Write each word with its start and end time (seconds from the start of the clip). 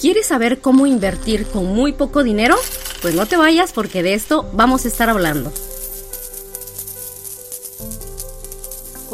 ¿Quieres 0.00 0.28
saber 0.28 0.60
cómo 0.60 0.86
invertir 0.86 1.46
con 1.46 1.66
muy 1.66 1.92
poco 1.92 2.22
dinero? 2.22 2.56
Pues 3.02 3.14
no 3.14 3.26
te 3.26 3.36
vayas 3.36 3.72
porque 3.72 4.02
de 4.02 4.14
esto 4.14 4.48
vamos 4.54 4.86
a 4.86 4.88
estar 4.88 5.10
hablando. 5.10 5.52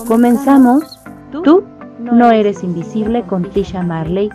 Comenzamos. 0.06 0.84
Tú 1.32 1.64
no 1.98 2.30
eres 2.30 2.62
invisible 2.62 3.24
con 3.24 3.50
Tisha 3.50 3.82
Marley 3.82 4.30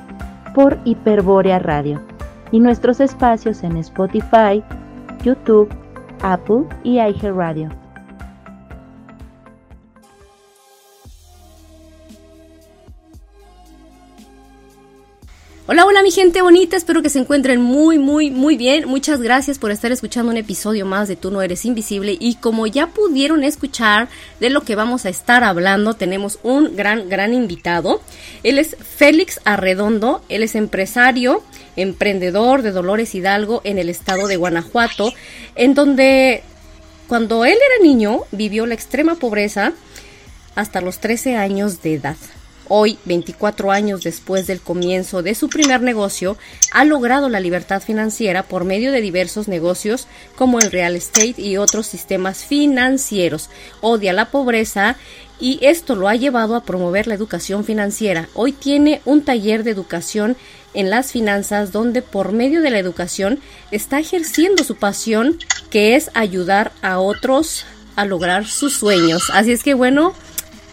por 0.53 0.77
Hiperbórea 0.83 1.59
Radio 1.59 2.01
y 2.51 2.59
nuestros 2.59 2.99
espacios 2.99 3.63
en 3.63 3.77
Spotify, 3.77 4.61
YouTube, 5.23 5.69
Apple 6.21 6.65
y 6.83 6.99
Radio. 6.99 7.80
Hola, 15.71 15.85
hola 15.85 16.03
mi 16.03 16.11
gente 16.11 16.41
bonita, 16.41 16.75
espero 16.75 17.01
que 17.01 17.09
se 17.09 17.19
encuentren 17.19 17.61
muy, 17.61 17.97
muy, 17.97 18.29
muy 18.29 18.57
bien. 18.57 18.89
Muchas 18.89 19.21
gracias 19.21 19.57
por 19.57 19.71
estar 19.71 19.89
escuchando 19.89 20.29
un 20.29 20.35
episodio 20.35 20.85
más 20.85 21.07
de 21.07 21.15
Tú 21.15 21.31
no 21.31 21.41
eres 21.41 21.63
invisible 21.63 22.17
y 22.19 22.35
como 22.35 22.67
ya 22.67 22.87
pudieron 22.87 23.45
escuchar 23.45 24.09
de 24.41 24.49
lo 24.49 24.63
que 24.63 24.75
vamos 24.75 25.05
a 25.05 25.09
estar 25.09 25.45
hablando, 25.45 25.93
tenemos 25.93 26.39
un 26.43 26.75
gran, 26.75 27.07
gran 27.07 27.33
invitado. 27.33 28.01
Él 28.43 28.59
es 28.59 28.75
Félix 28.81 29.39
Arredondo, 29.45 30.21
él 30.27 30.43
es 30.43 30.55
empresario, 30.55 31.41
emprendedor 31.77 32.63
de 32.63 32.71
Dolores 32.71 33.15
Hidalgo 33.15 33.61
en 33.63 33.77
el 33.77 33.87
estado 33.87 34.27
de 34.27 34.35
Guanajuato, 34.35 35.13
en 35.55 35.73
donde 35.73 36.43
cuando 37.07 37.45
él 37.45 37.55
era 37.55 37.81
niño 37.81 38.23
vivió 38.33 38.65
la 38.65 38.73
extrema 38.73 39.15
pobreza 39.15 39.71
hasta 40.53 40.81
los 40.81 40.99
13 40.99 41.37
años 41.37 41.81
de 41.81 41.93
edad. 41.93 42.17
Hoy, 42.73 42.97
24 43.03 43.69
años 43.69 44.01
después 44.01 44.47
del 44.47 44.61
comienzo 44.61 45.21
de 45.21 45.35
su 45.35 45.49
primer 45.49 45.81
negocio, 45.81 46.37
ha 46.71 46.85
logrado 46.85 47.27
la 47.27 47.41
libertad 47.41 47.81
financiera 47.81 48.43
por 48.43 48.63
medio 48.63 48.93
de 48.93 49.01
diversos 49.01 49.49
negocios 49.49 50.07
como 50.37 50.57
el 50.57 50.71
real 50.71 50.95
estate 50.95 51.35
y 51.35 51.57
otros 51.57 51.85
sistemas 51.85 52.45
financieros. 52.45 53.49
Odia 53.81 54.13
la 54.13 54.31
pobreza 54.31 54.95
y 55.37 55.59
esto 55.61 55.97
lo 55.97 56.07
ha 56.07 56.15
llevado 56.15 56.55
a 56.55 56.63
promover 56.63 57.07
la 57.07 57.13
educación 57.13 57.65
financiera. 57.65 58.29
Hoy 58.35 58.53
tiene 58.53 59.01
un 59.03 59.25
taller 59.25 59.65
de 59.65 59.71
educación 59.71 60.37
en 60.73 60.89
las 60.89 61.11
finanzas 61.11 61.73
donde 61.73 62.01
por 62.01 62.31
medio 62.31 62.61
de 62.61 62.69
la 62.69 62.79
educación 62.79 63.41
está 63.71 63.99
ejerciendo 63.99 64.63
su 64.63 64.77
pasión 64.77 65.37
que 65.69 65.97
es 65.97 66.09
ayudar 66.13 66.71
a 66.81 66.99
otros 66.99 67.65
a 67.97 68.05
lograr 68.05 68.47
sus 68.47 68.77
sueños. 68.77 69.29
Así 69.33 69.51
es 69.51 69.61
que 69.61 69.73
bueno, 69.73 70.13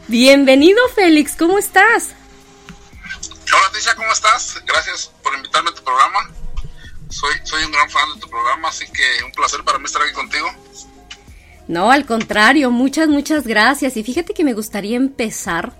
Bienvenido, 0.09 0.79
Félix, 0.95 1.37
¿cómo 1.37 1.59
estás? 1.59 2.15
Hola, 3.53 3.71
Tisha, 3.75 3.95
¿cómo 3.95 4.11
estás? 4.11 4.59
Gracias 4.67 5.13
por 5.23 5.35
invitarme 5.35 5.69
a 5.69 5.75
tu 5.75 5.85
programa. 5.85 6.31
Soy, 7.11 7.35
soy 7.45 7.63
un 7.65 7.73
gran 7.73 7.91
fan 7.91 8.15
de 8.15 8.21
tu 8.23 8.27
programa, 8.31 8.69
así 8.69 8.87
que 8.87 9.03
un 9.23 9.33
placer 9.33 9.63
para 9.65 9.79
mí 9.79 9.85
estar 9.85 10.01
aquí 10.01 10.15
contigo. 10.15 10.49
No, 11.67 11.91
al 11.91 12.07
contrario, 12.07 12.71
muchas, 12.71 13.09
muchas 13.09 13.47
gracias. 13.47 13.99
Y 13.99 14.03
fíjate 14.03 14.33
que 14.33 14.45
me 14.45 14.55
gustaría 14.55 14.97
empezar 14.97 15.75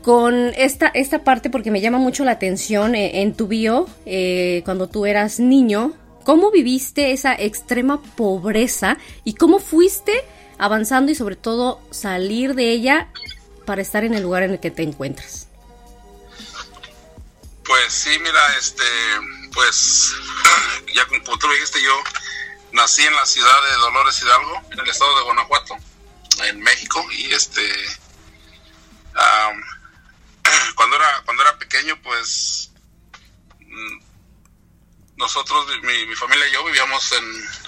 con 0.00 0.54
esta, 0.56 0.88
esta 0.88 1.22
parte 1.22 1.50
porque 1.50 1.70
me 1.70 1.82
llama 1.82 1.98
mucho 1.98 2.24
la 2.24 2.32
atención 2.32 2.94
eh, 2.94 3.20
en 3.20 3.34
tu 3.34 3.46
bio, 3.46 3.90
eh, 4.06 4.62
cuando 4.64 4.88
tú 4.88 5.04
eras 5.04 5.38
niño, 5.38 5.92
cómo 6.24 6.50
viviste 6.50 7.12
esa 7.12 7.34
extrema 7.34 8.00
pobreza 8.00 8.96
y 9.22 9.34
cómo 9.34 9.58
fuiste 9.58 10.24
avanzando 10.58 11.12
y 11.12 11.14
sobre 11.14 11.36
todo 11.36 11.80
salir 11.90 12.54
de 12.54 12.72
ella 12.72 13.08
para 13.64 13.82
estar 13.82 14.04
en 14.04 14.14
el 14.14 14.22
lugar 14.22 14.42
en 14.42 14.52
el 14.52 14.60
que 14.60 14.70
te 14.70 14.82
encuentras? 14.82 15.48
Pues 17.64 17.92
sí, 17.92 18.18
mira, 18.18 18.56
este, 18.58 18.82
pues 19.52 20.12
ya 20.94 21.06
como 21.06 21.38
tú 21.38 21.48
dijiste, 21.50 21.82
yo 21.82 22.02
nací 22.72 23.02
en 23.02 23.14
la 23.14 23.26
ciudad 23.26 23.62
de 23.70 23.76
Dolores 23.76 24.22
Hidalgo, 24.22 24.62
en 24.70 24.80
el 24.80 24.88
estado 24.88 25.16
de 25.16 25.24
Guanajuato, 25.24 25.76
en 26.44 26.60
México, 26.60 27.06
y 27.12 27.32
este, 27.32 27.62
cuando 30.74 30.96
era 30.96 31.22
cuando 31.24 31.42
era 31.42 31.58
pequeño, 31.58 32.00
pues 32.02 32.70
mm, 33.60 33.98
nosotros, 35.16 35.66
mi 35.82 36.14
familia 36.14 36.48
y 36.48 36.52
yo 36.52 36.64
vivíamos 36.64 37.12
en, 37.12 37.67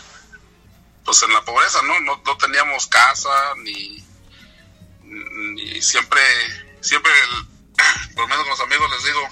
pues 1.05 1.23
en 1.23 1.33
la 1.33 1.45
pobreza, 1.45 1.81
¿no? 1.83 2.01
No, 2.01 2.21
teníamos 2.37 2.87
casa, 2.87 3.55
ni, 3.59 4.05
ni 5.03 5.83
siempre, 5.83 6.21
siempre, 6.81 7.13
por 8.15 8.23
lo 8.23 8.29
menos 8.29 8.45
con 8.45 8.51
los 8.51 8.61
amigos 8.61 8.91
les 8.91 9.05
digo, 9.05 9.29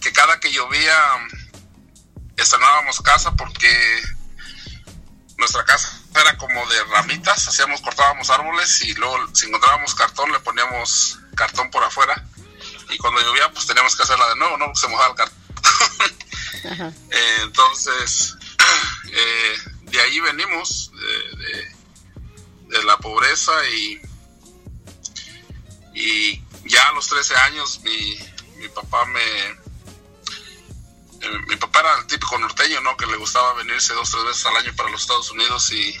que 0.00 0.12
cada 0.12 0.40
que 0.40 0.52
llovía 0.52 0.94
estrenábamos 2.36 3.00
casa 3.00 3.32
porque 3.36 4.02
nuestra 5.38 5.64
casa 5.64 6.00
era 6.14 6.36
como 6.36 6.66
de 6.66 6.84
ramitas, 6.84 7.48
hacíamos, 7.48 7.80
cortábamos 7.80 8.30
árboles 8.30 8.82
y 8.84 8.94
luego 8.94 9.16
si 9.34 9.46
encontrábamos 9.46 9.94
cartón 9.94 10.30
le 10.32 10.40
poníamos 10.40 11.18
cartón 11.34 11.70
por 11.70 11.82
afuera 11.82 12.24
y 12.90 12.98
cuando 12.98 13.20
llovía 13.20 13.50
pues 13.52 13.66
teníamos 13.66 13.96
que 13.96 14.02
hacerla 14.02 14.28
de 14.28 14.36
nuevo, 14.36 14.56
¿no? 14.58 14.66
Porque 14.66 14.80
se 14.80 14.88
mojaba 14.88 15.10
el 15.10 15.16
cartón. 15.16 15.38
Eh, 16.64 17.38
entonces, 17.42 18.34
eh, 19.12 19.56
de 19.94 20.00
ahí 20.00 20.20
venimos, 20.20 20.90
de, 22.68 22.82
la 22.84 22.98
pobreza 22.98 23.52
y, 23.70 24.00
y 25.94 26.42
ya 26.64 26.88
a 26.88 26.92
los 26.92 27.08
13 27.08 27.36
años 27.36 27.80
mi, 27.84 28.18
mi 28.56 28.68
papá 28.68 29.06
me... 29.06 29.20
Eh, 31.20 31.38
mi 31.46 31.54
papá 31.56 31.80
era 31.80 31.98
el 32.00 32.06
típico 32.06 32.36
norteño, 32.36 32.80
¿no? 32.80 32.96
Que 32.96 33.06
le 33.06 33.16
gustaba 33.16 33.54
venirse 33.54 33.94
dos, 33.94 34.10
tres 34.10 34.24
veces 34.24 34.46
al 34.46 34.56
año 34.56 34.74
para 34.74 34.90
los 34.90 35.02
Estados 35.02 35.30
Unidos 35.30 35.70
y... 35.70 35.96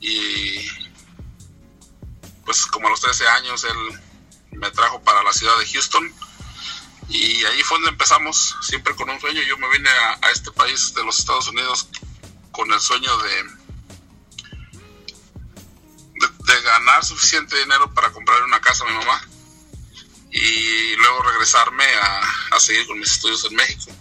Y... 0.00 0.68
Pues 2.44 2.66
como 2.66 2.86
a 2.86 2.90
los 2.90 3.00
13 3.00 3.26
años 3.26 3.64
él 3.64 4.00
me 4.52 4.70
trajo 4.70 5.02
para 5.02 5.24
la 5.24 5.32
ciudad 5.32 5.58
de 5.58 5.66
Houston 5.66 6.14
y 7.08 7.44
ahí 7.44 7.62
fue 7.64 7.78
donde 7.78 7.90
empezamos, 7.90 8.56
siempre 8.62 8.94
con 8.94 9.10
un 9.10 9.20
sueño. 9.20 9.42
Yo 9.42 9.58
me 9.58 9.68
vine 9.70 9.90
a 9.90 10.30
este 10.30 10.52
país 10.52 10.94
de 10.94 11.02
los 11.02 11.18
Estados 11.18 11.48
Unidos 11.48 11.88
con 12.52 12.72
el 12.72 12.80
sueño 12.80 13.16
de, 13.18 13.44
de, 16.20 16.62
ganar 16.62 17.04
suficiente 17.04 17.56
dinero 17.58 17.92
para 17.94 18.12
comprar 18.12 18.42
una 18.42 18.60
casa 18.60 18.84
a 18.84 18.88
mi 18.88 18.94
mamá 18.94 19.22
y 20.30 20.96
luego 20.96 21.22
regresarme 21.22 21.84
a, 21.84 22.56
a, 22.56 22.60
seguir 22.60 22.86
con 22.86 22.98
mis 22.98 23.12
estudios 23.12 23.44
en 23.44 23.56
México. 23.56 23.92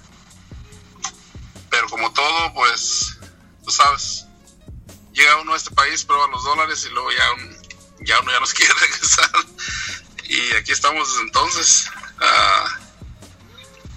Pero 1.69 1.87
como 1.87 2.11
todo, 2.13 2.53
pues, 2.53 3.17
tú 3.63 3.71
sabes, 3.71 4.25
llega 5.13 5.41
uno 5.41 5.53
a 5.53 5.57
este 5.57 5.71
país, 5.71 6.03
prueba 6.03 6.27
los 6.27 6.43
dólares 6.43 6.85
y 6.85 6.93
luego 6.93 7.11
ya, 7.11 7.25
ya 8.01 8.19
uno 8.19 8.31
ya 8.31 8.39
nos 8.39 8.53
quiere 8.55 8.73
regresar. 8.73 9.31
Y 10.25 10.53
aquí 10.53 10.71
estamos 10.71 11.07
desde 11.09 11.21
entonces. 11.23 11.89
Ah, 12.19 12.79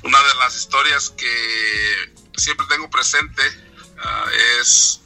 una 0.02 0.18
de 0.18 0.34
las 0.36 0.56
historias 0.56 1.10
que 1.10 2.14
siempre 2.36 2.66
tengo 2.68 2.90
presente 2.90 3.42
Ah, 4.02 4.26
es 4.60 5.00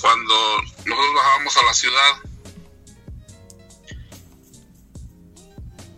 cuando 0.00 0.62
nosotros 0.84 1.14
bajábamos 1.14 1.56
a 1.56 1.62
la 1.62 1.74
ciudad, 1.74 2.16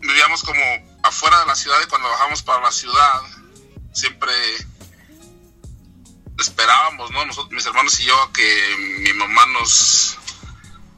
vivíamos 0.00 0.42
como 0.42 0.62
afuera 1.02 1.40
de 1.40 1.46
la 1.46 1.56
ciudad 1.56 1.78
y 1.82 1.88
cuando 1.88 2.08
bajamos 2.10 2.42
para 2.42 2.62
la 2.62 2.72
ciudad, 2.72 3.22
siempre 3.92 4.32
esperábamos, 6.38 7.10
¿no? 7.10 7.24
Nosotros, 7.24 7.52
mis 7.52 7.64
hermanos 7.64 7.98
y 8.00 8.04
yo, 8.04 8.32
que 8.32 8.76
mi 9.00 9.12
mamá 9.14 9.46
nos, 9.46 10.18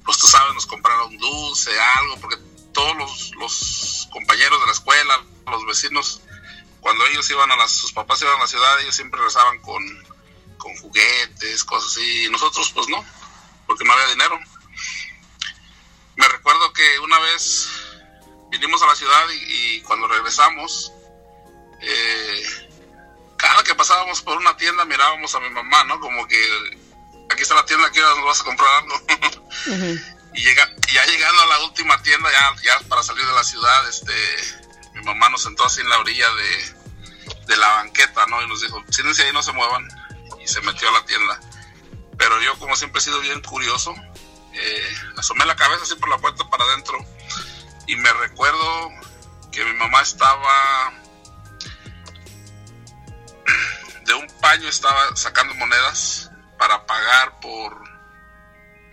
pues 0.04 0.18
tú 0.18 0.26
sabes, 0.26 0.54
nos 0.54 0.66
comprara 0.66 1.04
un 1.04 1.16
dulce, 1.18 1.70
algo, 1.98 2.20
porque 2.20 2.36
todos 2.72 2.96
los, 2.96 3.30
los 3.36 4.08
compañeros 4.10 4.60
de 4.60 4.66
la 4.66 4.72
escuela, 4.72 5.22
los 5.46 5.64
vecinos, 5.66 6.22
cuando 6.80 7.06
ellos 7.06 7.30
iban 7.30 7.50
a 7.50 7.56
las, 7.56 7.70
sus 7.70 7.92
papás 7.92 8.20
iban 8.22 8.36
a 8.36 8.40
la 8.40 8.46
ciudad, 8.48 8.80
ellos 8.80 8.96
siempre 8.96 9.20
rezaban 9.20 9.60
con, 9.60 10.05
con 10.66 10.76
juguetes, 10.78 11.64
cosas 11.64 11.92
así. 11.92 12.24
Y 12.24 12.30
nosotros, 12.30 12.72
pues 12.74 12.88
no, 12.88 13.04
porque 13.66 13.84
no 13.84 13.92
había 13.92 14.08
dinero. 14.08 14.38
Me 16.16 16.28
recuerdo 16.28 16.72
que 16.72 16.98
una 17.00 17.18
vez 17.20 17.68
vinimos 18.50 18.82
a 18.82 18.86
la 18.86 18.96
ciudad 18.96 19.26
y, 19.30 19.80
cuando 19.82 20.08
regresamos, 20.08 20.92
eh, 21.80 22.68
cada 23.36 23.62
que 23.62 23.74
pasábamos 23.76 24.22
por 24.22 24.38
una 24.38 24.56
tienda 24.56 24.84
mirábamos 24.84 25.34
a 25.34 25.40
mi 25.40 25.50
mamá, 25.50 25.84
¿no? 25.84 26.00
Como 26.00 26.26
que 26.26 26.40
aquí 27.30 27.42
está 27.42 27.54
la 27.54 27.66
tienda, 27.66 27.86
aquí 27.86 28.00
nos 28.00 28.24
vas 28.24 28.40
a 28.40 28.44
comprar 28.44 28.82
algo. 28.82 30.06
Y 30.34 30.42
llega, 30.42 30.70
ya 30.92 31.02
llegando 31.06 31.40
a 31.40 31.46
la 31.46 31.58
última 31.60 32.02
tienda, 32.02 32.30
ya, 32.30 32.62
ya 32.62 32.88
para 32.88 33.02
salir 33.02 33.24
de 33.24 33.32
la 33.32 33.42
ciudad, 33.42 33.88
este, 33.88 34.12
mi 34.92 35.02
mamá 35.02 35.30
nos 35.30 35.42
sentó 35.42 35.64
así 35.64 35.80
en 35.80 35.88
la 35.88 35.98
orilla 35.98 36.28
de, 36.34 36.74
de 37.46 37.56
la 37.56 37.68
banqueta, 37.68 38.26
¿no? 38.26 38.42
Y 38.42 38.46
nos 38.46 38.60
dijo, 38.60 38.84
siéntense 38.90 39.22
ahí, 39.22 39.32
no 39.32 39.42
se 39.42 39.52
muevan 39.52 39.88
se 40.44 40.60
metió 40.62 40.88
a 40.88 40.92
la 40.92 41.04
tienda. 41.04 41.40
Pero 42.18 42.40
yo, 42.42 42.58
como 42.58 42.76
siempre 42.76 43.00
he 43.00 43.04
sido 43.04 43.20
bien 43.20 43.42
curioso, 43.42 43.94
eh, 44.52 44.96
asomé 45.16 45.44
la 45.44 45.56
cabeza 45.56 45.82
así 45.82 45.94
por 45.96 46.08
la 46.08 46.18
puerta 46.18 46.48
para 46.48 46.64
adentro 46.64 46.98
y 47.86 47.96
me 47.96 48.12
recuerdo 48.14 48.90
que 49.52 49.64
mi 49.64 49.72
mamá 49.74 50.00
estaba 50.00 50.92
baño 54.46 54.68
estaba 54.68 55.16
sacando 55.16 55.54
monedas 55.54 56.30
para 56.56 56.86
pagar 56.86 57.40
por, 57.40 57.76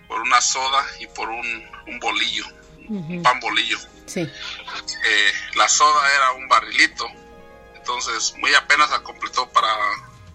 por 0.08 0.20
una 0.20 0.40
soda 0.40 0.84
y 0.98 1.06
por 1.06 1.28
un, 1.28 1.70
un 1.86 2.00
bolillo, 2.00 2.44
un 2.88 3.22
pan 3.22 3.38
bolillo. 3.38 3.78
Sí. 4.06 4.20
Eh, 4.20 5.32
la 5.54 5.68
soda 5.68 6.12
era 6.16 6.32
un 6.32 6.48
barrilito, 6.48 7.06
entonces 7.76 8.34
muy 8.38 8.52
apenas 8.54 8.90
la 8.90 9.02
completó 9.02 9.48
para, 9.50 9.72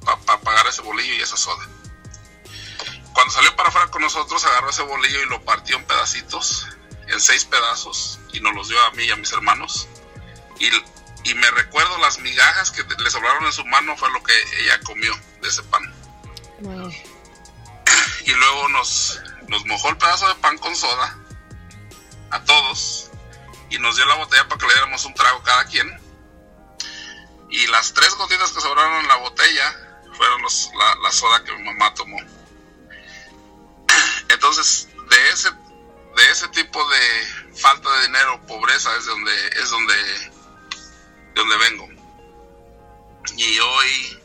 para, 0.05 0.39
pagar 0.41 0.67
ese 0.67 0.81
bolillo 0.81 1.13
y 1.13 1.21
esa 1.21 1.37
soda. 1.37 1.67
Cuando 3.13 3.33
salió 3.33 3.55
para 3.55 3.69
afuera 3.69 3.91
con 3.91 4.01
nosotros, 4.01 4.43
agarró 4.45 4.69
ese 4.69 4.83
bolillo 4.83 5.21
y 5.21 5.29
lo 5.29 5.43
partió 5.43 5.77
en 5.77 5.85
pedacitos, 5.85 6.67
en 7.07 7.19
seis 7.19 7.45
pedazos, 7.45 8.19
y 8.31 8.39
nos 8.39 8.53
los 8.53 8.69
dio 8.69 8.81
a 8.85 8.91
mí 8.91 9.03
y 9.03 9.11
a 9.11 9.15
mis 9.15 9.31
hermanos. 9.33 9.87
Y, 10.59 10.69
y 11.29 11.33
me 11.33 11.49
recuerdo 11.51 11.97
las 11.97 12.19
migajas 12.19 12.71
que 12.71 12.83
le 12.83 13.09
sobraron 13.09 13.45
en 13.45 13.53
su 13.53 13.65
mano, 13.65 13.97
fue 13.97 14.09
lo 14.11 14.23
que 14.23 14.33
ella 14.61 14.79
comió 14.81 15.13
de 15.41 15.49
ese 15.49 15.63
pan. 15.63 15.93
Y 18.25 18.31
luego 18.31 18.67
nos, 18.69 19.19
nos 19.47 19.65
mojó 19.65 19.89
el 19.89 19.97
pedazo 19.97 20.27
de 20.27 20.35
pan 20.35 20.57
con 20.57 20.75
soda 20.75 21.17
a 22.31 22.43
todos 22.43 23.09
y 23.69 23.79
nos 23.79 23.95
dio 23.95 24.05
la 24.05 24.15
botella 24.15 24.47
para 24.47 24.59
que 24.59 24.67
le 24.67 24.73
diéramos 24.73 25.05
un 25.05 25.13
trago 25.13 25.41
cada 25.43 25.65
quien. 25.65 25.99
Y 27.49 27.67
las 27.67 27.93
tres 27.93 28.13
gotitas 28.15 28.51
que 28.51 28.61
sobraron 28.61 29.01
en 29.01 29.07
la 29.07 29.15
botella 29.17 29.88
fueron 30.19 30.41
los, 30.41 30.69
la, 30.77 30.95
la, 31.01 31.11
soda 31.13 31.41
que 31.45 31.55
mi 31.55 31.63
mamá 31.63 31.93
tomó. 31.93 32.17
Entonces, 34.27 34.89
de 35.09 35.29
ese, 35.29 35.49
de 35.49 36.29
ese 36.29 36.49
tipo 36.49 36.85
de 36.89 37.55
falta 37.55 37.89
de 37.89 38.07
dinero, 38.07 38.45
pobreza, 38.45 38.93
es 38.97 39.05
donde, 39.05 39.47
es 39.47 39.69
donde, 39.69 39.93
de 39.95 41.35
donde 41.35 41.57
vengo. 41.57 41.87
Y 43.37 43.59
hoy, 43.59 44.19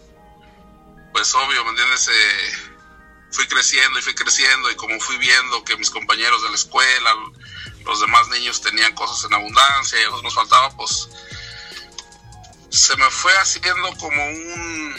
pues 1.12 1.32
obvio, 1.36 1.64
¿me 1.64 1.70
entiendes? 1.70 2.08
Eh, 2.08 2.52
fui 3.30 3.46
creciendo 3.46 3.96
y 3.96 4.02
fui 4.02 4.14
creciendo 4.16 4.72
y 4.72 4.74
como 4.74 4.98
fui 4.98 5.16
viendo 5.18 5.64
que 5.64 5.76
mis 5.76 5.90
compañeros 5.90 6.42
de 6.42 6.48
la 6.48 6.56
escuela, 6.56 7.14
los 7.84 8.00
demás 8.00 8.26
niños 8.30 8.60
tenían 8.60 8.94
cosas 8.96 9.24
en 9.26 9.34
abundancia 9.34 10.00
y 10.00 10.04
a 10.04 10.22
nos 10.22 10.34
faltaba, 10.34 10.70
pues 10.70 11.08
se 12.70 12.96
me 12.96 13.08
fue 13.10 13.32
haciendo 13.34 13.96
como 13.98 14.26
un, 14.26 14.96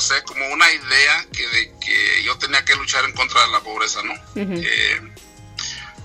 sé, 0.00 0.22
como 0.24 0.46
una 0.48 0.70
idea 0.70 1.26
que 1.32 1.46
de 1.48 1.74
que 1.78 2.22
yo 2.24 2.38
tenía 2.38 2.64
que 2.64 2.74
luchar 2.76 3.04
en 3.04 3.12
contra 3.12 3.42
de 3.42 3.52
la 3.52 3.60
pobreza, 3.60 4.02
¿no? 4.02 4.14
Eh, 4.36 5.14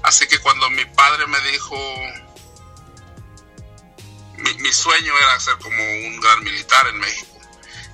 así 0.04 0.28
que 0.28 0.38
cuando 0.40 0.70
mi 0.70 0.86
padre 0.86 1.28
me 1.28 1.40
dijo, 1.52 1.78
mi, 4.38 4.54
mi 4.56 4.74
sueño 4.74 5.14
era 5.18 5.40
ser 5.40 5.58
como 5.58 5.82
un 5.82 6.20
gran 6.20 6.44
militar 6.44 6.88
en 6.88 7.00
México. 7.00 7.40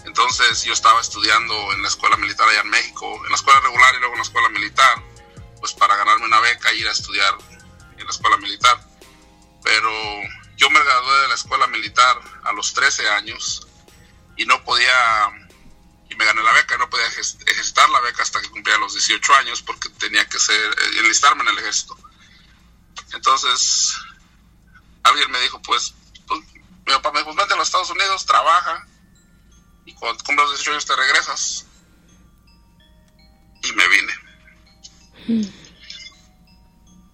Entonces 0.06 0.64
yo 0.64 0.74
estaba 0.74 1.02
estudiando 1.02 1.74
en 1.74 1.82
la 1.82 1.88
escuela 1.88 2.16
militar 2.18 2.48
allá 2.48 2.62
en 2.62 2.70
México, 2.70 3.22
en 3.26 3.30
la 3.30 3.36
escuela 3.36 3.60
regular 3.60 3.94
y 3.96 4.00
luego 4.00 4.14
en 4.14 4.20
la 4.20 4.24
escuela 4.24 4.50
militar, 4.50 5.04
pues 5.60 5.74
para 5.74 5.96
ganarme 5.96 6.26
una 6.26 6.40
beca 6.40 6.70
e 6.70 6.78
ir 6.78 6.88
a 6.88 6.92
estudiar 6.92 7.34
en 7.98 8.06
la 8.06 8.12
escuela 8.12 8.38
militar. 8.38 8.80
Pero 9.64 9.92
yo 10.58 10.70
me 10.70 10.84
gradué 10.84 11.22
de 11.22 11.28
la 11.28 11.36
escuela 11.36 11.68
militar 11.68 12.20
a 12.44 12.54
los 12.54 12.74
13 12.74 13.10
años 13.10 13.68
y 14.38 14.46
no 14.46 14.64
podía, 14.64 15.45
y 16.10 16.16
me 16.16 16.26
gané 16.26 16.44
la 16.44 16.54
beca, 16.54 16.78
no 16.78 16.90
podía 16.90 17.08
ejercitar 17.08 17.90
la 17.90 18.02
beca 18.02 18.24
hasta 18.24 18.42
que 18.42 18.50
cumplía 18.50 18.78
los 18.78 18.94
18 18.94 19.34
años 19.36 19.62
porque 19.62 19.90
tenía 19.90 20.28
que 20.28 20.40
ser, 20.40 20.56
eh, 20.56 21.00
enlistarme 21.00 21.44
en 21.44 21.50
el 21.50 21.60
ejército. 21.60 21.98
Entonces, 23.14 23.96
alguien 25.04 25.32
me 25.32 25.40
dijo, 25.42 25.62
pues, 25.62 25.94
pues, 26.28 26.42
mi 26.86 26.94
papá 26.94 27.12
me 27.12 27.20
dijo, 27.20 27.34
"Pues, 27.34 27.38
vete 27.38 27.54
a 27.54 27.58
los 27.58 27.68
Estados 27.68 27.90
Unidos, 27.90 28.26
trabaja, 28.26 28.86
y 29.86 29.94
cuando 29.94 30.24
cumplas 30.24 30.48
los 30.48 30.58
18 30.58 30.72
años 30.72 30.86
te 30.86 30.96
regresas. 30.96 31.66
Y 33.64 33.72
me 33.74 33.88
vine. 33.88 34.14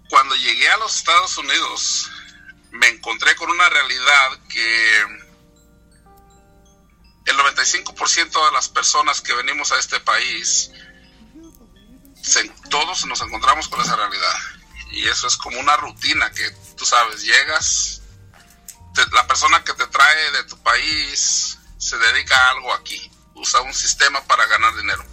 Cuando 0.10 0.36
llegué 0.36 0.70
a 0.70 0.78
los 0.78 0.96
Estados 0.96 1.38
Unidos, 1.38 2.10
me 2.72 2.88
encontré 2.88 3.36
con 3.36 3.50
una 3.50 3.70
realidad 3.70 4.40
que 4.50 5.20
el 7.25 7.38
95% 7.38 8.45
de 8.45 8.51
las 8.51 8.69
personas 8.69 9.21
que 9.21 9.33
venimos 9.33 9.71
a 9.71 9.77
este 9.79 10.00
país, 10.00 10.71
todos 12.69 13.06
nos 13.06 13.21
encontramos 13.21 13.68
con 13.68 13.81
esa 13.81 13.95
realidad. 13.95 14.35
Y 14.91 15.07
eso 15.07 15.27
es 15.27 15.38
como 15.38 15.59
una 15.59 15.77
rutina 15.77 16.29
que 16.31 16.50
tú 16.77 16.85
sabes, 16.85 17.21
llegas, 17.23 18.01
la 19.13 19.25
persona 19.27 19.63
que 19.63 19.73
te 19.73 19.88
trae 19.88 20.31
de 20.31 20.44
tu 20.45 20.62
país 20.63 21.57
se 21.77 21.97
dedica 21.97 22.35
a 22.38 22.50
algo 22.51 22.73
aquí, 22.73 23.09
usa 23.35 23.62
un 23.62 23.73
sistema 23.73 24.21
para 24.25 24.45
ganar 24.47 24.75
dinero. 24.75 25.06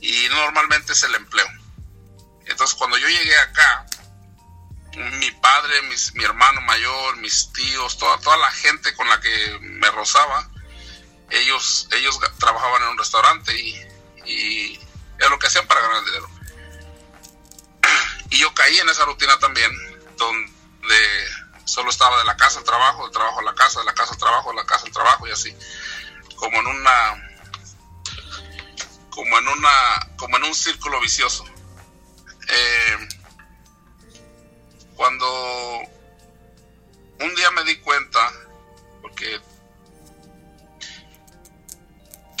Y 0.00 0.28
normalmente 0.28 0.92
es 0.92 1.02
el 1.04 1.14
empleo. 1.14 1.46
Entonces 2.46 2.76
cuando 2.76 2.98
yo 2.98 3.08
llegué 3.08 3.38
acá, 3.38 3.86
mi 5.18 5.30
padre, 5.32 5.82
mis- 5.82 6.14
mi 6.14 6.22
hermano 6.24 6.60
mayor, 6.60 7.16
mis 7.16 7.50
tíos, 7.52 7.96
toda, 7.98 8.18
toda 8.18 8.36
la 8.36 8.50
gente 8.52 8.94
con 8.94 9.08
la 9.08 9.18
que 9.20 9.58
me 9.62 9.90
rozaba, 9.90 10.48
ellos, 11.30 11.88
ellos 11.92 12.18
trabajaban 12.38 12.82
en 12.82 12.88
un 12.88 12.98
restaurante 12.98 13.58
y, 13.58 13.74
y 14.26 14.80
era 15.18 15.28
lo 15.28 15.38
que 15.38 15.46
hacían 15.46 15.66
para 15.66 15.80
ganar 15.80 16.04
dinero. 16.04 16.28
Y 18.30 18.38
yo 18.38 18.52
caí 18.54 18.78
en 18.78 18.88
esa 18.88 19.04
rutina 19.04 19.38
también, 19.38 19.70
donde 20.16 21.28
solo 21.64 21.90
estaba 21.90 22.18
de 22.18 22.24
la 22.24 22.36
casa 22.36 22.58
al 22.58 22.64
trabajo, 22.64 23.04
del 23.04 23.12
trabajo 23.12 23.40
a 23.40 23.42
la 23.42 23.54
casa, 23.54 23.80
de 23.80 23.86
la 23.86 23.94
casa 23.94 24.12
al 24.12 24.18
trabajo, 24.18 24.50
de 24.50 24.56
la 24.56 24.66
casa 24.66 24.86
al 24.86 24.92
trabajo 24.92 25.26
y 25.26 25.30
así. 25.30 25.54
Como 26.36 26.58
en 26.60 26.66
una 26.66 27.30
como 29.10 29.38
en 29.38 29.48
una 29.48 29.70
como 30.16 30.36
en 30.36 30.44
un 30.44 30.54
círculo 30.54 31.00
vicioso. 31.00 31.44
Eh, 32.48 33.08
cuando 34.96 35.26
un 37.20 37.34
día 37.34 37.50
me 37.52 37.64
di 37.64 37.76
cuenta, 37.76 38.32
porque 39.00 39.40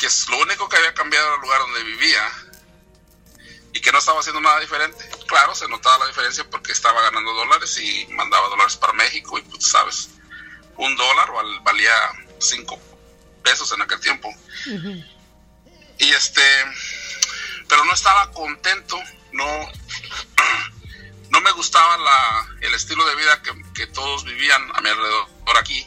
que 0.04 0.30
lo 0.30 0.38
único 0.42 0.68
que 0.68 0.76
había 0.76 0.92
cambiado 0.94 1.26
era 1.26 1.34
el 1.36 1.40
lugar 1.42 1.60
donde 1.60 1.82
vivía 1.84 2.30
y 3.72 3.80
que 3.80 3.90
no 3.90 3.98
estaba 3.98 4.20
haciendo 4.20 4.40
nada 4.40 4.60
diferente. 4.60 5.04
Claro, 5.26 5.54
se 5.54 5.66
notaba 5.68 5.98
la 5.98 6.06
diferencia 6.06 6.44
porque 6.50 6.72
estaba 6.72 7.00
ganando 7.02 7.32
dólares 7.32 7.76
y 7.78 8.06
mandaba 8.08 8.48
dólares 8.48 8.76
para 8.76 8.92
México 8.92 9.38
y 9.38 9.42
pues 9.42 9.66
sabes, 9.66 10.10
un 10.76 10.94
dólar 10.96 11.32
val- 11.32 11.60
valía 11.62 11.94
cinco 12.38 12.78
pesos 13.42 13.72
en 13.72 13.82
aquel 13.82 14.00
tiempo. 14.00 14.28
Y 15.98 16.10
este, 16.10 16.42
pero 17.68 17.84
no 17.84 17.92
estaba 17.94 18.30
contento, 18.32 18.98
no, 19.32 19.44
no 21.30 21.40
me 21.40 21.50
gustaba 21.52 21.96
la, 21.96 22.46
el 22.60 22.74
estilo 22.74 23.04
de 23.06 23.16
vida 23.16 23.42
que, 23.42 23.52
que 23.74 23.86
todos 23.88 24.24
vivían 24.24 24.70
a 24.76 24.80
mi 24.82 24.90
alrededor 24.90 25.28
aquí. 25.58 25.86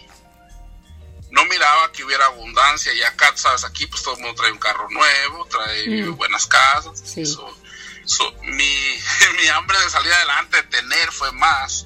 No 1.30 1.44
miraba 1.46 1.92
que 1.92 2.04
hubiera 2.06 2.26
abundancia 2.28 2.94
y 2.94 3.04
acá, 3.04 3.36
sabes, 3.36 3.64
aquí 3.66 3.86
pues 3.88 4.02
todo 4.04 4.16
el 4.16 4.22
mundo 4.22 4.36
trae 4.42 4.52
un 4.52 4.60
carro 4.60 4.88
nuevo, 4.90 5.46
trae 5.46 5.88
Mm. 6.06 6.16
buenas 6.16 6.46
casas. 6.48 7.00
Sí. 7.04 7.26
So- 7.26 7.58
so, 8.06 8.32
mi, 8.44 8.98
mi 9.42 9.48
hambre 9.50 9.78
de 9.80 9.90
salir 9.90 10.12
adelante, 10.14 10.58
de 10.58 10.64
tener, 10.64 11.12
fue 11.12 11.32
más. 11.34 11.86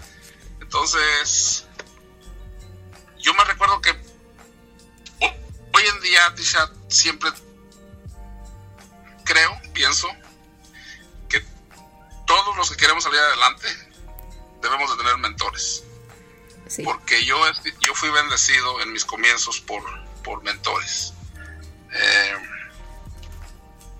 Entonces, 0.59 1.65
yo 3.19 3.33
me 3.33 3.43
recuerdo 3.45 3.81
que 3.81 3.89
ho- 5.19 5.35
hoy 5.73 5.83
en 5.87 6.01
día, 6.01 6.33
Tisha, 6.35 6.69
siempre 6.87 7.31
creo, 9.25 9.59
pienso, 9.73 10.07
que 11.29 11.43
todos 12.27 12.55
los 12.57 12.69
que 12.69 12.77
queremos 12.77 13.03
salir 13.03 13.19
adelante 13.19 13.67
debemos 14.61 14.91
de 14.91 14.97
tener 14.97 15.17
mentores. 15.17 15.83
Porque 16.83 17.25
yo, 17.25 17.37
yo 17.81 17.95
fui 17.95 18.09
bendecido 18.09 18.81
en 18.81 18.93
mis 18.93 19.05
comienzos 19.05 19.59
por, 19.61 19.83
por 20.23 20.41
mentores. 20.43 21.13
Eh, 21.93 22.35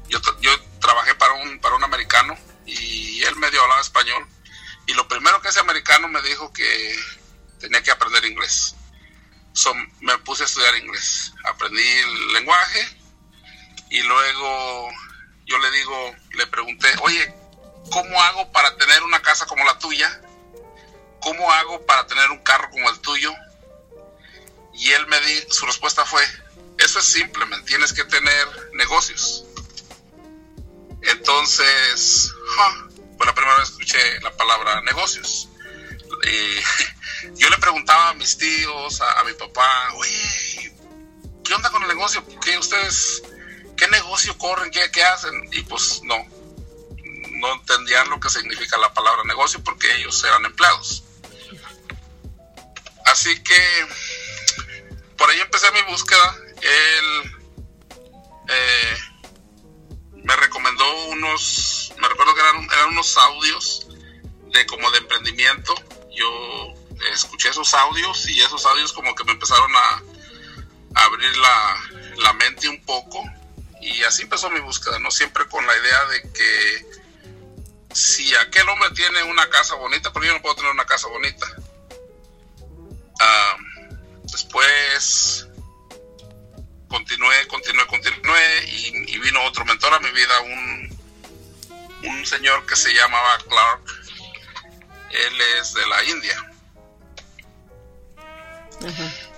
yo, 0.08 0.20
yo 0.40 0.52
trabajé 0.80 1.16
para 1.16 1.34
un, 1.34 1.60
para 1.60 1.76
un 1.76 1.84
americano 1.84 2.38
y 2.66 3.22
él 3.24 3.36
medio 3.38 3.62
hablaba 3.62 3.82
español. 3.82 4.26
Y 4.88 4.94
lo 4.94 5.08
primero 5.08 5.42
que 5.42 5.50
ese 5.50 5.60
americano 5.60 6.08
me 6.08 6.22
dijo 6.22 6.52
que 6.54 6.96
tenía 7.60 7.82
que 7.84 7.92
aprender 7.92 8.26
inglés. 8.26 8.76
So, 9.54 9.74
me 10.00 10.18
puse 10.20 10.44
a 10.44 10.46
estudiar 10.46 10.76
inglés. 10.78 11.34
Aprendí 11.46 11.82
el 11.82 12.34
lenguaje 12.34 12.98
y 13.90 14.02
luego 14.02 14.90
yo 15.46 15.58
le 15.58 15.72
digo, 15.72 16.16
le 16.32 16.48
pregunté, 16.48 16.88
oye, 17.02 17.34
¿cómo 17.92 18.22
hago 18.24 18.52
para 18.52 18.76
tener 18.78 19.04
una 19.04 19.22
casa 19.22 19.46
como 19.46 19.66
la 19.66 19.78
tuya? 19.78 20.22
¿Cómo 21.22 21.52
hago 21.52 21.86
para 21.86 22.08
tener 22.08 22.30
un 22.32 22.40
carro 22.40 22.70
como 22.70 22.90
el 22.90 23.00
tuyo? 23.00 23.32
Y 24.74 24.92
él 24.92 25.06
me 25.08 25.20
di, 25.22 25.44
su 25.50 25.66
respuesta 25.66 26.06
fue, 26.06 26.24
eso 26.78 27.00
es 27.00 27.06
simple, 27.06 27.46
men, 27.46 27.64
tienes 27.66 27.94
que 27.94 28.04
tener 28.06 28.48
negocios. 28.74 29.46
Entonces, 31.02 32.34
ja, 32.56 32.88
fue 33.18 33.26
la 33.26 33.36
primera 33.36 33.58
vez 33.58 33.70
escuché 33.70 34.20
la 34.22 34.36
palabra 34.36 34.82
negocios. 34.82 35.48
Y 36.24 37.36
yo 37.36 37.50
le 37.50 37.58
preguntaba 37.58 38.10
a 38.10 38.14
mis 38.14 38.38
tíos, 38.38 39.02
a, 39.02 39.24
mi 39.24 39.34
papá, 39.34 39.90
¿qué 41.44 41.54
onda 41.54 41.70
con 41.70 41.84
el 41.84 41.90
negocio? 41.90 42.24
¿Qué 42.44 42.58
ustedes, 42.58 43.24
qué 43.78 43.88
negocio 43.90 44.38
corren? 44.38 44.72
¿Qué, 44.72 44.90
qué 44.92 45.04
hacen? 45.04 45.34
Y 45.52 45.62
pues 45.64 46.02
no, 46.04 46.16
no 47.32 47.54
entendían 47.54 48.10
lo 48.10 48.20
que 48.20 48.30
significa 48.30 48.78
la 48.78 48.94
palabra 48.94 49.24
negocio 49.26 49.64
porque 49.64 49.94
ellos 49.96 50.24
eran 50.24 50.46
empleados. 50.46 51.04
Así 53.12 53.44
que 53.44 53.88
por 55.18 55.30
ahí 55.30 55.40
empecé 55.42 55.70
mi 55.74 55.82
búsqueda. 55.82 56.38
Él 56.62 57.34
eh, 58.48 58.98
me 60.14 60.34
recomendó 60.38 61.08
unos, 61.08 61.94
me 62.00 62.08
recuerdo 62.08 62.34
que 62.34 62.40
eran, 62.40 62.64
eran 62.64 62.90
unos 62.90 63.18
audios 63.18 63.88
de 64.54 64.66
como 64.66 64.90
de 64.92 65.00
emprendimiento. 65.00 65.76
Yo 66.16 66.74
escuché 67.12 67.50
esos 67.50 67.74
audios 67.74 68.30
y 68.30 68.40
esos 68.40 68.66
audios 68.66 68.94
como 68.94 69.14
que 69.14 69.26
me 69.26 69.34
empezaron 69.34 69.72
a, 69.76 70.04
abrir 70.94 71.38
la, 71.38 71.90
la, 72.18 72.34
mente 72.34 72.68
un 72.68 72.84
poco 72.84 73.24
y 73.80 74.04
así 74.04 74.24
empezó 74.24 74.50
mi 74.50 74.60
búsqueda, 74.60 75.00
¿no? 75.00 75.10
Siempre 75.10 75.48
con 75.48 75.66
la 75.66 75.78
idea 75.78 76.06
de 76.06 76.22
que 76.34 76.86
si 77.94 78.36
aquel 78.36 78.68
hombre 78.70 78.90
tiene 78.92 79.24
una 79.24 79.50
casa 79.50 79.76
bonita, 79.76 80.12
porque 80.12 80.28
yo 80.28 80.34
no 80.34 80.42
puedo 80.42 80.56
tener 80.56 80.72
una 80.72 80.86
casa 80.86 81.08
bonita. 81.08 81.48
Después 84.24 85.48
continué, 86.88 87.48
continué, 87.48 87.86
continué 87.88 88.66
y, 88.66 89.14
y, 89.14 89.20
vino 89.20 89.44
otro 89.44 89.64
mentor 89.66 89.94
a 89.94 90.00
mi 90.00 90.12
vida, 90.12 90.42
un, 90.42 91.00
un 92.04 92.26
señor 92.26 92.66
que 92.66 92.76
se 92.76 92.94
llamaba 92.94 93.38
Clark. 93.48 93.82
Él 95.12 95.42
es 95.60 95.74
de 95.74 95.88
la 95.88 96.04
India 96.06 96.52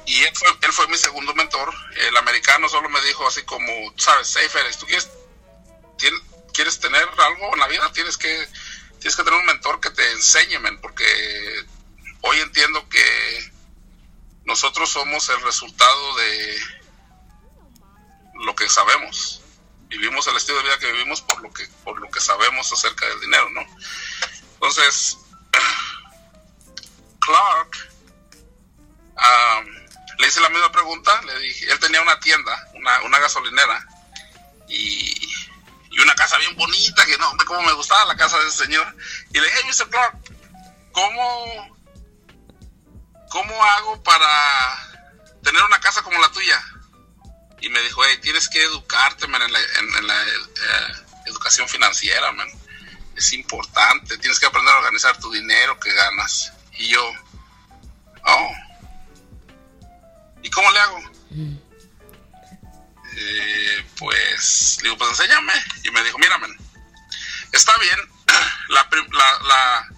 y 0.06 0.24
él 0.24 0.32
fue, 0.36 0.48
él 0.62 0.74
fue 0.74 0.88
mi 0.88 0.98
segundo 0.98 1.34
mentor. 1.34 1.74
El 1.96 2.18
americano 2.18 2.68
solo 2.70 2.90
me 2.90 3.02
dijo 3.02 3.28
así 3.28 3.44
como, 3.44 3.68
sabes, 3.98 4.38
Félix, 4.50 4.78
tú 4.78 4.86
quieres, 4.86 5.10
quieres 6.54 6.80
tener 6.80 7.08
algo 7.18 7.54
en 7.54 7.60
la 7.60 7.68
vida, 7.68 7.92
tienes 7.94 8.18
que, 8.18 8.48
tienes 9.00 9.16
que 9.16 9.24
tener 9.24 9.40
un 9.40 9.46
mentor 9.46 9.80
que 9.80 9.90
te 9.92 10.12
enseñe, 10.12 10.60
porque 10.82 11.06
hoy 12.22 12.40
entiendo 12.40 12.88
que 12.90 13.53
nosotros 14.46 14.90
somos 14.90 15.28
el 15.30 15.42
resultado 15.42 16.16
de 16.16 16.60
lo 18.46 18.56
que 18.56 18.70
sabemos. 18.70 19.42
Vivimos 19.88 20.26
el 20.28 20.36
estilo 20.36 20.58
de 20.58 20.64
vida 20.64 20.80
que 20.80 20.92
vivimos 20.92 21.22
por 21.22 21.42
lo 21.42 21.52
que, 21.54 21.68
por 21.84 22.00
lo 22.00 22.10
que 22.10 22.20
sabemos 22.20 22.72
acerca 22.72 23.08
del 23.08 23.22
dinero, 23.22 23.50
¿no? 23.52 23.62
Entonces, 24.56 25.18
Clark 27.20 27.94
le 30.18 30.28
hice 30.28 30.42
la 30.42 30.50
misma 30.50 30.72
pregunta, 30.72 31.22
le 31.24 31.40
dije, 31.40 31.72
él 31.72 31.80
tenía 31.80 32.02
una 32.02 32.20
tienda, 32.20 32.70
una, 32.74 33.20
gasolinera 33.20 33.86
y, 34.68 35.30
una 36.02 36.16
casa 36.16 36.38
bien 36.38 36.56
bonita, 36.56 37.06
que 37.06 37.18
no, 37.18 37.32
como 37.46 37.62
me 37.62 37.74
gustaba 37.74 38.06
la 38.06 38.16
casa 38.16 38.38
de 38.40 38.48
ese 38.48 38.66
señor. 38.66 38.96
Y 39.32 39.40
le 39.40 39.46
dije, 39.46 39.58
hey, 39.64 39.70
Mr. 39.70 39.90
Clark, 39.90 40.18
¿cómo, 40.92 41.73
¿cómo 43.34 43.64
hago 43.64 44.04
para 44.04 44.30
tener 45.42 45.64
una 45.64 45.80
casa 45.80 46.04
como 46.04 46.22
la 46.22 46.32
tuya? 46.32 46.64
Y 47.62 47.70
me 47.70 47.82
dijo, 47.82 48.04
hey, 48.06 48.20
tienes 48.22 48.48
que 48.48 48.62
educarte 48.64 49.26
en 49.26 49.32
la, 49.32 49.40
en, 49.40 50.08
la 50.08 50.24
eh, 50.24 50.94
educación 51.26 51.68
financiera, 51.68 52.32
man. 52.32 52.48
Es 53.16 53.34
importante, 53.34 54.20
tienes 54.20 54.40
que 54.40 54.46
aprender 54.46 54.72
a 54.76 54.78
organizar 54.78 55.18
tu 55.20 55.32
dinero 55.32 55.80
que 55.80 55.92
ganas. 55.94 56.54
Y 56.74 56.90
yo, 56.90 57.12
oh, 58.26 58.52
¿Y 60.44 60.50
cómo 60.52 60.72
le 60.72 60.80
hago? 60.80 61.00
Mm. 61.32 61.56
Eh, 63.16 63.86
pues, 63.98 64.78
digo, 64.84 64.98
pues 64.98 65.10
enséñame. 65.10 65.54
Y 65.84 65.90
me 65.92 66.04
dijo, 66.04 66.20
mira, 66.20 66.40
está 67.52 67.76
bien. 67.80 68.00
La, 68.70 68.88
la, 69.42 69.90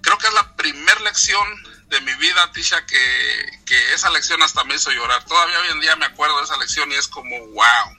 creo 0.00 0.16
que 0.18 0.26
es 0.26 0.32
la 0.32 0.56
primera 0.56 1.00
lección 1.00 1.67
de 1.88 2.00
mi 2.02 2.14
vida, 2.14 2.52
Tisha, 2.52 2.84
que, 2.86 3.60
que, 3.64 3.94
esa 3.94 4.10
lección 4.10 4.42
hasta 4.42 4.64
me 4.64 4.74
hizo 4.74 4.90
llorar. 4.90 5.24
Todavía 5.24 5.58
hoy 5.60 5.68
en 5.72 5.80
día 5.80 5.96
me 5.96 6.06
acuerdo 6.06 6.38
de 6.38 6.44
esa 6.44 6.56
lección 6.56 6.90
y 6.92 6.94
es 6.94 7.08
como, 7.08 7.38
wow. 7.48 7.96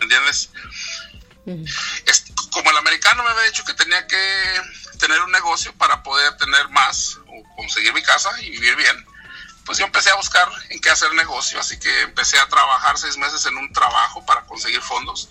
¿Entiendes? 0.00 0.50
Mm. 1.44 1.64
como 2.52 2.70
el 2.70 2.76
americano 2.76 3.24
me 3.24 3.30
había 3.30 3.44
dicho 3.44 3.64
que 3.64 3.72
tenía 3.72 4.06
que 4.06 4.60
tener 4.98 5.20
un 5.20 5.32
negocio 5.32 5.72
para 5.74 6.02
poder 6.02 6.36
tener 6.36 6.68
más 6.68 7.18
o 7.26 7.56
conseguir 7.56 7.94
mi 7.94 8.02
casa 8.02 8.30
y 8.42 8.50
vivir 8.50 8.76
bien 8.76 9.06
pues 9.68 9.76
yo 9.76 9.84
empecé 9.84 10.08
a 10.08 10.14
buscar 10.14 10.48
en 10.70 10.80
qué 10.80 10.88
hacer 10.88 11.12
negocio, 11.12 11.60
así 11.60 11.78
que 11.78 12.00
empecé 12.00 12.38
a 12.38 12.48
trabajar 12.48 12.96
seis 12.96 13.18
meses 13.18 13.44
en 13.44 13.54
un 13.58 13.70
trabajo 13.70 14.24
para 14.24 14.46
conseguir 14.46 14.80
fondos 14.80 15.28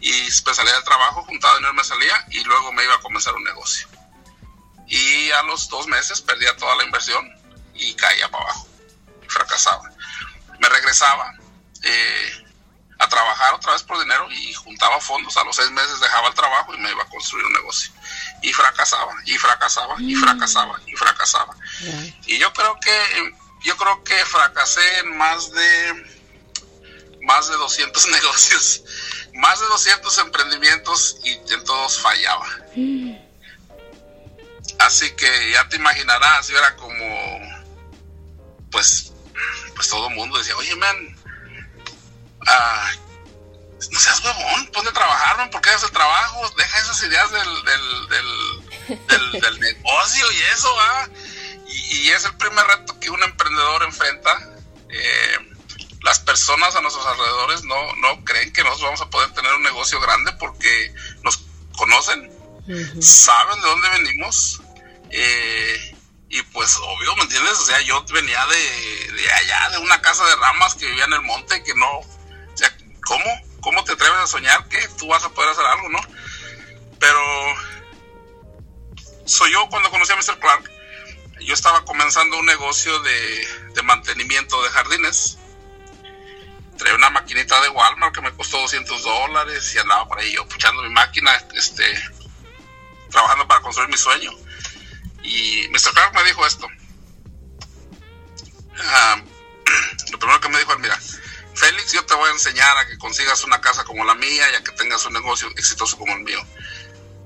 y 0.00 0.12
salía 0.32 0.72
del 0.74 0.82
trabajo, 0.82 1.22
juntaba 1.22 1.54
dinero 1.54 1.74
me 1.74 1.84
salía 1.84 2.26
y 2.30 2.42
luego 2.42 2.72
me 2.72 2.82
iba 2.82 2.96
a 2.96 3.00
comenzar 3.00 3.36
un 3.36 3.44
negocio. 3.44 3.86
Y 4.88 5.30
a 5.32 5.42
los 5.42 5.68
dos 5.68 5.86
meses 5.86 6.20
perdía 6.20 6.56
toda 6.56 6.76
la 6.76 6.84
inversión 6.84 7.30
y 7.74 7.94
caía 7.94 8.30
para 8.30 8.44
abajo, 8.44 8.68
fracasaba. 9.28 9.90
Me 10.58 10.68
regresaba 10.68 11.34
eh, 11.82 12.46
a 12.98 13.08
trabajar 13.08 13.54
otra 13.54 13.72
vez 13.72 13.82
por 13.82 13.98
dinero 14.00 14.26
y 14.30 14.52
juntaba 14.54 15.00
fondos. 15.00 15.36
A 15.36 15.44
los 15.44 15.54
seis 15.56 15.70
meses 15.70 16.00
dejaba 16.00 16.28
el 16.28 16.34
trabajo 16.34 16.74
y 16.74 16.78
me 16.78 16.90
iba 16.90 17.02
a 17.02 17.06
construir 17.06 17.44
un 17.44 17.52
negocio. 17.52 17.92
Y 18.42 18.52
fracasaba, 18.52 19.12
y 19.24 19.36
fracasaba, 19.36 19.94
y 19.98 20.14
mm. 20.14 20.20
fracasaba, 20.20 20.80
y 20.86 20.96
fracasaba. 20.96 21.56
Y 22.26 22.38
yo 22.38 22.52
creo 22.52 22.78
que 22.80 23.34
yo 23.64 23.76
creo 23.76 24.02
que 24.04 24.24
fracasé 24.24 24.98
en 25.00 25.16
más 25.16 25.50
de 25.52 26.18
más 27.22 27.48
de 27.48 27.56
200 27.56 28.06
negocios, 28.10 28.82
más 29.34 29.60
de 29.60 29.66
200 29.66 30.18
emprendimientos 30.18 31.18
y 31.24 31.32
en 31.52 31.64
todos 31.64 32.00
fallaba. 32.00 32.46
Así 34.78 35.10
que 35.12 35.50
ya 35.52 35.68
te 35.68 35.76
imaginarás, 35.76 36.48
yo 36.48 36.58
era 36.58 36.76
como, 36.76 37.40
pues, 38.70 39.12
pues 39.74 39.88
todo 39.88 40.08
el 40.08 40.14
mundo 40.14 40.38
decía, 40.38 40.56
oye, 40.56 40.74
man, 40.76 40.96
ah, 42.46 42.92
no 43.90 44.00
seas 44.00 44.22
huevón, 44.24 44.66
ponte 44.72 44.90
a 44.90 44.92
trabajar, 44.92 45.36
man, 45.38 45.50
¿por 45.50 45.60
qué 45.60 45.70
haces 45.70 45.84
el 45.84 45.90
trabajo? 45.90 46.48
Deja 46.56 46.78
esas 46.78 47.02
ideas 47.02 47.30
del, 47.30 47.64
del, 47.64 48.08
del, 48.08 49.40
del, 49.40 49.60
negocio 49.60 50.32
y 50.32 50.40
eso, 50.52 50.80
¿ah? 50.80 51.08
y, 51.68 52.10
es 52.10 52.24
el 52.24 52.36
primer 52.36 52.66
reto 52.66 52.98
que 53.00 53.10
un 53.10 53.22
emprendedor 53.22 53.82
enfrenta. 53.82 54.50
Eh, 54.90 55.38
las 56.02 56.20
personas 56.20 56.74
a 56.74 56.80
nuestros 56.80 57.06
alrededores 57.06 57.64
no, 57.64 57.96
no 57.96 58.24
creen 58.24 58.52
que 58.52 58.62
nosotros 58.62 58.86
vamos 58.86 59.00
a 59.02 59.10
poder 59.10 59.32
tener 59.32 59.52
un 59.52 59.62
negocio 59.62 60.00
grande 60.00 60.32
porque 60.38 60.94
nos 61.22 61.40
conocen, 61.76 62.32
saben 63.00 63.60
de 63.60 63.68
dónde 63.68 63.88
venimos. 63.90 64.60
Eh, 65.10 65.94
y 66.30 66.42
pues 66.42 66.76
obvio, 66.76 67.16
¿me 67.16 67.22
entiendes? 67.22 67.58
O 67.58 67.64
sea, 67.64 67.80
yo 67.80 68.04
venía 68.12 68.44
de, 68.46 69.12
de, 69.12 69.32
allá, 69.32 69.70
de 69.70 69.78
una 69.78 70.00
casa 70.00 70.26
de 70.26 70.36
ramas 70.36 70.74
que 70.74 70.86
vivía 70.86 71.04
en 71.04 71.14
el 71.14 71.22
monte, 71.22 71.62
que 71.62 71.74
no, 71.74 71.98
o 71.98 72.06
sea, 72.54 72.76
¿cómo? 73.04 73.24
¿Cómo 73.60 73.82
te 73.84 73.92
atreves 73.92 74.18
a 74.18 74.26
soñar 74.26 74.68
que 74.68 74.86
tú 74.98 75.08
vas 75.08 75.24
a 75.24 75.30
poder 75.30 75.50
hacer 75.50 75.64
algo, 75.64 75.88
no? 75.88 76.00
Pero 76.98 77.18
soy 79.24 79.52
yo 79.52 79.68
cuando 79.68 79.90
conocí 79.90 80.12
a 80.12 80.16
Mr. 80.16 80.38
Clark, 80.38 80.70
yo 81.40 81.54
estaba 81.54 81.84
comenzando 81.84 82.38
un 82.38 82.46
negocio 82.46 82.98
de, 83.00 83.82
mantenimiento 83.84 84.60
de 84.62 84.68
jardines. 84.70 85.38
Traía 86.76 86.94
una 86.94 87.10
maquinita 87.10 87.60
de 87.62 87.68
Walmart 87.68 88.14
que 88.14 88.20
me 88.20 88.32
costó 88.32 88.58
200 88.60 89.02
dólares 89.02 89.74
y 89.74 89.78
andaba 89.78 90.06
por 90.06 90.18
ahí 90.18 90.32
yo 90.32 90.46
puchando 90.46 90.82
mi 90.82 90.90
máquina, 90.90 91.32
este, 91.54 91.84
trabajando 93.10 93.46
para 93.48 93.60
construir 93.60 93.88
mi 93.88 93.96
sueño. 93.96 94.32
Y 95.22 95.68
Mr. 95.68 95.92
Clark 95.92 96.14
me 96.14 96.24
dijo 96.24 96.46
esto. 96.46 96.66
Ah, 98.80 99.20
lo 100.12 100.18
primero 100.18 100.40
que 100.40 100.48
me 100.48 100.58
dijo 100.58 100.72
es, 100.72 100.78
mira, 100.78 100.98
Félix, 101.54 101.92
yo 101.92 102.04
te 102.04 102.14
voy 102.14 102.28
a 102.28 102.32
enseñar 102.32 102.76
a 102.78 102.86
que 102.86 102.98
consigas 102.98 103.42
una 103.44 103.60
casa 103.60 103.84
como 103.84 104.04
la 104.04 104.14
mía 104.14 104.50
y 104.50 104.54
a 104.54 104.62
que 104.62 104.72
tengas 104.72 105.04
un 105.06 105.12
negocio 105.12 105.48
exitoso 105.56 105.96
como 105.96 106.14
el 106.14 106.22
mío. 106.22 106.40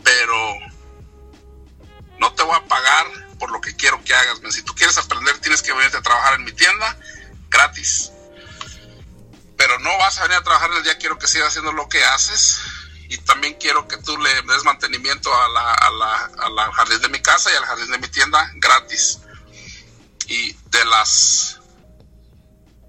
Pero 0.03 0.55
no 2.19 2.33
te 2.33 2.43
voy 2.43 2.57
a 2.57 2.65
pagar 2.65 3.07
por 3.39 3.51
lo 3.51 3.61
que 3.61 3.77
quiero 3.77 4.03
que 4.05 4.15
hagas. 4.15 4.41
Si 4.51 4.63
tú 4.63 4.75
quieres 4.75 4.97
aprender, 4.97 5.39
tienes 5.39 5.63
que 5.63 5.73
venirte 5.73 5.99
a 5.99 6.03
trabajar 6.03 6.35
en 6.35 6.45
mi 6.45 6.53
tienda 6.53 6.97
gratis. 7.51 8.11
Pero 9.57 9.79
no 9.81 9.97
vas 9.99 10.19
a 10.19 10.23
venir 10.23 10.39
a 10.39 10.43
trabajar 10.43 10.71
en 10.71 10.79
el 10.79 10.83
día, 10.83 10.99
quiero 10.99 11.19
que 11.19 11.29
sigas 11.29 11.49
haciendo 11.49 11.73
lo 11.73 11.89
que 11.89 12.03
haces. 12.03 12.61
Y 13.13 13.19
también 13.19 13.53
quiero 13.61 13.87
que 13.87 13.99
tú 13.99 14.17
le 14.17 14.41
des 14.41 14.65
mantenimiento 14.65 15.31
a 15.35 15.49
la, 15.51 15.75
a 15.75 15.91
la, 15.91 16.31
a 16.39 16.49
la 16.49 16.73
jardín 16.73 16.99
de 16.99 17.11
mi 17.11 17.21
casa 17.21 17.53
y 17.53 17.57
al 17.57 17.67
jardín 17.67 17.91
de 17.91 17.99
mi 17.99 18.09
tienda 18.09 18.51
gratis. 18.55 19.19
Y 20.29 20.55
de 20.55 20.85
las 20.87 21.61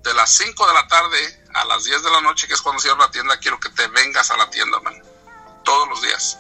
de 0.01 0.13
las 0.13 0.33
5 0.33 0.65
de 0.65 0.73
la 0.73 0.87
tarde 0.87 1.43
a 1.53 1.65
las 1.65 1.83
10 1.83 2.03
de 2.03 2.09
la 2.09 2.21
noche, 2.21 2.47
que 2.47 2.53
es 2.53 2.61
cuando 2.61 2.81
cierro 2.81 2.99
la 2.99 3.11
tienda, 3.11 3.37
quiero 3.37 3.59
que 3.59 3.67
te 3.71 3.85
vengas 3.87 4.31
a 4.31 4.37
la 4.37 4.49
tienda, 4.49 4.79
man. 4.79 4.95
Todos 5.65 5.89
los 5.89 6.01
días. 6.01 6.39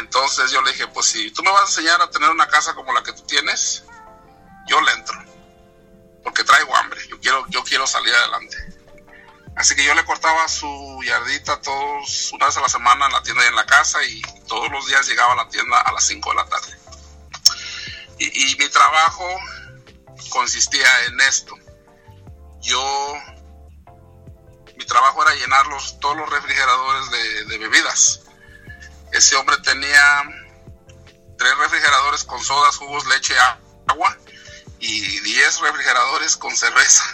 Entonces 0.00 0.50
yo 0.50 0.60
le 0.60 0.72
dije, 0.72 0.86
pues 0.88 1.06
si 1.06 1.30
tú 1.30 1.42
me 1.42 1.50
vas 1.50 1.62
a 1.62 1.66
enseñar 1.66 2.02
a 2.02 2.10
tener 2.10 2.28
una 2.28 2.46
casa 2.46 2.74
como 2.74 2.92
la 2.92 3.02
que 3.02 3.14
tú 3.14 3.22
tienes, 3.22 3.84
yo 4.66 4.78
le 4.82 4.92
entro. 4.92 5.18
Porque 6.22 6.44
traigo 6.44 6.76
hambre, 6.76 7.08
yo 7.08 7.18
quiero, 7.20 7.46
yo 7.48 7.64
quiero 7.64 7.86
salir 7.86 8.14
adelante. 8.14 8.73
Así 9.56 9.76
que 9.76 9.84
yo 9.84 9.94
le 9.94 10.04
cortaba 10.04 10.48
su 10.48 11.00
yardita 11.04 11.60
todos, 11.60 12.32
una 12.32 12.46
vez 12.46 12.56
a 12.56 12.60
la 12.60 12.68
semana 12.68 13.06
en 13.06 13.12
la 13.12 13.22
tienda 13.22 13.44
y 13.44 13.48
en 13.48 13.54
la 13.54 13.66
casa 13.66 14.02
y 14.02 14.20
todos 14.48 14.70
los 14.70 14.86
días 14.86 15.06
llegaba 15.06 15.34
a 15.34 15.36
la 15.36 15.48
tienda 15.48 15.80
a 15.80 15.92
las 15.92 16.04
5 16.04 16.30
de 16.30 16.36
la 16.36 16.46
tarde. 16.46 16.76
Y, 18.18 18.56
mi 18.56 18.68
trabajo 18.68 19.28
consistía 20.30 20.88
en 21.06 21.20
esto. 21.20 21.54
Yo, 22.62 23.14
mi 24.76 24.84
trabajo 24.86 25.22
era 25.22 25.34
llenar 25.34 25.66
todos 26.00 26.16
los 26.16 26.30
refrigeradores 26.30 27.10
de, 27.10 27.44
de 27.44 27.58
bebidas. 27.58 28.22
Ese 29.12 29.36
hombre 29.36 29.56
tenía 29.58 30.22
tres 31.38 31.58
refrigeradores 31.58 32.24
con 32.24 32.42
sodas, 32.42 32.76
jugos, 32.76 33.06
leche, 33.06 33.34
agua 33.86 34.16
y 34.80 35.20
10 35.20 35.60
refrigeradores 35.60 36.36
con 36.36 36.56
cerveza. 36.56 37.04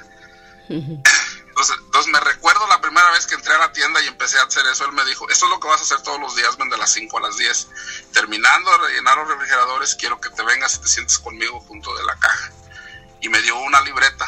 Entonces, 1.69 2.13
me 2.13 2.21
recuerdo 2.21 2.67
la 2.69 2.81
primera 2.81 3.11
vez 3.11 3.27
que 3.27 3.35
entré 3.35 3.55
a 3.55 3.59
la 3.59 3.73
tienda 3.73 4.01
y 4.03 4.07
empecé 4.07 4.39
a 4.39 4.45
hacer 4.45 4.65
eso, 4.67 4.85
él 4.87 4.93
me 4.93 5.05
dijo, 5.05 5.29
esto 5.29 5.45
es 5.47 5.51
lo 5.51 5.61
que 5.61 5.69
vas 5.69 5.81
a 5.81 5.85
hacer 5.85 6.03
todos 6.03 6.21
los 6.21 6.35
días, 6.37 6.57
ven 6.57 6.71
de 6.71 6.79
las 6.79 6.93
5 6.93 7.19
a 7.19 7.21
las 7.21 7.37
10. 7.37 7.69
Terminando 8.13 8.71
de 8.71 8.79
rellenar 8.79 9.19
los 9.19 9.29
refrigeradores, 9.29 9.95
quiero 9.97 10.21
que 10.21 10.31
te 10.31 10.43
vengas 10.43 10.77
y 10.77 10.81
te 10.81 10.89
sientes 10.89 11.19
conmigo 11.19 11.61
junto 11.61 11.95
de 11.97 12.05
la 12.05 12.17
caja. 12.19 12.53
Y 13.21 13.29
me 13.29 13.43
dio 13.43 13.59
una 13.59 13.81
libreta 13.83 14.27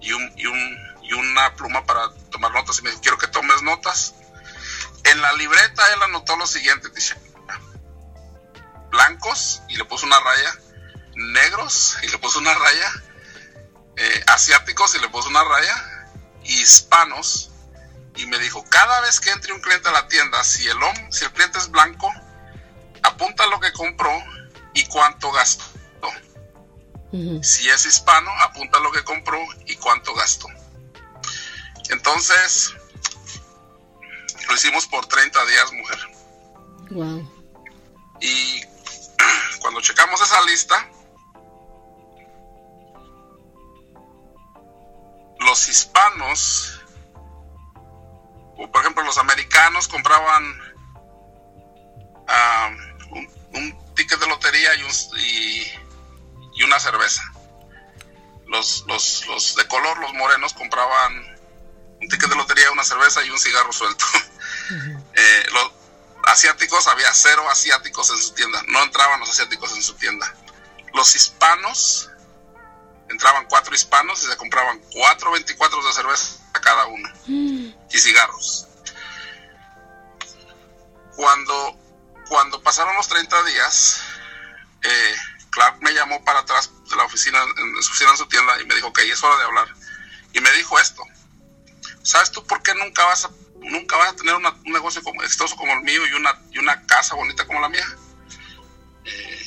y, 0.00 0.10
y 0.12 1.12
una 1.12 1.54
pluma 1.56 1.84
para 1.84 2.12
tomar 2.30 2.52
notas 2.52 2.78
y 2.78 2.82
me 2.82 2.90
dijo, 2.90 3.02
quiero 3.02 3.18
que 3.18 3.26
tomes 3.26 3.62
notas. 3.62 4.14
En 5.04 5.20
la 5.20 5.32
libreta 5.32 5.92
él 5.94 6.02
anotó 6.04 6.36
lo 6.36 6.46
siguiente, 6.46 6.88
dice, 6.90 7.16
blancos 8.92 9.62
y 9.68 9.76
le 9.76 9.84
puso 9.84 10.06
una 10.06 10.20
raya, 10.20 10.54
negros 11.14 11.96
y 12.02 12.08
le 12.08 12.18
puso 12.18 12.38
una 12.38 12.54
raya, 12.54 12.92
eh, 13.96 14.24
asiáticos 14.26 14.94
y 14.94 15.00
le 15.00 15.08
puso 15.08 15.28
una 15.28 15.44
raya, 15.44 16.08
hispanos, 16.44 17.50
y 18.16 18.26
me 18.26 18.38
dijo, 18.38 18.64
cada 18.68 19.00
vez 19.00 19.20
que 19.20 19.30
entre 19.30 19.52
un 19.52 19.60
cliente 19.60 19.88
a 19.88 19.92
la 19.92 20.08
tienda, 20.08 20.42
si 20.44 20.68
el, 20.68 20.76
si 21.10 21.24
el 21.24 21.32
cliente 21.32 21.58
es 21.58 21.70
blanco, 21.70 22.10
apunta 23.02 23.46
lo 23.46 23.58
que 23.60 23.72
compró 23.72 24.12
y 24.74 24.84
cuánto 24.86 25.32
gastó. 25.32 25.72
Si 27.42 27.68
es 27.68 27.84
hispano, 27.84 28.30
apunta 28.40 28.78
lo 28.80 28.90
que 28.90 29.04
compró 29.04 29.38
y 29.66 29.76
cuánto 29.76 30.14
gastó. 30.14 30.48
Entonces, 31.90 32.74
lo 34.48 34.54
hicimos 34.54 34.86
por 34.86 35.04
30 35.06 35.44
días, 35.44 35.72
mujer. 35.72 35.98
Wow. 36.90 37.44
Y 38.20 38.62
cuando 39.60 39.82
checamos 39.82 40.22
esa 40.22 40.40
lista, 40.42 40.88
los 45.42 45.68
hispanos, 45.68 46.80
o 48.56 48.70
por 48.70 48.80
ejemplo 48.80 49.02
los 49.04 49.18
americanos, 49.18 49.88
compraban 49.88 50.44
ah, 52.28 52.70
un, 53.52 53.82
ticket 53.94 54.18
de 54.18 54.26
lotería 54.26 54.70
y, 54.74 55.72
y, 56.54 56.62
una 56.62 56.80
cerveza. 56.80 57.22
Los, 58.46 58.84
los, 58.86 59.56
de 59.56 59.66
color, 59.66 59.98
los 59.98 60.12
morenos, 60.14 60.52
compraban 60.54 61.12
un 62.00 62.08
ticket 62.08 62.28
de 62.28 62.36
lotería, 62.36 62.70
una 62.70 62.84
cerveza 62.84 63.24
y 63.24 63.30
un 63.30 63.38
cigarro 63.38 63.72
suelto. 63.72 64.04
Eh, 65.14 65.46
los 65.52 65.72
asiáticos, 66.24 66.86
había 66.86 67.12
cero 67.12 67.44
asiáticos 67.50 68.08
en 68.10 68.16
su 68.16 68.32
tienda, 68.32 68.62
no 68.68 68.82
entraban 68.84 69.20
los 69.20 69.28
asiáticos 69.28 69.72
en 69.72 69.82
su 69.82 69.94
tienda. 69.94 70.34
Los 70.94 71.14
hispanos 71.14 72.11
entraban 73.12 73.46
cuatro 73.46 73.74
hispanos 73.74 74.22
y 74.24 74.26
se 74.26 74.36
compraban 74.36 74.80
cuatro 74.90 75.30
24 75.32 75.84
de 75.84 75.92
cerveza 75.92 76.36
a 76.54 76.60
cada 76.60 76.86
uno 76.86 77.08
y 77.26 77.98
cigarros. 77.98 78.66
Cuando, 81.14 81.78
cuando 82.28 82.62
pasaron 82.62 82.96
los 82.96 83.06
30 83.08 83.44
días, 83.44 84.02
eh, 84.82 85.16
Clark 85.50 85.76
me 85.82 85.92
llamó 85.92 86.24
para 86.24 86.40
atrás 86.40 86.70
de 86.88 86.96
la 86.96 87.04
oficina, 87.04 87.38
en 87.42 87.82
su 87.82 87.90
oficina 87.90 88.10
en 88.10 88.16
su 88.16 88.26
tienda 88.26 88.60
y 88.60 88.66
me 88.66 88.74
dijo, 88.74 88.88
ok, 88.88 88.98
es 89.00 89.22
hora 89.22 89.36
de 89.36 89.44
hablar. 89.44 89.68
Y 90.32 90.40
me 90.40 90.50
dijo 90.52 90.78
esto, 90.78 91.02
¿sabes 92.02 92.30
tú 92.30 92.44
por 92.46 92.62
qué 92.62 92.74
nunca 92.74 93.04
vas 93.04 93.26
a, 93.26 93.30
nunca 93.60 93.98
vas 93.98 94.12
a 94.12 94.16
tener 94.16 94.34
un 94.34 94.72
negocio 94.72 95.02
como, 95.02 95.22
exitoso 95.22 95.54
como 95.56 95.74
el 95.74 95.82
mío 95.82 96.06
y 96.06 96.12
una, 96.14 96.40
y 96.50 96.58
una 96.58 96.86
casa 96.86 97.14
bonita 97.14 97.46
como 97.46 97.60
la 97.60 97.68
mía? 97.68 97.86
Eh, 99.04 99.46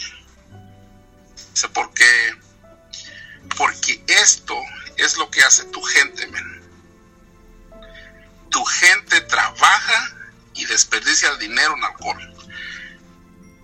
sé 1.53 1.67
por 1.69 1.91
qué 1.95 2.44
porque 3.57 4.03
esto 4.07 4.59
es 4.97 5.17
lo 5.17 5.29
que 5.29 5.43
hace 5.43 5.63
tu 5.65 5.81
gente, 5.81 6.27
men. 6.27 6.61
Tu 8.49 8.63
gente 8.65 9.21
trabaja 9.21 10.15
y 10.53 10.65
desperdicia 10.65 11.29
el 11.29 11.39
dinero 11.39 11.75
en 11.75 11.83
alcohol. 11.83 12.35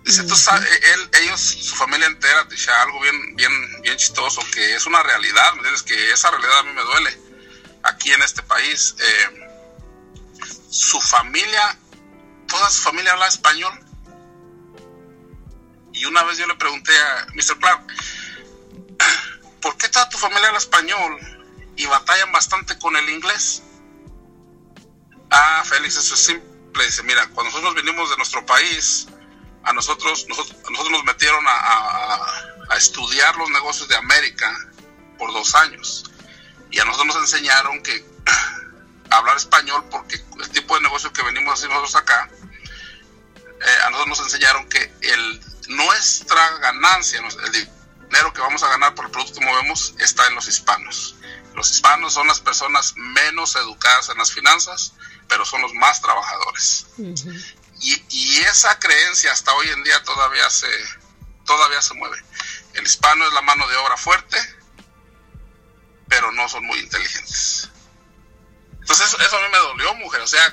Dice, 0.04 0.24
tú 0.24 0.34
sabes, 0.34 0.68
él, 0.68 1.10
ellos, 1.22 1.40
su 1.40 1.76
familia 1.76 2.06
entera, 2.06 2.44
dice 2.44 2.70
algo 2.72 3.00
bien, 3.00 3.36
bien, 3.36 3.82
bien 3.82 3.96
chistoso, 3.96 4.42
que 4.52 4.74
es 4.74 4.84
una 4.84 5.02
realidad, 5.02 5.52
¿me 5.52 5.58
entiendes? 5.58 5.82
Que 5.84 6.10
esa 6.10 6.30
realidad 6.30 6.58
a 6.58 6.62
mí 6.64 6.72
me 6.72 6.82
duele 6.82 7.18
aquí 7.84 8.12
en 8.12 8.22
este 8.22 8.42
país. 8.42 8.96
Eh, 8.98 9.48
su 10.70 11.00
familia, 11.00 11.78
toda 12.48 12.68
su 12.70 12.82
familia 12.82 13.12
habla 13.12 13.28
español. 13.28 13.78
Y 15.92 16.04
una 16.06 16.24
vez 16.24 16.38
yo 16.38 16.46
le 16.46 16.56
pregunté 16.56 16.92
a 16.98 17.26
Mr. 17.34 17.58
Clark, 17.60 17.86
¿por 19.62 19.76
qué 19.78 19.88
toda 19.88 20.08
tu 20.08 20.18
familia 20.18 20.48
habla 20.48 20.58
español 20.58 21.18
y 21.76 21.86
batallan 21.86 22.32
bastante 22.32 22.78
con 22.78 22.94
el 22.96 23.08
inglés? 23.08 23.62
Ah, 25.30 25.62
Félix, 25.64 25.96
eso 25.96 26.14
es 26.14 26.20
simple. 26.20 26.84
Dice, 26.84 27.02
mira, 27.04 27.26
cuando 27.28 27.50
nosotros 27.50 27.74
vinimos 27.74 28.10
de 28.10 28.16
nuestro 28.16 28.44
país, 28.44 29.06
a 29.64 29.72
nosotros, 29.72 30.26
nosotros, 30.28 30.90
nos 30.90 31.04
metieron 31.04 31.44
a, 31.46 32.76
estudiar 32.76 33.36
los 33.36 33.50
negocios 33.50 33.86
de 33.88 33.96
América 33.96 34.50
por 35.18 35.32
dos 35.32 35.54
años. 35.54 36.10
Y 36.70 36.80
a 36.80 36.84
nosotros 36.86 37.14
nos 37.14 37.16
enseñaron 37.16 37.82
que 37.82 38.04
hablar 39.10 39.36
español, 39.36 39.84
porque 39.90 40.16
el 40.40 40.50
tipo 40.50 40.74
de 40.74 40.80
negocio 40.80 41.12
que 41.12 41.22
venimos 41.22 41.54
haciendo 41.54 41.78
nosotros 41.78 42.02
acá, 42.02 42.30
eh, 43.34 43.82
a 43.84 43.90
nosotros 43.90 44.18
nos 44.18 44.26
enseñaron 44.26 44.68
que 44.70 44.92
el, 45.02 45.40
nuestra 45.68 46.58
ganancia, 46.58 47.20
el 47.20 47.52
dinero 48.12 48.32
que 48.34 48.42
vamos 48.42 48.62
a 48.62 48.68
ganar 48.68 48.94
por 48.94 49.06
el 49.06 49.10
producto 49.10 49.40
que 49.40 49.46
movemos 49.46 49.94
está 49.98 50.26
en 50.26 50.34
los 50.34 50.46
hispanos. 50.46 51.16
Los 51.54 51.70
hispanos 51.70 52.12
son 52.12 52.26
las 52.26 52.40
personas 52.40 52.92
menos 52.96 53.56
educadas 53.56 54.10
en 54.10 54.18
las 54.18 54.30
finanzas, 54.32 54.92
pero 55.28 55.46
son 55.46 55.62
los 55.62 55.72
más 55.72 56.02
trabajadores. 56.02 56.86
y, 57.80 58.38
esa 58.42 58.78
creencia 58.78 59.32
hasta 59.32 59.54
hoy 59.54 59.68
en 59.68 59.82
día 59.82 60.02
todavía 60.02 60.48
se, 60.50 60.68
todavía 61.46 61.80
se 61.80 61.94
mueve. 61.94 62.22
El 62.74 62.84
hispano 62.84 63.26
es 63.26 63.32
la 63.32 63.40
mano 63.40 63.66
de 63.66 63.76
obra 63.76 63.96
fuerte, 63.96 64.36
pero 66.08 66.30
no 66.32 66.48
son 66.50 66.66
muy 66.66 66.78
inteligentes. 66.80 67.70
Entonces 68.78 69.16
eso, 69.20 69.36
a 69.36 69.40
mí 69.40 69.46
me 69.50 69.58
dolió, 69.58 69.94
mujer. 69.94 70.20
O 70.20 70.26
sea, 70.26 70.52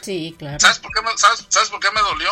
¿sabes, 0.60 0.80
por 0.80 0.94
qué 0.94 1.02
sabes, 1.18 1.46
¿sabes 1.50 1.70
por 1.70 1.82
qué 1.82 1.92
me 1.92 2.02
dolió? 2.02 2.32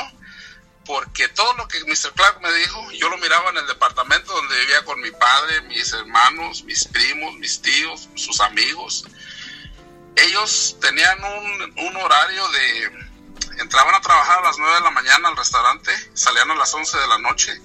Porque 0.88 1.28
todo 1.28 1.54
lo 1.56 1.67
que 1.67 1.84
Mr. 1.84 2.13
Clark 2.15 2.41
me 2.41 2.52
dijo, 2.54 2.91
yo 2.93 3.10
lo 3.10 3.17
miraba 3.17 3.50
en 3.50 3.58
el 3.58 3.67
departamento 3.67 4.32
donde 4.32 4.58
vivía 4.62 4.86
con 4.86 5.00
mi 5.02 5.12
padre, 5.12 5.62
mis 5.63 5.91
hermanos, 5.91 6.63
mis 6.63 6.86
primos, 6.86 7.36
mis 7.36 7.62
tíos, 7.62 8.08
sus 8.15 8.39
amigos. 8.39 9.04
Ellos 10.15 10.78
tenían 10.80 11.19
un, 11.76 11.95
horario 11.97 12.47
de... 12.50 13.08
Entraban 13.60 13.95
a 13.95 14.02
trabajar 14.02 14.39
a 14.39 14.43
las 14.43 14.58
9 14.58 14.76
de 14.76 14.82
la 14.82 14.91
mañana 14.91 15.28
al 15.28 15.36
restaurante, 15.36 15.91
salían 16.13 16.50
a 16.52 16.56
las 16.56 16.73
11 16.73 16.97
de 16.97 17.08
la 17.08 17.17
noche 17.17 17.60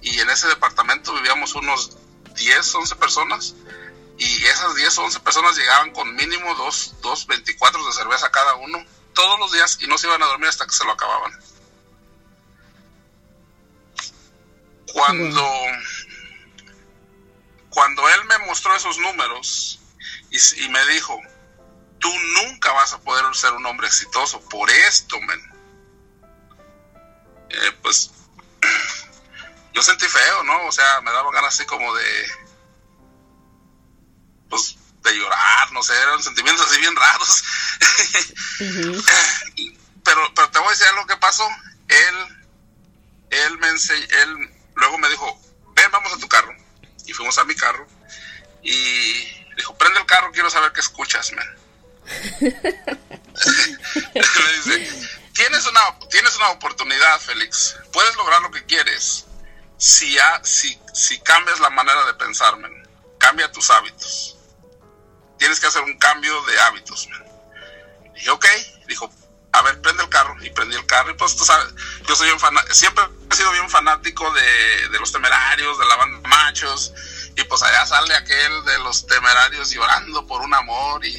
y 0.00 0.18
en 0.20 0.30
ese 0.30 0.48
departamento 0.48 1.12
vivíamos 1.12 1.54
unos 1.54 1.98
10, 2.34 2.74
11 2.74 2.96
personas 2.96 3.54
y 4.16 4.46
esas 4.46 4.74
10 4.74 4.98
o 4.98 5.04
11 5.04 5.20
personas 5.20 5.56
llegaban 5.56 5.92
con 5.92 6.14
mínimo 6.14 6.54
dos, 6.54 6.94
dos 7.02 7.26
24 7.26 7.84
de 7.84 7.92
cerveza 7.92 8.30
cada 8.30 8.54
uno 8.54 8.78
todos 9.12 9.38
los 9.40 9.52
días 9.52 9.76
y 9.80 9.86
no 9.86 9.98
se 9.98 10.06
iban 10.06 10.22
a 10.22 10.26
dormir 10.26 10.48
hasta 10.48 10.66
que 10.66 10.72
se 10.72 10.84
lo 10.84 10.92
acababan. 10.92 11.32
Cuando, 14.94 15.44
cuando 17.68 18.08
él 18.08 18.24
me 18.26 18.38
mostró 18.46 18.76
esos 18.76 18.96
números 18.98 19.80
y, 20.30 20.68
me 20.68 20.86
dijo, 20.86 21.20
tú 21.98 22.08
nunca 22.36 22.70
vas 22.70 22.92
a 22.92 23.00
poder 23.00 23.24
ser 23.34 23.52
un 23.54 23.66
hombre 23.66 23.88
exitoso 23.88 24.40
por 24.48 24.70
esto, 24.70 25.20
men. 25.20 25.52
Eh, 27.50 27.72
pues 27.82 28.12
yo 29.74 29.82
sentí 29.82 30.06
feo, 30.06 30.44
¿no? 30.44 30.64
O 30.68 30.70
sea, 30.70 31.00
me 31.00 31.10
daba 31.10 31.32
ganas 31.32 31.54
así 31.54 31.66
como 31.66 31.92
de, 31.92 32.26
pues, 34.48 34.76
de 35.02 35.12
llorar, 35.12 35.72
no 35.72 35.82
sé, 35.82 35.92
eran 36.00 36.22
sentimientos 36.22 36.70
así 36.70 36.78
bien 36.78 36.94
raros. 36.94 37.44
pero, 40.04 40.32
pero 40.34 40.50
te 40.50 40.58
voy 40.60 40.68
a 40.68 40.70
decir 40.70 40.86
algo 40.86 41.06
que 41.08 41.16
pasó. 41.16 41.48
Él, 41.88 42.46
él 43.30 43.58
me 43.58 43.68
enseñó, 43.70 44.06
él 44.22 44.53
Luego 44.74 44.98
me 44.98 45.08
dijo, 45.08 45.40
ven, 45.74 45.90
vamos 45.90 46.12
a 46.12 46.18
tu 46.18 46.28
carro. 46.28 46.54
Y 47.06 47.12
fuimos 47.12 47.38
a 47.38 47.44
mi 47.44 47.54
carro. 47.54 47.86
Y 48.62 49.24
dijo, 49.56 49.76
prende 49.76 50.00
el 50.00 50.06
carro, 50.06 50.32
quiero 50.32 50.50
saber 50.50 50.72
qué 50.72 50.80
escuchas, 50.80 51.32
man. 51.32 51.56
me 52.40 52.50
dice, 54.52 55.08
tienes 55.32 55.66
una, 55.66 55.98
tienes 56.10 56.36
una 56.36 56.50
oportunidad, 56.50 57.20
Félix. 57.20 57.76
Puedes 57.92 58.16
lograr 58.16 58.42
lo 58.42 58.50
que 58.50 58.64
quieres 58.64 59.26
si, 59.76 60.16
si, 60.42 60.78
si 60.92 61.18
cambias 61.20 61.60
la 61.60 61.70
manera 61.70 62.04
de 62.06 62.14
pensar, 62.14 62.54
Cambia 63.18 63.50
tus 63.50 63.70
hábitos. 63.70 64.36
Tienes 65.38 65.58
que 65.58 65.66
hacer 65.66 65.82
un 65.82 65.98
cambio 65.98 66.42
de 66.42 66.60
hábitos, 66.60 67.08
Dije, 68.14 68.30
ok. 68.30 68.46
Dijo, 68.86 69.10
a 69.54 69.62
ver, 69.62 69.80
prende 69.80 70.02
el 70.02 70.08
carro. 70.08 70.36
Y 70.42 70.50
prendí 70.50 70.76
el 70.76 70.86
carro. 70.86 71.10
Y 71.10 71.14
pues 71.14 71.36
tú 71.36 71.44
sabes, 71.44 71.68
yo 72.06 72.14
soy 72.14 72.30
un 72.30 72.38
siempre 72.70 73.04
he 73.30 73.34
sido 73.34 73.50
bien 73.52 73.68
fanático 73.70 74.30
de, 74.32 74.98
los 74.98 75.12
temerarios, 75.12 75.78
de 75.78 75.86
la 75.86 75.96
banda 75.96 76.28
Machos 76.28 76.92
y 77.36 77.44
pues 77.44 77.62
allá 77.62 77.86
sale 77.86 78.14
aquel 78.14 78.64
de 78.64 78.78
los 78.80 79.06
temerarios 79.06 79.70
llorando 79.70 80.26
por 80.26 80.42
un 80.42 80.52
amor 80.54 81.04
y, 81.04 81.16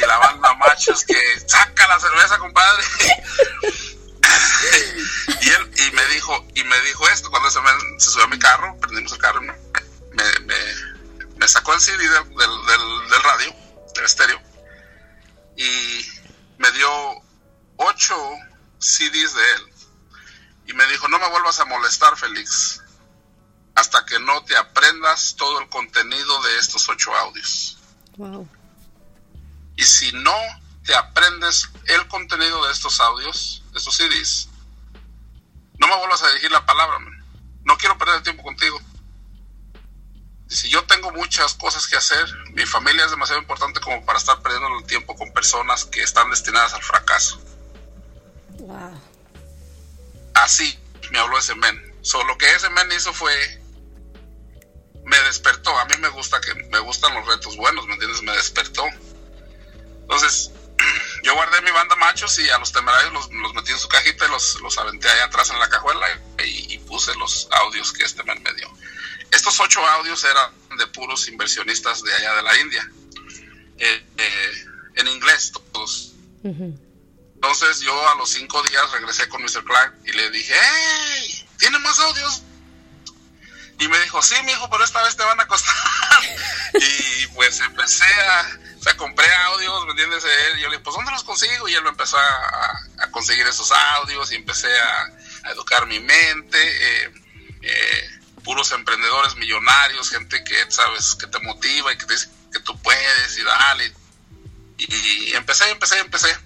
la 0.00 0.18
banda 0.18 0.54
machos 0.54 1.04
que 1.04 1.16
saca 1.46 1.86
la 1.88 2.00
cerveza, 2.00 2.38
compadre. 2.38 2.82
y 5.40 5.48
él 5.48 5.70
y 5.76 5.90
me 5.94 6.04
dijo 6.06 6.46
y 6.54 6.64
me 6.64 6.80
dijo 6.82 7.08
esto 7.08 7.30
cuando 7.30 7.50
se, 7.50 7.60
subió 7.98 8.24
a 8.24 8.28
mi 8.28 8.38
carro, 8.38 8.76
prendimos 8.80 9.12
el 9.12 9.18
carro, 9.18 9.42
me, 9.42 9.52
me, 11.36 11.48
sacó 11.48 11.74
el 11.74 11.80
CD 11.80 11.98
del, 11.98 12.24
del, 12.36 13.22
radio, 13.22 13.54
del 13.94 14.04
estéreo, 14.04 14.40
y 15.56 16.06
me 16.58 16.70
dio 16.72 17.22
ocho 17.78 18.16
CDs 18.78 19.34
de 19.34 19.52
él. 19.54 19.72
Y 20.66 20.72
me 20.74 20.86
dijo, 20.86 21.08
no 21.08 21.18
me 21.18 21.28
vuelvas 21.30 21.58
a 21.60 21.64
molestar, 21.64 22.16
Félix 22.16 22.82
hasta 23.78 24.04
que 24.04 24.18
no 24.18 24.42
te 24.42 24.56
aprendas 24.56 25.36
todo 25.36 25.60
el 25.60 25.68
contenido 25.68 26.42
de 26.42 26.58
estos 26.58 26.88
ocho 26.88 27.14
audios. 27.14 27.78
Y 29.76 29.84
si 29.84 30.10
no 30.10 30.34
te 30.84 30.96
aprendes 30.96 31.70
el 31.84 32.08
contenido 32.08 32.66
de 32.66 32.72
estos 32.72 32.98
audios, 32.98 33.62
de 33.70 33.78
estos 33.78 33.94
CDs, 33.94 34.48
no 35.78 35.86
me 35.86 35.96
vuelvas 35.96 36.24
a 36.24 36.28
dirigir 36.30 36.50
la 36.50 36.66
palabra, 36.66 36.98
no 37.62 37.78
quiero 37.78 37.96
perder 37.96 38.16
el 38.16 38.22
tiempo 38.24 38.42
contigo. 38.42 38.80
Si 40.48 40.68
yo 40.68 40.82
tengo 40.86 41.12
muchas 41.12 41.54
cosas 41.54 41.86
que 41.86 41.96
hacer, 41.96 42.26
mi 42.54 42.66
familia 42.66 43.04
es 43.04 43.12
demasiado 43.12 43.40
importante 43.40 43.78
como 43.78 44.04
para 44.04 44.18
estar 44.18 44.42
perdiendo 44.42 44.76
el 44.76 44.86
tiempo 44.86 45.14
con 45.14 45.32
personas 45.32 45.84
que 45.84 46.02
están 46.02 46.28
destinadas 46.30 46.74
al 46.74 46.82
fracaso. 46.82 47.40
Así 50.34 50.78
me 51.10 51.18
habló 51.18 51.38
ese 51.38 51.54
men. 51.54 51.94
So, 52.02 52.22
lo 52.24 52.38
que 52.38 52.50
ese 52.52 52.70
men 52.70 52.90
hizo 52.92 53.12
fue 53.12 53.32
me 55.04 55.18
despertó. 55.22 55.76
A 55.78 55.86
mí 55.86 55.94
me 56.00 56.08
gusta 56.08 56.40
que 56.40 56.54
me 56.54 56.78
gustan 56.80 57.14
los 57.14 57.26
retos 57.26 57.56
buenos, 57.56 57.86
¿me 57.86 57.94
entiendes? 57.94 58.22
Me 58.22 58.32
despertó. 58.32 58.84
Entonces, 60.02 60.52
yo 61.24 61.34
guardé 61.34 61.60
mi 61.62 61.70
banda 61.70 61.96
machos 61.96 62.38
y 62.38 62.48
a 62.50 62.58
los 62.58 62.72
temerarios 62.72 63.12
los, 63.12 63.54
metí 63.54 63.72
en 63.72 63.78
su 63.78 63.88
cajita 63.88 64.26
y 64.26 64.30
los, 64.30 64.60
los 64.60 64.78
aventé 64.78 65.08
ahí 65.08 65.20
atrás 65.20 65.50
en 65.50 65.58
la 65.58 65.68
cajuela 65.68 66.06
y, 66.44 66.78
puse 66.88 67.14
los 67.16 67.48
audios 67.50 67.92
que 67.92 68.04
este 68.04 68.22
me 68.22 68.54
dio. 68.54 68.66
Estos 69.30 69.60
ocho 69.60 69.86
audios 69.86 70.24
eran 70.24 70.78
de 70.78 70.86
puros 70.86 71.28
inversionistas 71.28 72.02
de 72.02 72.14
allá 72.14 72.34
de 72.36 72.42
la 72.42 72.58
India. 72.58 72.90
Eh, 73.76 74.06
eh, 74.16 74.52
en 74.94 75.06
inglés 75.08 75.52
todos. 75.70 76.14
Entonces 77.40 77.78
yo 77.80 78.08
a 78.10 78.16
los 78.16 78.30
cinco 78.30 78.60
días 78.64 78.90
regresé 78.90 79.28
con 79.28 79.40
Mr. 79.42 79.62
Clark 79.64 79.94
y 80.04 80.10
le 80.12 80.28
dije, 80.30 80.52
¡Hey! 80.60 81.48
¿Tiene 81.56 81.78
más 81.78 81.96
audios? 82.00 82.42
Y 83.78 83.86
me 83.86 83.98
dijo, 84.00 84.20
sí, 84.22 84.34
mi 84.44 84.50
hijo, 84.50 84.68
pero 84.68 84.82
esta 84.82 85.00
vez 85.04 85.16
te 85.16 85.22
van 85.22 85.38
a 85.38 85.46
costar. 85.46 85.72
y 86.74 87.26
pues 87.28 87.60
empecé 87.60 88.04
a, 88.04 88.58
o 88.76 88.82
sea, 88.82 88.96
compré 88.96 89.32
audios, 89.32 89.84
¿me 89.84 89.92
entiendes? 89.92 90.24
Y 90.24 90.60
yo 90.60 90.68
le 90.68 90.76
dije, 90.76 90.82
pues 90.82 90.96
¿dónde 90.96 91.12
los 91.12 91.22
consigo? 91.22 91.68
Y 91.68 91.74
él 91.74 91.84
me 91.84 91.90
empezó 91.90 92.18
a, 92.18 93.08
conseguir 93.12 93.46
esos 93.46 93.70
audios 93.70 94.32
y 94.32 94.34
empecé 94.34 94.68
a, 94.76 95.50
educar 95.52 95.86
mi 95.86 96.00
mente. 96.00 96.58
Eh, 96.58 97.12
eh, 97.62 98.10
puros 98.42 98.72
emprendedores 98.72 99.36
millonarios, 99.36 100.10
gente 100.10 100.42
que, 100.42 100.70
sabes, 100.70 101.14
que 101.14 101.28
te 101.28 101.38
motiva 101.38 101.92
y 101.92 101.98
que 101.98 102.06
te 102.06 102.14
dice 102.14 102.28
que 102.52 102.60
tú 102.60 102.76
puedes 102.82 103.38
y 103.38 103.44
dale. 103.44 103.92
Y, 104.78 105.34
empecé, 105.34 105.70
empecé, 105.70 106.00
empecé. 106.00 106.36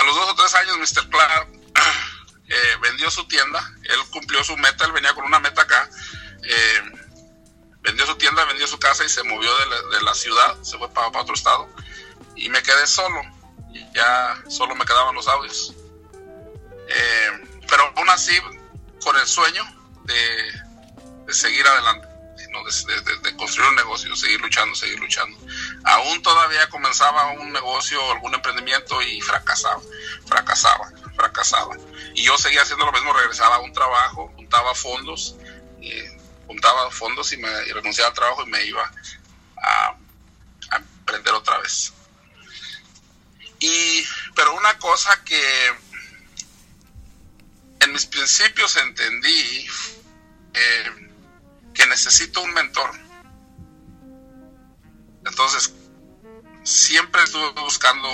A 0.00 0.02
los 0.02 0.16
dos 0.16 0.30
o 0.30 0.34
tres 0.34 0.54
años, 0.54 0.78
Mr. 0.78 1.10
Clark 1.10 1.48
eh, 2.48 2.76
vendió 2.80 3.10
su 3.10 3.28
tienda, 3.28 3.60
él 3.84 3.98
cumplió 4.10 4.42
su 4.42 4.56
meta, 4.56 4.86
él 4.86 4.92
venía 4.92 5.12
con 5.12 5.26
una 5.26 5.38
meta 5.40 5.60
acá, 5.60 5.90
eh, 6.42 6.80
vendió 7.82 8.06
su 8.06 8.16
tienda, 8.16 8.46
vendió 8.46 8.66
su 8.66 8.78
casa 8.78 9.04
y 9.04 9.10
se 9.10 9.22
movió 9.24 9.50
de 9.58 10.00
la, 10.00 10.14
ciudad, 10.14 10.56
se 10.62 10.78
fue 10.78 10.90
para, 10.90 11.08
otro 11.08 11.34
estado 11.34 11.68
y 12.34 12.48
me 12.48 12.62
quedé 12.62 12.86
solo, 12.86 13.20
ya 13.92 14.42
solo 14.48 14.74
me 14.74 14.86
quedaban 14.86 15.14
los 15.14 15.28
audios. 15.28 15.74
Eh, 16.88 17.58
pero 17.68 17.92
aún 17.94 18.08
así, 18.08 18.40
con 19.04 19.18
el 19.18 19.26
sueño 19.26 19.62
de, 20.04 21.34
seguir 21.34 21.66
adelante, 21.66 22.08
de, 23.22 23.36
construir 23.36 23.68
un 23.68 23.76
negocio, 23.76 24.16
seguir 24.16 24.40
luchando, 24.40 24.74
seguir 24.74 24.98
luchando. 24.98 25.36
Aún 25.84 26.22
todavía 26.22 26.68
comenzaba 26.68 27.32
un 27.32 27.52
negocio, 27.52 27.98
algún 28.12 28.34
emprendimiento 28.34 29.00
y 29.02 29.20
fracasaba, 29.20 29.80
fracasaba, 30.26 30.90
fracasaba. 31.16 31.76
Y 32.14 32.22
yo 32.22 32.36
seguía 32.36 32.62
haciendo 32.62 32.84
lo 32.84 32.92
mismo, 32.92 33.12
regresaba 33.12 33.56
a 33.56 33.60
un 33.60 33.72
trabajo, 33.72 34.32
juntaba 34.36 34.74
fondos, 34.74 35.36
juntaba 36.46 36.90
fondos 36.90 37.32
y, 37.32 37.38
me, 37.38 37.48
renunciaba 37.72 38.08
al 38.08 38.14
trabajo 38.14 38.42
y 38.42 38.50
me 38.50 38.64
iba 38.64 38.90
a, 39.56 39.96
emprender 40.76 41.34
otra 41.34 41.58
vez. 41.58 41.92
Y, 43.58 44.04
pero 44.34 44.54
una 44.54 44.78
cosa 44.78 45.22
que 45.24 45.74
en 47.80 47.92
mis 47.92 48.06
principios 48.06 48.76
entendí 48.76 49.66
eh, 50.54 51.10
que 51.74 51.86
necesito 51.86 52.42
un 52.42 52.52
mentor. 52.52 53.09
Entonces, 55.24 55.72
siempre 56.64 57.22
estuve 57.22 57.50
buscando 57.60 58.08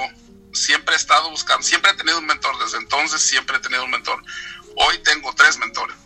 siempre 0.57 0.95
he 0.95 0.97
estado 0.99 1.31
buscando, 1.31 1.63
siempre 1.63 1.91
he 1.91 1.95
tenido 1.95 2.19
un 2.19 2.27
mentor, 2.27 2.59
desde 2.59 2.79
entonces 2.79 3.21
siempre 3.21 3.57
he 3.57 3.61
tenido 3.61 3.85
un 3.85 3.91
mentor. 3.91 4.23
Hoy 4.77 4.99
tengo 5.05 5.33
tres 5.35 5.59
mentores. 5.59 5.97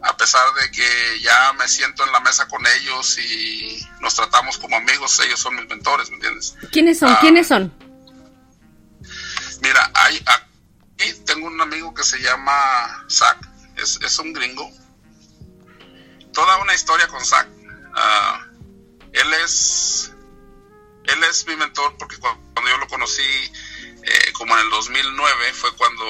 A 0.00 0.16
pesar 0.16 0.42
de 0.54 0.70
que 0.70 1.20
ya 1.20 1.52
me 1.54 1.66
siento 1.66 2.04
en 2.04 2.12
la 2.12 2.20
mesa 2.20 2.46
con 2.46 2.64
ellos 2.66 3.18
y 3.18 3.84
nos 4.00 4.14
tratamos 4.14 4.56
como 4.58 4.76
amigos, 4.76 5.18
ellos 5.20 5.40
son 5.40 5.56
mis 5.56 5.66
mentores, 5.66 6.08
¿me 6.10 6.16
entiendes? 6.16 6.54
¿Quiénes 6.70 7.00
son? 7.00 7.14
¿Quiénes 7.16 7.48
son? 7.48 7.72
Mira, 9.60 9.90
hay, 9.94 10.22
aquí 10.26 11.12
tengo 11.26 11.48
un 11.48 11.60
amigo 11.60 11.92
que 11.94 12.04
se 12.04 12.20
llama 12.20 13.04
Zach, 13.10 13.38
es, 13.76 13.98
es 14.00 14.18
un 14.20 14.32
gringo. 14.32 14.70
Toda 16.32 16.58
una 16.58 16.74
historia 16.74 17.08
con 17.08 17.24
Zach. 17.24 17.48
Ah, 17.94 18.46
él 19.12 19.34
es 19.44 20.12
él 21.08 21.24
es 21.24 21.46
mi 21.46 21.56
mentor 21.56 21.96
porque 21.98 22.18
cuando, 22.18 22.68
yo 22.68 22.76
lo 22.76 22.86
conocí, 22.86 23.22
eh, 23.22 24.32
como 24.34 24.54
en 24.56 24.64
el 24.64 24.70
2009, 24.70 25.52
fue 25.54 25.74
cuando 25.76 26.04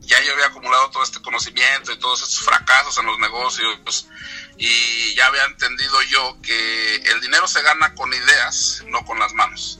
ya 0.00 0.20
yo 0.22 0.32
había 0.32 0.46
acumulado 0.46 0.90
todo 0.90 1.02
este 1.02 1.20
conocimiento 1.20 1.92
y 1.92 1.98
todos 1.98 2.22
estos 2.22 2.40
fracasos 2.40 2.98
en 2.98 3.06
los 3.06 3.18
negocios 3.18 4.06
y 4.56 5.14
ya 5.14 5.26
había 5.26 5.44
entendido 5.44 6.02
yo 6.02 6.36
que 6.42 6.96
el 6.96 7.20
dinero 7.20 7.46
se 7.46 7.62
gana 7.62 7.94
con 7.94 8.12
ideas, 8.12 8.84
no 8.88 9.04
con 9.04 9.18
las 9.18 9.32
manos. 9.34 9.78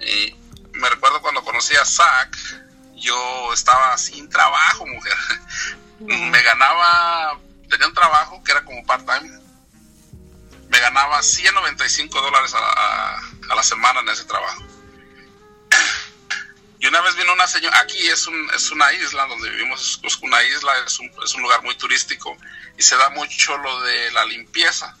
Y 0.00 0.34
me 0.72 0.88
recuerdo 0.88 1.20
cuando 1.22 1.42
conocí 1.42 1.74
a 1.76 1.84
Zach, 1.84 2.36
yo 2.96 3.52
estaba 3.52 3.96
sin 3.98 4.28
trabajo, 4.28 4.86
mujer. 4.86 5.16
Me 6.00 6.42
ganaba, 6.42 7.38
tenía 7.68 7.86
un 7.86 7.94
trabajo 7.94 8.42
que 8.42 8.52
era 8.52 8.64
como 8.64 8.84
part-time. 8.84 9.39
Me 10.80 10.86
ganaba 10.86 11.22
195 11.22 12.22
dólares 12.22 12.54
a, 12.54 13.18
a 13.18 13.54
la 13.54 13.62
semana 13.62 14.00
en 14.00 14.08
ese 14.08 14.24
trabajo. 14.24 14.64
Y 16.78 16.86
una 16.86 17.02
vez 17.02 17.14
vino 17.16 17.34
una 17.34 17.46
señora, 17.46 17.80
aquí 17.80 18.08
es, 18.08 18.26
un, 18.26 18.50
es 18.56 18.70
una 18.70 18.90
isla 18.94 19.26
donde 19.26 19.50
vivimos, 19.50 20.00
es 20.02 20.16
una 20.22 20.42
isla, 20.42 20.72
es 20.86 20.98
un, 20.98 21.12
es 21.22 21.34
un 21.34 21.42
lugar 21.42 21.62
muy 21.62 21.74
turístico 21.74 22.34
y 22.78 22.82
se 22.82 22.96
da 22.96 23.10
mucho 23.10 23.58
lo 23.58 23.82
de 23.82 24.10
la 24.12 24.24
limpieza. 24.24 24.96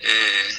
Eh, 0.00 0.58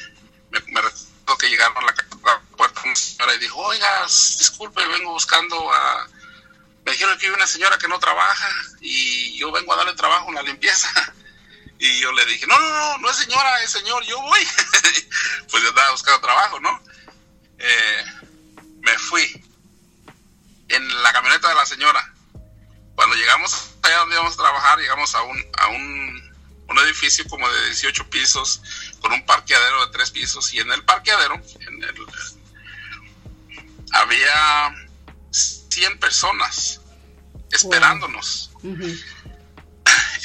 me, 0.49 0.59
recuerdo 0.59 1.37
que 1.39 1.47
llegaron 1.47 1.77
a 1.77 1.81
la, 1.85 2.41
puerta 2.57 2.81
una 2.83 2.95
señora 2.95 3.35
y 3.35 3.37
dijo, 3.37 3.59
oiga, 3.59 4.01
disculpe, 4.07 4.87
vengo 4.87 5.11
buscando 5.11 5.71
a... 5.71 6.07
Me 6.83 6.93
dijeron 6.93 7.15
que 7.19 7.27
hay 7.27 7.33
una 7.33 7.45
señora 7.45 7.77
que 7.77 7.87
no 7.87 7.99
trabaja 7.99 8.49
y 8.81 9.37
yo 9.37 9.51
vengo 9.51 9.71
a 9.73 9.75
darle 9.75 9.93
trabajo 9.93 10.29
en 10.29 10.35
la 10.35 10.41
limpieza. 10.41 11.13
Y 11.79 11.99
yo 11.99 12.11
le 12.11 12.25
dije, 12.25 12.47
no, 12.47 12.57
no, 12.59 12.69
no, 12.69 12.97
no 12.99 13.09
es 13.09 13.17
señora, 13.17 13.61
es 13.63 13.71
señor, 13.71 14.03
yo 14.05 14.19
voy. 14.21 14.39
pues 15.51 15.63
yo 15.63 15.69
andaba 15.69 15.91
buscando 15.91 16.21
trabajo, 16.21 16.59
¿no? 16.59 16.81
Eh, 17.59 18.05
me 18.81 18.97
fui 18.97 19.43
en 20.69 21.03
la 21.03 21.13
camioneta 21.13 21.49
de 21.49 21.55
la 21.55 21.65
señora. 21.65 22.13
Cuando 22.95 23.15
llegamos 23.15 23.75
allá 23.83 23.97
donde 23.99 24.15
íbamos 24.15 24.33
a 24.33 24.37
trabajar, 24.37 24.79
llegamos 24.79 25.13
a 25.13 25.21
un, 25.21 25.45
a 25.57 25.67
un, 25.67 26.35
un 26.69 26.79
edificio 26.79 27.25
como 27.27 27.47
de 27.49 27.65
18 27.67 28.09
pisos, 28.09 28.61
con 28.99 29.13
un 29.13 29.25
parqueadero 29.25 29.85
de 29.85 29.91
tres 29.91 30.11
pisos 30.11 30.53
y 30.53 30.59
en 30.59 30.71
el 30.71 30.83
parqueadero 30.83 31.35
en 31.35 31.83
el, 31.83 31.95
había 33.91 34.75
100 35.31 35.99
personas 35.99 36.81
esperándonos. 37.51 38.51
Eh, 38.63 38.99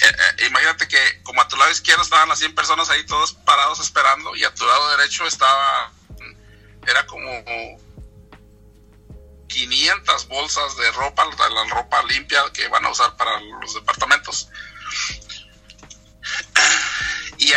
eh, 0.00 0.46
imagínate 0.46 0.88
que 0.88 1.22
como 1.22 1.40
a 1.40 1.48
tu 1.48 1.56
lado 1.56 1.70
izquierdo 1.70 2.02
estaban 2.02 2.28
las 2.28 2.38
100 2.38 2.54
personas 2.54 2.88
ahí 2.90 3.04
todos 3.06 3.32
parados 3.32 3.80
esperando 3.80 4.34
y 4.36 4.44
a 4.44 4.54
tu 4.54 4.66
lado 4.66 4.96
derecho 4.96 5.26
estaba, 5.26 5.92
era 6.86 7.06
como 7.06 7.30
500 9.48 10.28
bolsas 10.28 10.76
de 10.76 10.90
ropa, 10.92 11.24
la 11.26 11.64
ropa 11.74 12.02
limpia 12.04 12.42
que 12.52 12.68
van 12.68 12.84
a 12.86 12.90
usar 12.90 13.16
para 13.16 13.40
los 13.40 13.74
departamentos. 13.74 14.48
Y, 17.38 17.52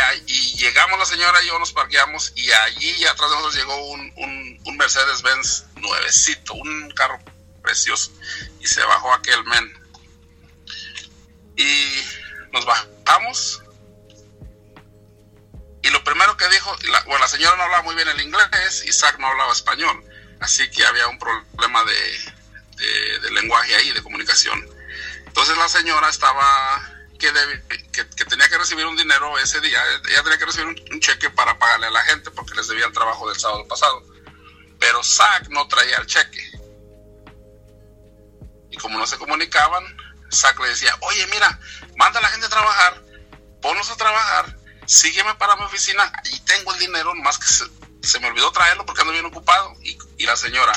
llegamos 0.56 0.98
la 0.98 1.06
señora 1.06 1.42
y 1.42 1.46
yo 1.46 1.58
nos 1.58 1.72
parqueamos 1.72 2.32
y 2.34 2.50
allí 2.50 3.04
atrás 3.06 3.30
de 3.30 3.36
nosotros 3.36 3.54
llegó 3.54 3.90
un, 3.90 4.12
un, 4.16 4.60
un 4.64 4.76
Mercedes-Benz 4.76 5.66
nuevecito, 5.76 6.54
un 6.54 6.90
carro 6.90 7.20
precioso 7.62 8.10
y 8.60 8.66
se 8.66 8.82
bajó 8.84 9.12
aquel 9.12 9.44
men. 9.44 9.72
Y 11.56 12.02
nos 12.56 12.64
bajamos. 12.64 13.62
Y 15.82 15.90
lo 15.90 16.02
primero 16.02 16.36
que 16.36 16.48
dijo, 16.48 16.74
la, 16.90 17.02
bueno, 17.02 17.20
la 17.20 17.28
señora 17.28 17.54
no 17.56 17.64
hablaba 17.64 17.82
muy 17.82 17.94
bien 17.94 18.08
el 18.08 18.20
inglés, 18.20 18.84
Isaac 18.86 19.18
no 19.18 19.26
hablaba 19.28 19.52
español, 19.52 20.02
así 20.40 20.68
que 20.70 20.84
había 20.84 21.06
un 21.06 21.18
problema 21.18 21.84
de, 21.84 23.20
de, 23.20 23.30
lenguaje 23.30 23.74
ahí, 23.76 23.92
de 23.92 24.02
comunicación. 24.02 24.66
Entonces 25.26 25.56
la 25.58 25.68
señora 25.68 26.08
estaba 26.08 26.80
que, 27.18 27.30
que, 27.92 28.24
tenía 28.24 28.48
que 28.48 28.58
recibir 28.58 28.86
un 28.86 28.96
dinero 28.96 29.38
ese 29.38 29.60
día, 29.60 29.80
ella 30.08 30.22
tenía 30.22 30.38
que 30.38 30.46
recibir 30.46 30.66
un, 30.66 31.00
cheque 31.00 31.30
para 31.30 31.58
pagarle 31.58 31.86
a 31.86 31.90
la 31.90 32.02
gente 32.02 32.30
porque 32.30 32.54
les 32.54 32.68
debía 32.68 32.86
el 32.86 32.92
trabajo 32.92 33.28
del 33.28 33.38
sábado 33.38 33.68
pasado. 33.68 34.02
Pero 34.80 35.04
Zach 35.04 35.48
no 35.50 35.68
traía 35.68 35.98
el 35.98 36.06
cheque. 36.06 36.50
Y 38.70 38.76
como 38.78 38.98
no 38.98 39.06
se 39.06 39.18
comunicaban, 39.18 39.84
Zach 40.32 40.58
le 40.60 40.68
decía, 40.68 40.96
oye, 41.00 41.26
mira, 41.28 41.58
manda 41.96 42.18
a 42.18 42.22
la 42.22 42.28
gente 42.28 42.46
a 42.46 42.50
trabajar, 42.50 43.02
ponlos 43.60 43.90
a 43.90 43.96
trabajar, 43.96 44.56
sígueme 44.86 45.34
para 45.34 45.56
mi 45.56 45.62
oficina 45.64 46.12
y 46.24 46.40
tengo 46.40 46.72
el 46.72 46.78
dinero, 46.78 47.14
más 47.16 47.38
que 47.38 47.46
se, 48.06 48.20
me 48.20 48.28
olvidó 48.28 48.52
traerlo 48.52 48.86
porque 48.86 49.02
ando 49.02 49.12
bien 49.12 49.26
ocupado. 49.26 49.72
Y, 49.82 50.24
la 50.24 50.36
señora, 50.36 50.72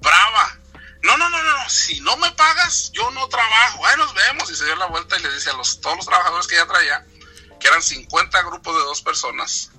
brava, 0.00 0.58
no, 1.02 1.16
no, 1.16 1.30
no, 1.30 1.42
no, 1.42 1.70
si 1.70 2.00
no 2.00 2.16
me 2.16 2.30
pagas, 2.32 2.90
yo 2.92 3.10
no 3.12 3.28
trabajo, 3.28 3.86
ahí 3.86 3.96
nos 3.96 4.12
vemos. 4.14 4.50
Y 4.50 4.56
se 4.56 4.64
dio 4.64 4.76
la 4.76 4.86
vuelta 4.86 5.16
y 5.16 5.22
le 5.22 5.32
dice 5.32 5.50
a 5.50 5.54
los, 5.54 5.80
todos 5.80 5.96
los 5.96 6.06
trabajadores 6.06 6.46
que 6.46 6.56
ella 6.56 6.66
traía, 6.66 7.06
que 7.60 7.68
eran 7.68 7.82
50 7.82 8.42
grupos 8.42 8.74
de 8.76 8.82
dos 8.82 9.02
personas, 9.02 9.70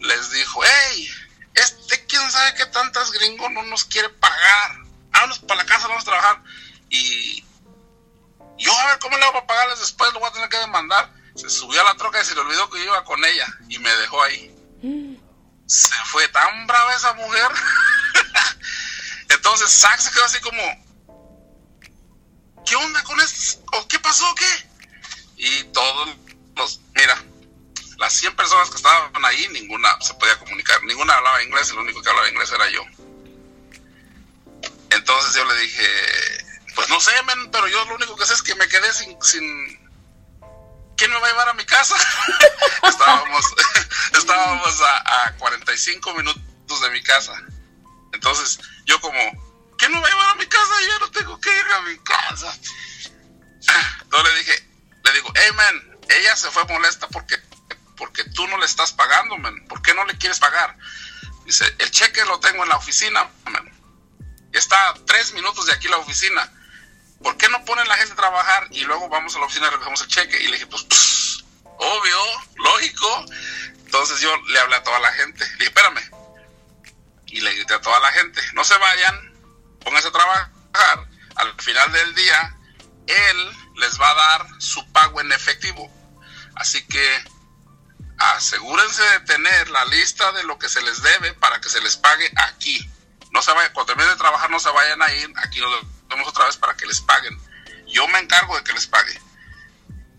les 0.00 0.30
dijo, 0.30 0.60
hey, 0.64 1.10
este 1.54 2.06
quién 2.06 2.30
sabe 2.30 2.54
qué 2.54 2.66
tantas 2.66 3.10
gringos 3.12 3.50
no 3.50 3.62
nos 3.64 3.84
quiere 3.84 4.08
pagar, 4.10 4.78
vámonos 5.10 5.40
para 5.40 5.62
la 5.62 5.66
casa, 5.66 5.88
vamos 5.88 6.02
a 6.02 6.06
trabajar. 6.06 6.42
Y 6.90 7.44
yo 8.58 8.76
a 8.76 8.86
ver 8.86 8.98
cómo 8.98 9.16
le 9.16 9.24
hago 9.24 9.32
para 9.34 9.46
pagarles 9.46 9.80
después, 9.80 10.12
lo 10.12 10.20
voy 10.20 10.28
a 10.28 10.32
tener 10.32 10.48
que 10.48 10.58
demandar. 10.58 11.12
Se 11.34 11.48
subió 11.48 11.80
a 11.80 11.84
la 11.84 11.94
troca 11.94 12.20
y 12.20 12.24
se 12.24 12.34
le 12.34 12.40
olvidó 12.40 12.68
que 12.68 12.82
iba 12.82 13.04
con 13.04 13.24
ella 13.24 13.46
y 13.68 13.78
me 13.78 13.94
dejó 13.96 14.22
ahí. 14.22 14.54
Se 15.66 15.94
fue 16.06 16.26
tan 16.28 16.66
brava 16.66 16.94
esa 16.94 17.12
mujer. 17.14 17.50
Entonces 19.28 19.70
Zack 19.70 20.00
se 20.00 20.10
quedó 20.10 20.24
así 20.24 20.40
como, 20.40 20.62
¿qué 22.66 22.74
onda 22.76 23.02
con 23.04 23.20
esto? 23.20 23.62
¿O 23.74 23.86
qué 23.86 23.98
pasó? 24.00 24.26
¿Qué? 24.34 24.68
Y 25.36 25.64
todos 25.64 26.08
los, 26.56 26.80
mira, 26.94 27.22
las 27.98 28.12
100 28.14 28.34
personas 28.34 28.70
que 28.70 28.76
estaban 28.76 29.24
ahí, 29.24 29.48
ninguna 29.52 29.96
se 30.00 30.14
podía 30.14 30.38
comunicar, 30.38 30.82
ninguna 30.84 31.14
hablaba 31.14 31.42
inglés, 31.42 31.70
el 31.70 31.78
único 31.78 32.02
que 32.02 32.08
hablaba 32.08 32.28
inglés 32.28 32.50
era 32.50 32.68
yo. 32.70 32.82
Entonces 34.90 35.34
yo 35.34 35.44
le 35.44 35.60
dije, 35.60 36.47
pues 36.78 36.88
no 36.90 37.00
sé, 37.00 37.10
men, 37.24 37.50
pero 37.50 37.66
yo 37.66 37.84
lo 37.86 37.96
único 37.96 38.14
que 38.14 38.24
sé 38.24 38.34
es 38.34 38.42
que 38.42 38.54
me 38.54 38.68
quedé 38.68 38.92
sin... 38.94 39.20
sin... 39.20 39.42
¿Quién 40.96 41.10
me 41.10 41.18
va 41.18 41.26
a 41.26 41.30
llevar 41.30 41.48
a 41.48 41.54
mi 41.54 41.64
casa? 41.64 41.96
estábamos 42.84 43.44
estábamos 44.16 44.80
a, 44.80 45.26
a 45.26 45.36
45 45.38 46.14
minutos 46.14 46.80
de 46.80 46.90
mi 46.90 47.02
casa. 47.02 47.32
Entonces 48.12 48.60
yo 48.84 49.00
como, 49.00 49.18
¿quién 49.76 49.90
me 49.90 49.98
va 49.98 50.06
a 50.06 50.10
llevar 50.10 50.28
a 50.28 50.34
mi 50.36 50.46
casa? 50.46 50.72
Yo 50.88 50.98
no 51.00 51.10
tengo 51.10 51.40
que 51.40 51.50
ir 51.50 51.66
a 51.66 51.80
mi 51.80 51.98
casa. 51.98 52.56
Entonces 54.02 54.32
le 54.32 54.38
dije, 54.38 54.70
le 55.02 55.12
digo, 55.14 55.32
hey, 55.34 55.50
man, 55.56 55.98
ella 56.10 56.36
se 56.36 56.48
fue 56.52 56.64
molesta 56.66 57.08
porque, 57.08 57.42
porque 57.96 58.22
tú 58.22 58.46
no 58.46 58.56
le 58.56 58.66
estás 58.66 58.92
pagando, 58.92 59.36
man. 59.38 59.66
¿Por 59.66 59.82
qué 59.82 59.94
no 59.94 60.04
le 60.04 60.16
quieres 60.16 60.38
pagar? 60.38 60.78
Dice, 61.44 61.74
el 61.80 61.90
cheque 61.90 62.24
lo 62.24 62.38
tengo 62.38 62.62
en 62.62 62.68
la 62.68 62.76
oficina, 62.76 63.28
man. 63.46 63.68
Está 64.52 64.90
a 64.90 64.94
tres 65.06 65.32
minutos 65.32 65.66
de 65.66 65.72
aquí 65.72 65.88
la 65.88 65.98
oficina. 65.98 66.52
¿Por 67.22 67.36
qué 67.36 67.48
no 67.48 67.64
ponen 67.64 67.88
la 67.88 67.96
gente 67.96 68.12
a 68.12 68.16
trabajar 68.16 68.66
y 68.70 68.82
luego 68.82 69.08
vamos 69.08 69.34
a 69.34 69.38
la 69.38 69.46
oficina 69.46 69.66
y 69.68 69.70
recogemos 69.70 70.00
el 70.02 70.08
cheque? 70.08 70.42
Y 70.42 70.48
le 70.48 70.52
dije, 70.54 70.66
pues, 70.66 71.44
obvio, 71.78 72.18
lógico. 72.56 73.24
Entonces 73.84 74.20
yo 74.20 74.34
le 74.48 74.58
hablé 74.58 74.76
a 74.76 74.82
toda 74.82 74.98
la 75.00 75.12
gente, 75.12 75.44
le 75.44 75.52
dije, 75.52 75.64
espérame. 75.64 76.10
Y 77.26 77.40
le 77.40 77.54
grité 77.54 77.74
a 77.74 77.80
toda 77.80 78.00
la 78.00 78.10
gente, 78.12 78.40
no 78.54 78.64
se 78.64 78.76
vayan, 78.78 79.34
pónganse 79.84 80.08
a 80.08 80.12
trabajar. 80.12 81.08
Al 81.36 81.60
final 81.60 81.92
del 81.92 82.14
día, 82.14 82.56
él 83.06 83.56
les 83.76 84.00
va 84.00 84.10
a 84.10 84.14
dar 84.14 84.46
su 84.58 84.90
pago 84.92 85.20
en 85.20 85.32
efectivo. 85.32 85.90
Así 86.56 86.84
que 86.86 87.24
asegúrense 88.18 89.02
de 89.02 89.20
tener 89.20 89.70
la 89.70 89.84
lista 89.86 90.32
de 90.32 90.42
lo 90.44 90.58
que 90.58 90.68
se 90.68 90.82
les 90.82 91.02
debe 91.02 91.34
para 91.34 91.60
que 91.60 91.68
se 91.68 91.80
les 91.80 91.96
pague 91.96 92.30
aquí. 92.36 92.90
No 93.30 93.42
se 93.42 93.52
vayan, 93.52 93.72
cuando 93.72 93.92
terminen 93.92 94.12
de 94.12 94.18
trabajar 94.18 94.50
no 94.50 94.58
se 94.58 94.70
vayan 94.70 95.00
a 95.02 95.12
ir, 95.14 95.32
aquí 95.36 95.60
nos 95.60 95.84
vemos 96.08 96.28
otra 96.28 96.46
vez 96.46 96.56
para 96.56 96.76
que 96.76 96.86
les 96.86 97.00
paguen. 97.00 97.38
Yo 97.86 98.06
me 98.08 98.18
encargo 98.18 98.56
de 98.56 98.64
que 98.64 98.72
les 98.72 98.86
pague. 98.86 99.18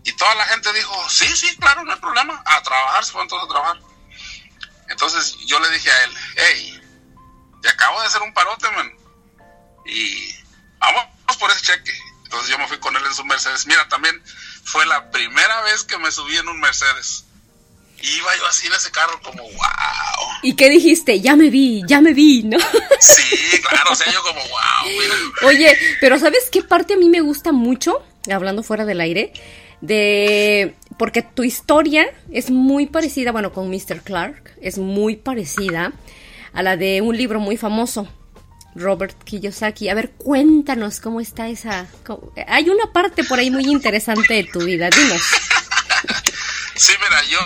Y 0.04 0.12
toda 0.12 0.34
la 0.34 0.46
gente 0.46 0.72
dijo, 0.72 1.08
sí, 1.08 1.26
sí, 1.36 1.56
claro, 1.58 1.84
no 1.84 1.92
hay 1.92 2.00
problema. 2.00 2.42
A 2.46 2.62
trabajar, 2.62 3.04
se 3.04 3.12
fueron 3.12 3.28
todos 3.28 3.44
a 3.44 3.48
trabajar. 3.48 3.80
Entonces 4.88 5.36
yo 5.46 5.60
le 5.60 5.70
dije 5.70 5.90
a 5.90 6.04
él, 6.04 6.16
hey, 6.36 6.82
te 7.62 7.68
acabo 7.68 8.00
de 8.00 8.06
hacer 8.06 8.22
un 8.22 8.34
parote, 8.34 8.70
man. 8.72 8.92
Y 9.86 10.34
vamos 10.78 11.36
por 11.38 11.50
ese 11.50 11.62
cheque. 11.62 11.96
Entonces 12.24 12.48
yo 12.48 12.58
me 12.58 12.68
fui 12.68 12.78
con 12.78 12.96
él 12.96 13.04
en 13.04 13.14
su 13.14 13.24
Mercedes. 13.24 13.66
Mira, 13.66 13.88
también 13.88 14.22
fue 14.64 14.86
la 14.86 15.10
primera 15.10 15.60
vez 15.62 15.84
que 15.84 15.98
me 15.98 16.10
subí 16.10 16.36
en 16.36 16.48
un 16.48 16.60
Mercedes. 16.60 17.24
Iba 18.02 18.36
yo 18.38 18.46
así 18.46 18.66
en 18.66 18.72
ese 18.72 18.90
carro 18.90 19.20
como, 19.22 19.42
wow. 19.42 20.28
¿Y 20.42 20.54
qué 20.54 20.70
dijiste? 20.70 21.20
Ya 21.20 21.36
me 21.36 21.50
vi, 21.50 21.82
ya 21.86 22.00
me 22.00 22.14
vi, 22.14 22.42
¿no? 22.42 22.58
Sí, 23.00 23.60
claro, 23.68 23.92
o 23.92 23.94
sea, 23.94 24.10
yo 24.12 24.22
como, 24.22 24.40
wow. 24.40 25.48
Oye, 25.48 25.76
pero 26.00 26.18
¿sabes 26.18 26.48
qué 26.50 26.62
parte 26.62 26.94
a 26.94 26.96
mí 26.96 27.08
me 27.08 27.20
gusta 27.20 27.52
mucho? 27.52 28.02
Hablando 28.30 28.62
fuera 28.62 28.84
del 28.84 29.00
aire, 29.00 29.32
de... 29.80 30.74
Porque 30.98 31.22
tu 31.22 31.44
historia 31.44 32.06
es 32.30 32.50
muy 32.50 32.86
parecida, 32.86 33.32
bueno, 33.32 33.52
con 33.52 33.70
Mr. 33.70 34.02
Clark, 34.02 34.54
es 34.60 34.78
muy 34.78 35.16
parecida 35.16 35.92
a 36.52 36.62
la 36.62 36.76
de 36.76 37.00
un 37.00 37.16
libro 37.16 37.40
muy 37.40 37.56
famoso, 37.56 38.08
Robert 38.74 39.22
Kiyosaki. 39.24 39.88
A 39.88 39.94
ver, 39.94 40.10
cuéntanos 40.12 41.00
cómo 41.00 41.20
está 41.20 41.48
esa... 41.48 41.86
Hay 42.46 42.68
una 42.68 42.92
parte 42.92 43.24
por 43.24 43.38
ahí 43.38 43.50
muy 43.50 43.64
interesante 43.64 44.34
de 44.34 44.44
tu 44.44 44.60
vida, 44.60 44.88
dinos. 44.90 45.22
Sí, 46.80 46.94
mira, 46.98 47.22
yo 47.24 47.38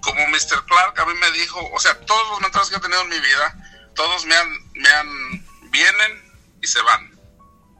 como 0.00 0.26
Mr. 0.28 0.64
Clark 0.66 0.98
a 0.98 1.06
mí 1.06 1.14
me 1.14 1.30
dijo, 1.32 1.60
o 1.72 1.78
sea, 1.78 1.98
todos 2.00 2.28
los 2.30 2.40
mentores 2.40 2.68
que 2.68 2.76
he 2.76 2.80
tenido 2.80 3.02
en 3.02 3.08
mi 3.08 3.20
vida, 3.20 3.54
todos 3.94 4.24
me 4.24 4.34
han, 4.34 4.72
me 4.74 4.88
han, 4.88 5.70
vienen 5.70 6.32
y 6.62 6.66
se 6.66 6.80
van, 6.82 7.18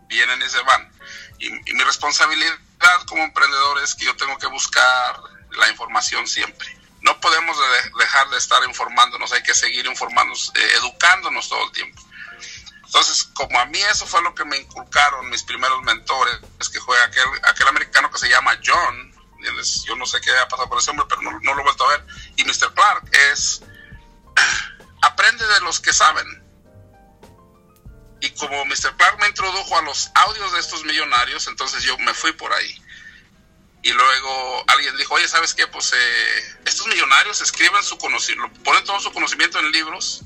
vienen 0.08 0.40
y 0.42 0.48
se 0.48 0.60
van. 0.62 0.92
Y, 1.38 1.50
mi 1.50 1.84
responsabilidad 1.84 2.58
como 3.06 3.22
emprendedor 3.22 3.78
es 3.82 3.94
que 3.94 4.04
yo 4.04 4.16
tengo 4.16 4.36
que 4.38 4.46
buscar 4.46 5.20
la 5.52 5.68
información 5.70 6.26
siempre. 6.26 6.68
No 7.00 7.18
podemos 7.20 7.56
dejar 7.98 8.28
de 8.28 8.36
estar 8.36 8.62
informándonos, 8.64 9.32
hay 9.32 9.42
que 9.42 9.54
seguir 9.54 9.86
informándonos, 9.86 10.52
eh, 10.54 10.68
educándonos 10.76 11.48
todo 11.48 11.64
el 11.64 11.72
tiempo. 11.72 12.02
Entonces, 12.84 13.24
como 13.34 13.58
a 13.58 13.66
mí 13.66 13.78
eso 13.78 14.04
fue 14.04 14.20
lo 14.20 14.34
que 14.34 14.44
me 14.44 14.58
inculcaron 14.58 15.30
mis 15.30 15.44
primeros 15.44 15.80
mentores, 15.82 16.38
es 16.58 16.68
que 16.68 16.80
fue 16.80 17.00
aquel, 17.02 17.24
aquel 17.44 17.68
americano 17.68 18.10
que 18.10 18.18
se 18.18 18.28
llama 18.28 18.58
John, 18.64 19.14
yo 19.86 19.96
no 19.96 20.06
sé 20.06 20.20
qué 20.20 20.30
ha 20.30 20.48
pasado 20.48 20.68
con 20.68 20.78
ese 20.78 20.90
hombre, 20.90 21.06
pero 21.08 21.22
no, 21.22 21.54
lo 21.54 21.60
he 21.60 21.64
vuelto 21.64 21.84
a 21.84 21.98
ver. 21.98 22.06
Y 22.36 22.44
Mr. 22.44 22.72
Clark 22.74 23.10
es, 23.32 23.62
aprende 25.02 25.46
de 25.46 25.60
los 25.60 25.80
que 25.80 25.92
saben. 25.92 26.26
Y 28.20 28.30
como 28.30 28.64
Mr. 28.66 28.96
Clark 28.96 29.18
me 29.18 29.28
introdujo 29.28 29.78
a 29.78 29.82
los 29.82 30.10
audios 30.14 30.52
de 30.52 30.60
estos 30.60 30.84
millonarios, 30.84 31.46
entonces 31.46 31.82
yo 31.82 31.96
me 31.98 32.12
fui 32.12 32.32
por 32.32 32.52
ahí. 32.52 32.82
Y 33.82 33.92
luego 33.92 34.64
alguien 34.66 34.94
dijo, 34.98 35.14
oye, 35.14 35.26
¿sabes 35.26 35.54
qué? 35.54 35.66
Pues 35.66 35.92
eh, 35.94 36.58
estos 36.66 36.86
millonarios 36.86 37.40
escriben 37.40 37.82
su 37.82 37.96
conocimiento, 37.96 38.62
ponen 38.62 38.84
todo 38.84 39.00
su 39.00 39.10
conocimiento 39.10 39.58
en 39.58 39.72
libros 39.72 40.20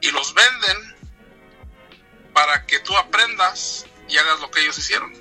y 0.00 0.10
los 0.10 0.34
venden 0.34 0.96
para 2.32 2.66
que 2.66 2.80
tú 2.80 2.96
aprendas 2.96 3.86
y 4.08 4.18
hagas 4.18 4.40
lo 4.40 4.50
que 4.50 4.60
ellos 4.60 4.76
hicieron 4.76 5.14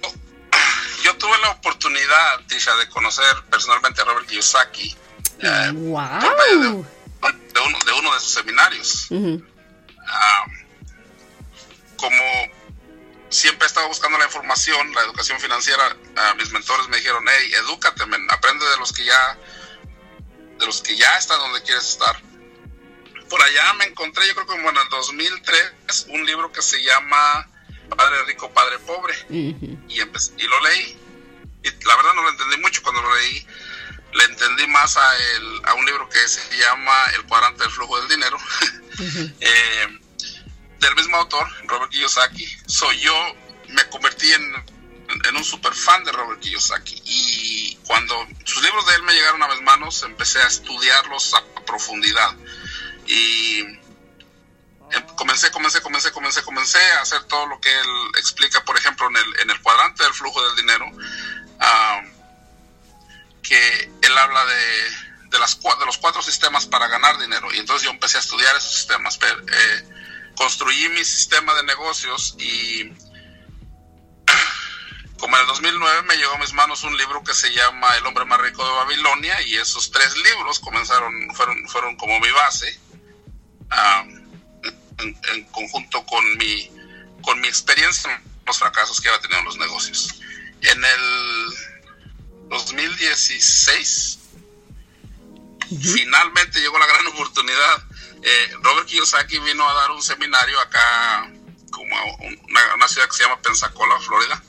yo 1.04 1.17
tuve 1.17 1.38
la 1.39 1.52
oportunidad, 1.52 2.41
Tisha, 2.48 2.76
de 2.76 2.89
conocer 2.89 3.43
personalmente 3.50 4.02
a 4.02 4.06
Robert 4.06 4.28
Kiyosaki 4.28 4.96
wow. 5.74 6.86
de, 7.54 7.60
uno, 7.60 7.80
de 7.86 7.91
uno 7.91 8.13
de 8.13 8.19
sus 8.19 8.34
seminarios. 8.34 9.08
Ah, 10.06 10.46
como 11.98 12.24
siempre 13.30 13.65
he 13.65 13.67
estado 13.67 13.88
buscando 13.88 14.17
la 14.17 14.26
información, 14.26 14.93
la 14.93 15.02
educación 15.02 15.39
financiera, 15.39 15.96
mis 16.38 16.52
mentores 16.52 16.88
me 16.89 16.98
dijeron, 16.98 17.24
hey, 17.28 17.52
edúcate, 17.56 18.04
aprende 18.30 18.65
de 18.65 18.78
los 18.78 18.91
que 18.91 19.06
ya, 19.06 19.38
de 20.60 20.65
los 20.65 20.82
que 20.82 20.96
ya 20.96 21.17
están 21.17 21.39
donde 21.39 21.62
quieres 21.63 21.89
estar. 21.89 22.22
Por 23.30 23.41
allá 23.41 23.74
me 23.74 23.86
encontré, 23.86 24.28
yo 24.28 24.36
creo 24.36 24.48
que 24.48 24.56
en 24.56 24.78
el 24.78 24.89
2003, 24.89 26.06
un 26.10 26.26
libro 26.26 26.52
que 26.52 26.62
se 26.62 26.84
llama 26.84 27.48
Padre 27.95 28.23
Rico, 28.25 28.51
Padre 28.51 28.79
Pobre. 28.79 29.13
y, 29.29 29.56
y 29.89 30.47
lo 30.47 30.62
leí. 30.62 30.97
Y 31.63 31.86
la 31.86 31.95
verdad 31.95 32.13
no 32.15 32.23
lo 32.23 32.29
entendí 32.29 32.58
mucho 32.58 32.82
cuando 32.84 33.01
lo 33.01 33.15
leí. 33.15 33.45
Le 34.13 34.23
entendí 34.25 34.67
más 34.67 34.95
a, 34.97 35.17
el, 35.17 35.62
a 35.65 35.73
un 35.73 35.86
libro 35.86 36.08
que 36.10 36.27
se 36.27 36.41
llama 36.58 36.93
El 37.15 37.23
cuadrante 37.23 37.63
del 37.63 37.71
flujo 37.71 37.99
del 37.99 38.10
dinero. 38.10 38.38
eh, 39.39 39.99
del 40.79 40.95
mismo 40.95 41.17
autor, 41.17 41.47
Robert 41.65 41.91
Kiyosaki, 41.91 42.45
soy 42.67 42.99
yo, 42.99 43.15
me 43.69 43.88
convertí 43.89 44.32
en, 44.34 44.53
en 45.25 45.36
un 45.36 45.43
super 45.43 45.73
fan 45.73 46.03
de 46.03 46.12
Robert 46.12 46.41
Kiyosaki 46.41 47.01
y 47.06 47.75
cuando 47.88 48.15
sus 48.43 48.63
libros 48.63 48.86
de 48.88 48.95
él 48.95 49.03
me 49.03 49.13
llegaron 49.13 49.41
a 49.43 49.47
mis 49.47 49.62
manos 49.62 50.03
empecé 50.03 50.39
a 50.39 50.47
estudiarlos 50.47 51.34
a, 51.34 51.43
profundidad 51.65 52.36
y 53.08 53.63
comencé, 55.15 55.51
comencé, 55.51 55.82
comencé, 55.82 56.12
comencé, 56.12 56.43
comencé 56.43 56.91
a 56.93 57.01
hacer 57.01 57.23
todo 57.23 57.47
lo 57.47 57.60
que 57.60 57.69
él 57.69 57.88
explica, 58.17 58.63
por 58.63 58.77
ejemplo, 58.77 59.08
en 59.08 59.17
el, 59.17 59.39
en 59.41 59.49
el 59.49 59.62
cuadrante 59.62 60.03
del 60.03 60.13
flujo 60.13 60.45
del 60.47 60.56
dinero, 60.56 60.86
que 63.41 63.91
él 64.01 64.17
habla 64.17 64.45
de, 64.45 64.89
de, 65.29 65.39
las, 65.39 65.60
de 65.60 65.86
los 65.86 65.97
cuatro 65.97 66.21
sistemas 66.21 66.65
para 66.65 66.88
ganar 66.88 67.17
dinero 67.17 67.53
y 67.53 67.60
entonces 67.60 67.84
yo 67.84 67.91
empecé 67.91 68.17
a 68.17 68.21
estudiar 68.21 68.56
esos 68.56 68.73
sistemas. 68.73 69.19
Eh, 69.21 69.89
construí 70.36 70.89
mi 70.89 71.03
sistema 71.03 71.53
de 71.56 71.63
negocios 71.63 72.36
y 72.39 72.91
como 75.19 75.36
en 75.36 75.41
el 75.41 75.47
2009 75.47 76.03
me 76.03 76.15
llegó 76.15 76.34
a 76.34 76.38
mis 76.38 76.53
manos 76.53 76.84
un 76.84 76.95
libro 76.97 77.23
que 77.23 77.34
se 77.34 77.53
llama 77.53 77.97
El 77.97 78.06
hombre 78.06 78.25
más 78.25 78.39
rico 78.39 78.65
de 78.65 78.71
Babilonia 78.71 79.41
y 79.41 79.56
esos 79.56 79.91
tres 79.91 80.15
libros 80.17 80.60
comenzaron, 80.60 81.13
fueron, 81.36 81.67
fueron 81.67 81.97
como 81.97 82.19
mi 82.19 82.32
base 82.32 82.79
en, 84.99 85.43
conjunto 85.45 86.06
con 86.06 86.38
mi, 86.38 86.69
con 87.21 87.39
mi 87.41 87.47
experiencia 87.47 88.13
en 88.15 88.23
los 88.45 88.60
fracasos 88.60 88.99
que 89.01 89.10
había 89.10 89.21
tenido 89.21 89.39
en 89.39 89.45
los 89.45 89.58
negocios. 89.58 90.21
En 90.62 90.84
el 90.84 92.49
2016 92.49 94.19
finalmente 95.93 96.60
llegó 96.60 96.77
la 96.77 96.86
gran 96.86 97.08
oportunidad 97.13 97.84
eh, 98.23 98.56
Robert 98.62 98.88
Kiyosaki 98.88 99.38
vino 99.39 99.67
a 99.67 99.73
dar 99.73 99.91
un 99.91 100.01
seminario 100.01 100.58
acá, 100.62 101.29
como 101.71 101.97
a 101.97 102.03
una, 102.75 102.88
ciudad 102.88 103.08
que 103.08 103.17
se 103.17 103.23
llama 103.23 103.41
Pensacola, 103.41 103.99
Florida, 103.99 104.41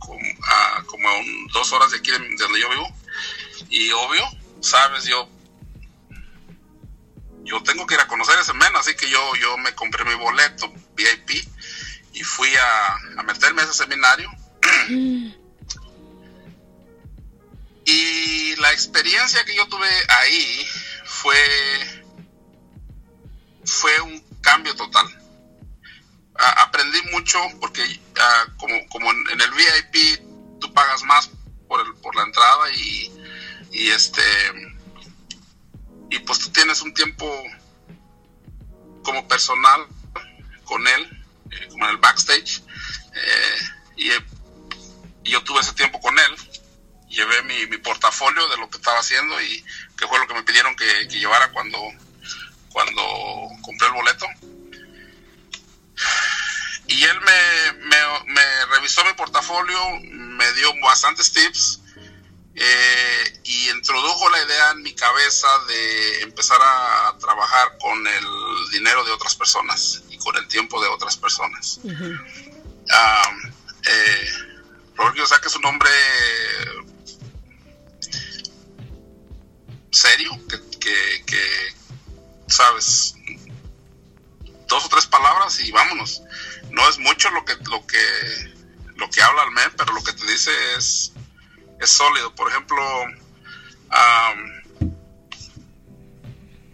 como 0.00 0.18
a, 0.44 0.82
como 0.86 1.08
dos 1.52 1.72
horas 1.72 1.92
de 1.92 1.98
aquí 1.98 2.10
de, 2.10 2.18
donde 2.18 2.60
yo 2.60 2.68
vivo. 2.68 2.96
Y 3.70 3.92
obvio, 3.92 4.24
sabes, 4.60 5.04
yo 5.04 5.28
yo 7.44 7.62
tengo 7.62 7.86
que 7.86 7.94
ir 7.94 8.00
a 8.00 8.08
conocer 8.08 8.38
ese 8.38 8.52
men, 8.54 8.74
así 8.76 8.94
que 8.94 9.08
yo, 9.08 9.34
yo 9.36 9.56
me 9.58 9.74
compré 9.74 10.04
mi 10.04 10.14
boleto 10.14 10.72
VIP 10.94 11.30
y 12.12 12.22
fui 12.22 12.54
a, 12.56 12.94
a 13.18 13.22
meterme 13.22 13.62
a 13.62 13.64
ese 13.64 13.74
seminario. 13.74 14.30
y 17.84 18.56
la 18.56 18.72
experiencia 18.72 19.44
que 19.44 19.56
yo 19.56 19.66
tuve 19.66 19.88
ahí 20.08 20.66
fue 21.04 21.36
fue 23.64 24.00
un 24.00 24.20
cambio 24.40 24.74
total. 24.74 25.06
aprendí 26.36 27.00
mucho 27.12 27.38
porque 27.60 27.82
como, 28.56 28.74
como 28.88 29.10
en, 29.10 29.40
el 29.40 29.50
VIP 29.50 30.20
tú 30.60 30.72
pagas 30.72 31.02
más 31.04 31.30
por, 31.68 31.80
el, 31.86 31.94
por 31.96 32.14
la 32.16 32.22
entrada 32.24 32.70
y, 32.74 33.12
y 33.72 33.88
este 33.88 34.22
y 36.12 36.18
pues 36.18 36.38
tú 36.40 36.50
tienes 36.50 36.82
un 36.82 36.92
tiempo 36.92 37.26
como 39.02 39.26
personal 39.26 39.86
con 40.64 40.86
él, 40.86 41.26
eh, 41.50 41.68
como 41.70 41.84
en 41.86 41.90
el 41.92 41.96
backstage, 41.96 42.62
eh, 43.14 43.58
y, 43.96 44.10
yo 45.24 45.42
tuve 45.44 45.60
ese 45.60 45.72
tiempo 45.72 46.00
con 46.00 46.18
él, 46.18 46.36
llevé 47.08 47.42
mi, 47.44 47.66
mi, 47.66 47.78
portafolio 47.78 48.46
de 48.48 48.58
lo 48.58 48.68
que 48.68 48.76
estaba 48.76 48.98
haciendo 48.98 49.40
y 49.40 49.64
que 49.96 50.06
fue 50.06 50.18
lo 50.18 50.26
que 50.26 50.34
me 50.34 50.42
pidieron 50.42 50.76
que, 50.76 51.06
llevara 51.08 51.50
cuando, 51.52 51.78
cuando 52.70 53.02
compré 53.62 53.86
el 53.86 53.94
boleto. 53.94 54.26
Y 56.88 57.04
él 57.04 57.20
me, 57.20 58.66
revisó 58.74 59.04
mi 59.04 59.12
portafolio, 59.14 59.78
me 60.02 60.52
dio 60.54 60.74
bastantes 60.82 61.32
tips 61.32 61.81
eh, 62.54 63.40
y 63.44 63.70
introdujo 63.70 64.28
la 64.30 64.42
idea 64.42 64.70
en 64.72 64.82
mi 64.82 64.94
cabeza 64.94 65.48
de 65.68 66.22
empezar 66.22 66.60
a 66.60 67.16
trabajar 67.18 67.78
con 67.78 68.06
el 68.06 68.24
dinero 68.72 69.04
de 69.04 69.12
otras 69.12 69.34
personas 69.34 70.02
y 70.10 70.18
con 70.18 70.36
el 70.36 70.46
tiempo 70.48 70.80
de 70.82 70.88
otras 70.88 71.16
personas. 71.16 71.80
Eh, 73.84 74.32
Robert 74.96 75.14
Kiyosaki 75.14 75.46
es 75.48 75.56
un 75.56 75.64
hombre 75.64 75.90
serio 79.90 80.30
que, 80.48 81.24
que 81.26 81.74
sabes, 82.48 83.14
dos 84.68 84.84
o 84.84 84.88
tres 84.88 85.06
palabras 85.06 85.60
y 85.60 85.70
vámonos. 85.72 86.22
No 86.70 86.88
es 86.88 86.98
mucho 86.98 87.30
lo 87.30 87.44
que 87.44 87.54
lo 87.68 87.86
que 87.86 88.52
lo 88.96 89.10
que 89.10 89.22
habla 89.22 89.44
el 89.44 89.50
men, 89.52 89.72
pero 89.76 89.92
lo 89.92 90.02
que 90.02 90.12
te 90.12 90.26
dice 90.26 90.50
es 90.76 91.11
es 91.84 91.90
sólido. 91.90 92.34
Por 92.34 92.50
ejemplo, 92.50 92.82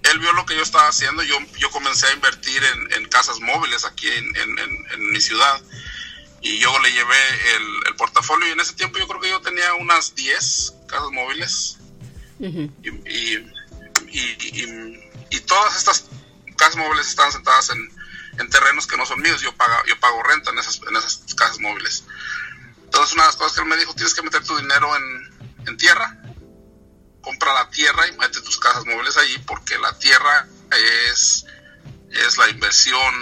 él 0.03 0.19
vio 0.19 0.33
lo 0.33 0.47
que 0.47 0.57
yo 0.57 0.63
estaba 0.63 0.89
haciendo. 0.89 1.23
Yo 1.23 1.37
yo 1.59 1.71
comencé 1.71 2.07
a 2.07 2.13
invertir 2.13 2.63
en, 2.97 3.05
casas 3.09 3.41
móviles 3.41 3.85
aquí 3.85 4.09
en, 4.09 5.11
mi 5.11 5.21
ciudad 5.21 5.61
y 6.41 6.59
yo 6.59 6.79
le 6.81 6.93
llevé 6.93 7.17
el, 7.87 7.97
portafolio 7.97 8.49
y 8.49 8.53
en 8.53 8.61
ese 8.61 8.75
tiempo 8.75 8.99
yo 8.99 9.09
creo 9.09 9.21
que 9.21 9.31
yo 9.31 9.41
tenía 9.41 9.75
unas 9.75 10.15
10 10.15 10.75
casas 10.87 11.11
móviles 11.11 11.79
y, 12.39 13.39
y 15.31 15.41
todas 15.41 15.77
estas 15.77 16.09
casas 16.59 16.77
móviles 16.77 17.09
están 17.09 17.33
sentadas 17.33 17.71
en, 17.71 17.89
terrenos 18.51 18.87
que 18.87 18.97
no 18.97 19.05
son 19.05 19.21
míos, 19.21 19.41
yo 19.41 19.53
pago, 19.57 19.75
yo 19.87 19.99
pago 19.99 20.23
renta 20.23 20.51
en 20.51 20.59
esas, 20.59 20.81
en 20.89 20.95
esas 20.95 21.23
casas 21.35 21.59
móviles. 21.59 22.05
Entonces 22.89 23.13
una 23.13 23.25
de 23.25 23.29
las 23.29 23.37
cosas 23.37 23.53
que 23.53 23.61
él 23.61 23.67
me 23.67 23.77
dijo, 23.77 23.93
tienes 23.95 24.15
que 24.15 24.23
meter 24.23 24.43
tu 24.43 24.57
dinero 24.57 24.89
en, 24.97 25.77
tierra, 25.77 26.17
compra 27.21 27.53
la 27.53 27.69
tierra 27.69 28.09
y 28.09 28.17
mete 28.17 28.41
tus 28.41 28.59
casas 28.59 28.87
móviles 28.87 29.17
allí 29.19 29.39
porque 29.47 29.79
la 29.79 29.97
tierra 29.99 30.49
es, 31.11 31.45
es 32.11 32.39
la 32.39 32.49
inversión 32.49 33.15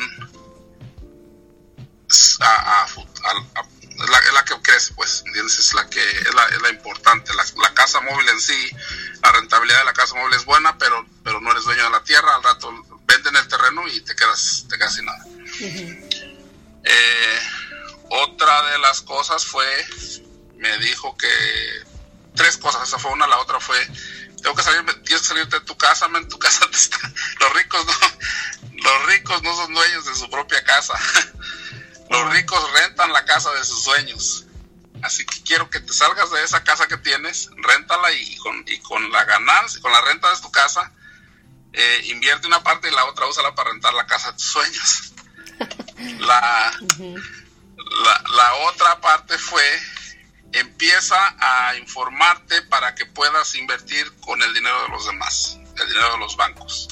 a, 2.40 2.86
es 2.86 4.32
la, 4.32 4.44
que 4.44 4.54
crece, 4.62 4.94
pues, 4.94 5.24
¿entiendes? 5.26 5.58
Es 5.58 5.74
la 5.74 5.90
que 5.90 6.00
es 6.00 6.34
la, 6.34 6.46
es 6.46 6.62
la 6.62 6.70
importante. 6.70 7.34
La, 7.34 7.44
la, 7.62 7.74
casa 7.74 8.00
móvil 8.00 8.28
en 8.28 8.40
sí, 8.40 8.70
la 9.22 9.32
rentabilidad 9.32 9.80
de 9.80 9.84
la 9.86 9.92
casa 9.92 10.14
móvil 10.14 10.34
es 10.34 10.44
buena, 10.44 10.78
pero, 10.78 11.04
pero 11.24 11.40
no 11.40 11.50
eres 11.50 11.64
dueño 11.64 11.82
de 11.82 11.90
la 11.90 12.04
tierra. 12.04 12.36
Al 12.36 12.44
rato 12.44 12.72
venden 13.06 13.34
el 13.36 13.48
terreno 13.48 13.88
y 13.88 14.00
te 14.02 14.14
quedas, 14.14 14.66
te 14.68 14.78
quedas 14.78 14.94
sin 14.94 15.06
nada. 15.06 15.24
Eh, 16.88 17.40
otra 18.08 18.70
de 18.70 18.78
las 18.78 19.00
cosas 19.02 19.44
fue, 19.44 19.66
me 20.56 20.76
dijo 20.78 21.16
que 21.16 21.28
tres 22.34 22.56
cosas, 22.56 22.88
esa 22.88 22.98
fue 22.98 23.12
una, 23.12 23.26
la 23.26 23.38
otra 23.38 23.60
fue, 23.60 23.78
tengo 24.42 24.54
que 24.54 24.62
salir, 24.62 24.84
tienes 25.02 25.22
que 25.22 25.28
salirte 25.28 25.58
de 25.58 25.64
tu 25.64 25.76
casa, 25.76 26.06
en 26.06 26.28
tu 26.28 26.38
casa 26.38 26.68
te 26.70 26.76
está, 26.76 26.98
los 27.40 27.52
ricos 27.54 27.86
no, 27.86 27.92
los 28.82 29.06
ricos 29.06 29.42
no 29.42 29.54
son 29.56 29.74
dueños 29.74 30.04
de 30.04 30.14
su 30.14 30.30
propia 30.30 30.62
casa. 30.64 30.94
Los 32.08 32.32
ricos 32.32 32.72
rentan 32.72 33.12
la 33.12 33.24
casa 33.24 33.50
de 33.52 33.64
sus 33.64 33.82
sueños. 33.82 34.46
Así 35.02 35.26
que 35.26 35.42
quiero 35.42 35.68
que 35.68 35.80
te 35.80 35.92
salgas 35.92 36.30
de 36.30 36.42
esa 36.44 36.62
casa 36.62 36.86
que 36.86 36.96
tienes, 36.98 37.50
réntala 37.56 38.12
y 38.12 38.36
con, 38.36 38.64
y 38.66 38.78
con 38.78 39.10
la 39.10 39.24
ganancia, 39.24 39.80
con 39.80 39.92
la 39.92 40.00
renta 40.02 40.32
de 40.32 40.40
tu 40.40 40.50
casa, 40.52 40.92
eh, 41.72 42.02
invierte 42.06 42.46
una 42.46 42.62
parte 42.62 42.88
y 42.88 42.92
la 42.92 43.04
otra 43.06 43.26
úsala 43.26 43.54
para 43.54 43.70
rentar 43.70 43.92
la 43.92 44.06
casa 44.06 44.30
de 44.30 44.38
tus 44.38 44.46
sueños. 44.46 45.12
La, 46.20 46.78
la, 47.76 48.24
la 48.34 48.54
otra 48.68 49.00
parte 49.00 49.38
fue, 49.38 49.62
empieza 50.52 51.16
a 51.38 51.76
informarte 51.76 52.62
para 52.62 52.94
que 52.94 53.06
puedas 53.06 53.54
invertir 53.54 54.10
con 54.20 54.42
el 54.42 54.54
dinero 54.54 54.82
de 54.82 54.88
los 54.88 55.06
demás, 55.06 55.58
el 55.78 55.88
dinero 55.88 56.12
de 56.12 56.18
los 56.18 56.36
bancos. 56.36 56.88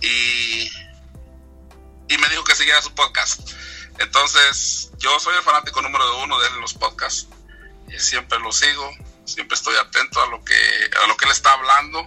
Y, 0.00 0.70
y 2.08 2.18
me 2.18 2.28
dijo 2.28 2.44
que 2.44 2.54
siguiera 2.54 2.80
su 2.82 2.94
podcast. 2.94 3.50
Entonces, 3.98 4.90
yo 4.98 5.18
soy 5.18 5.36
el 5.36 5.42
fanático 5.42 5.82
número 5.82 6.22
uno 6.22 6.38
de 6.38 6.50
los 6.60 6.74
podcasts. 6.74 7.28
Y 7.88 7.98
siempre 7.98 8.38
lo 8.38 8.52
sigo, 8.52 8.90
siempre 9.24 9.54
estoy 9.54 9.74
atento 9.76 10.22
a 10.22 10.26
lo 10.28 10.44
que, 10.44 10.54
a 11.02 11.06
lo 11.06 11.16
que 11.16 11.24
él 11.24 11.30
está 11.30 11.52
hablando. 11.52 12.06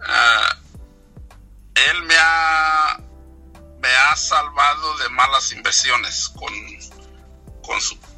Ah, 0.00 0.58
él 1.74 2.02
me 2.02 2.14
ha, 2.18 3.00
me 3.84 3.94
ha 3.96 4.16
salvado 4.16 4.96
de 4.96 5.10
malas 5.10 5.52
inversiones 5.52 6.30
con, 6.30 6.54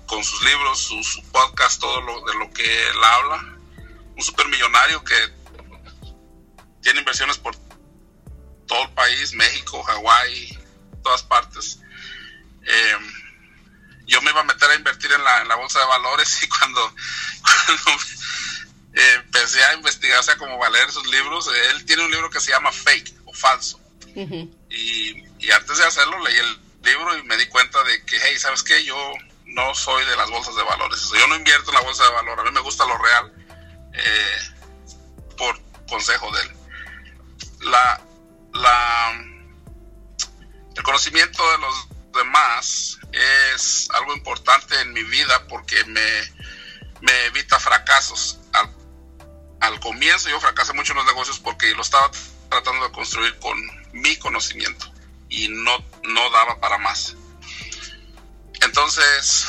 con, 0.06 0.22
sus 0.22 0.44
libros, 0.44 0.78
su, 0.78 1.22
podcast, 1.32 1.80
todo 1.80 2.00
lo 2.02 2.24
de 2.24 2.34
lo 2.38 2.48
que 2.52 2.62
él 2.62 3.02
habla. 3.02 3.58
Un 4.14 4.22
supermillonario 4.22 5.02
que 5.02 5.16
tiene 6.82 7.00
inversiones 7.00 7.36
por 7.38 7.56
todo 8.68 8.80
el 8.84 8.90
país, 8.90 9.32
México, 9.32 9.82
Hawái, 9.82 10.56
todas 11.02 11.24
partes. 11.24 11.80
Eh, 12.62 12.98
yo 14.06 14.22
me 14.22 14.30
iba 14.30 14.42
a 14.42 14.44
meter 14.44 14.70
a 14.70 14.76
invertir 14.76 15.10
en 15.10 15.24
la, 15.24 15.56
bolsa 15.56 15.80
de 15.80 15.86
valores 15.86 16.42
y 16.44 16.48
cuando, 16.48 16.94
empecé 18.92 19.64
a 19.64 19.74
investigar, 19.74 20.20
o 20.20 20.22
sea, 20.22 20.36
como 20.36 20.62
a 20.62 20.70
leer 20.70 20.92
sus 20.92 21.08
libros, 21.08 21.50
él 21.70 21.84
tiene 21.86 22.04
un 22.04 22.10
libro 22.12 22.30
que 22.30 22.38
se 22.38 22.52
llama 22.52 22.70
Fake 22.70 23.16
o 23.24 23.34
Falso. 23.34 23.80
Y, 24.76 25.24
y, 25.38 25.50
antes 25.50 25.78
de 25.78 25.84
hacerlo 25.84 26.18
leí 26.22 26.36
el 26.36 26.60
libro 26.82 27.16
y 27.18 27.22
me 27.24 27.36
di 27.36 27.46
cuenta 27.46 27.82
de 27.84 28.04
que, 28.04 28.16
hey, 28.22 28.38
¿sabes 28.38 28.62
qué? 28.62 28.84
Yo 28.84 28.96
no 29.46 29.74
soy 29.74 30.04
de 30.04 30.16
las 30.16 30.30
bolsas 30.30 30.54
de 30.54 30.62
valores. 30.62 31.10
yo 31.18 31.26
no 31.28 31.36
invierto 31.36 31.70
en 31.70 31.76
la 31.76 31.80
bolsa 31.80 32.04
de 32.04 32.10
valores. 32.10 32.40
A 32.40 32.44
mí 32.44 32.50
me 32.52 32.60
gusta 32.60 32.84
lo 32.86 32.98
real 32.98 33.32
eh, 33.94 34.38
por 35.36 35.58
consejo 35.88 36.30
de 36.32 36.42
él. 36.42 36.50
La, 37.60 38.00
la, 38.52 39.24
el 40.76 40.82
conocimiento 40.82 41.50
de 41.52 41.58
los 41.58 41.88
demás 42.12 42.98
es 43.12 43.88
algo 43.94 44.14
importante 44.14 44.78
en 44.80 44.92
mi 44.92 45.02
vida 45.04 45.46
porque 45.48 45.82
me, 45.84 46.34
me 47.00 47.24
evita 47.26 47.58
fracasos. 47.58 48.38
Al, 48.52 48.74
al, 49.60 49.80
comienzo 49.80 50.28
yo 50.28 50.40
fracasé 50.40 50.72
mucho 50.72 50.92
en 50.92 50.98
los 50.98 51.06
negocios 51.06 51.38
porque 51.38 51.74
lo 51.74 51.82
estaba 51.82 52.10
tratando 52.50 52.86
de 52.86 52.92
construir 52.92 53.38
con 53.38 53.58
mi 53.96 54.16
conocimiento 54.16 54.92
y 55.28 55.48
no, 55.48 55.84
no 56.04 56.30
daba 56.30 56.60
para 56.60 56.78
más. 56.78 57.16
Entonces, 58.62 59.46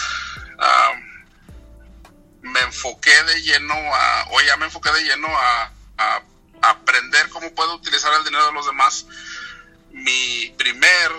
me 2.42 2.60
enfoqué 2.62 3.24
de 3.24 3.42
lleno 3.42 3.74
a, 3.74 4.28
o 4.32 4.42
ya 4.42 4.58
me 4.58 4.66
enfoqué 4.66 4.92
de 4.92 5.04
lleno 5.04 5.28
a, 5.28 5.72
aprender 6.60 7.30
cómo 7.30 7.54
puedo 7.54 7.76
utilizar 7.76 8.12
el 8.16 8.24
dinero 8.24 8.48
de 8.48 8.54
los 8.54 8.66
demás. 8.66 9.06
Mi 9.92 10.54
primer 10.58 11.12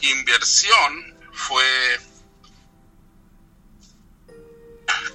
inversión 0.00 1.18
fue 1.32 2.00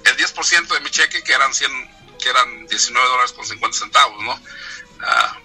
el 0.04 0.16
10% 0.16 0.68
de 0.68 0.80
mi 0.80 0.90
cheque, 0.90 1.22
que 1.22 1.32
eran 1.32 1.54
100, 1.54 1.70
que 2.18 2.28
eran 2.28 2.66
19 2.66 3.08
dólares 3.08 3.32
con 3.32 3.46
50 3.46 3.78
centavos, 3.78 4.22
¿no? 4.22 4.40
Ah, 5.00 5.38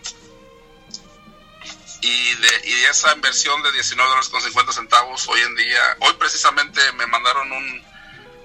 y, 2.01 2.33
de, 2.35 2.61
y 2.65 2.83
esa 2.85 3.13
inversión 3.13 3.61
de 3.63 3.71
19 3.71 4.09
dólares 4.09 4.29
con 4.29 4.41
50 4.41 4.73
centavos, 4.73 5.27
hoy 5.27 5.41
en 5.41 5.55
día, 5.55 5.97
hoy 5.99 6.13
precisamente 6.13 6.81
me 6.93 7.05
mandaron 7.07 7.51
un, 7.51 7.91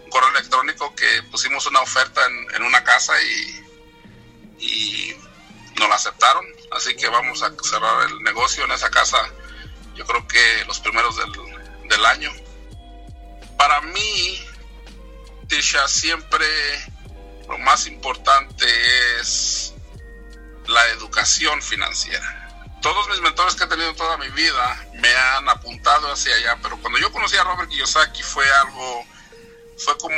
correo 0.09 0.31
electrónico 0.31 0.95
que 0.95 1.23
pusimos 1.25 1.67
una 1.67 1.81
oferta 1.81 2.21
en, 2.55 2.63
una 2.63 2.85
casa 2.85 3.13
y, 3.21 3.65
y 4.61 5.17
nos 5.79 5.89
la 5.89 5.97
aceptaron, 5.97 6.47
así 6.71 6.95
que 6.95 7.09
vamos 7.09 7.43
a 7.43 7.53
cerrar 7.63 8.09
el 8.09 8.23
negocio 8.23 8.65
en 8.65 8.71
esa 8.71 8.89
casa 8.89 9.19
yo 9.97 10.05
creo 10.05 10.29
que 10.29 10.65
los 10.67 10.79
primeros 10.79 11.17
del, 11.17 11.33
del 11.89 12.07
año. 12.07 12.31
Para 13.57 13.81
mí, 13.81 14.47
Tisha, 15.49 15.89
siempre 15.89 16.47
lo 17.49 17.59
más 17.59 17.87
importante 17.87 18.67
es 19.21 19.73
la 20.69 20.87
educación 20.89 21.63
financiera. 21.63 22.46
Todos 22.83 23.09
mis 23.09 23.21
mentores 23.21 23.55
que 23.55 23.65
he 23.65 23.67
tenido 23.67 23.95
toda 23.95 24.17
mi 24.19 24.29
vida 24.31 24.87
me 24.95 25.09
han 25.09 25.49
apuntado 25.49 26.13
hacia 26.13 26.35
allá, 26.37 26.59
pero 26.63 26.81
cuando 26.81 26.99
yo 26.99 27.11
conocí 27.11 27.37
a 27.37 27.45
Robert 27.45 27.69
Kiyosaki 27.69 28.23
fue 28.23 28.49
algo, 28.63 29.05
fue 29.79 29.97
como 29.99 30.17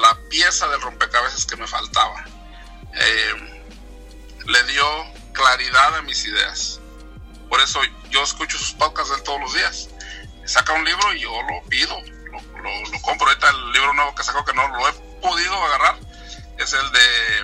la 0.00 0.18
pieza 0.28 0.68
del 0.68 0.80
rompecabezas 0.80 1.46
que 1.46 1.56
me 1.56 1.66
faltaba. 1.66 2.24
Eh, 2.94 3.64
le 4.46 4.62
dio 4.64 4.84
claridad 5.32 5.96
a 5.96 6.02
mis 6.02 6.24
ideas. 6.24 6.80
Por 7.48 7.60
eso 7.60 7.80
yo 8.10 8.22
escucho 8.22 8.58
sus 8.58 8.72
podcasts 8.72 9.10
de 9.10 9.16
él 9.16 9.22
todos 9.22 9.40
los 9.40 9.54
días. 9.54 9.88
Saca 10.44 10.72
un 10.72 10.84
libro 10.84 11.14
y 11.14 11.20
yo 11.20 11.30
lo 11.42 11.68
pido, 11.68 12.00
lo, 12.32 13.00
compro. 13.02 13.28
Ahorita 13.28 13.48
el 13.50 13.72
libro 13.72 13.92
nuevo 13.94 14.14
que 14.14 14.22
sacó 14.22 14.44
que 14.44 14.54
no 14.54 14.66
lo 14.68 14.88
he 14.88 14.92
podido 15.20 15.54
agarrar 15.64 15.98
es 16.58 16.72
el 16.72 16.92
de 16.92 17.38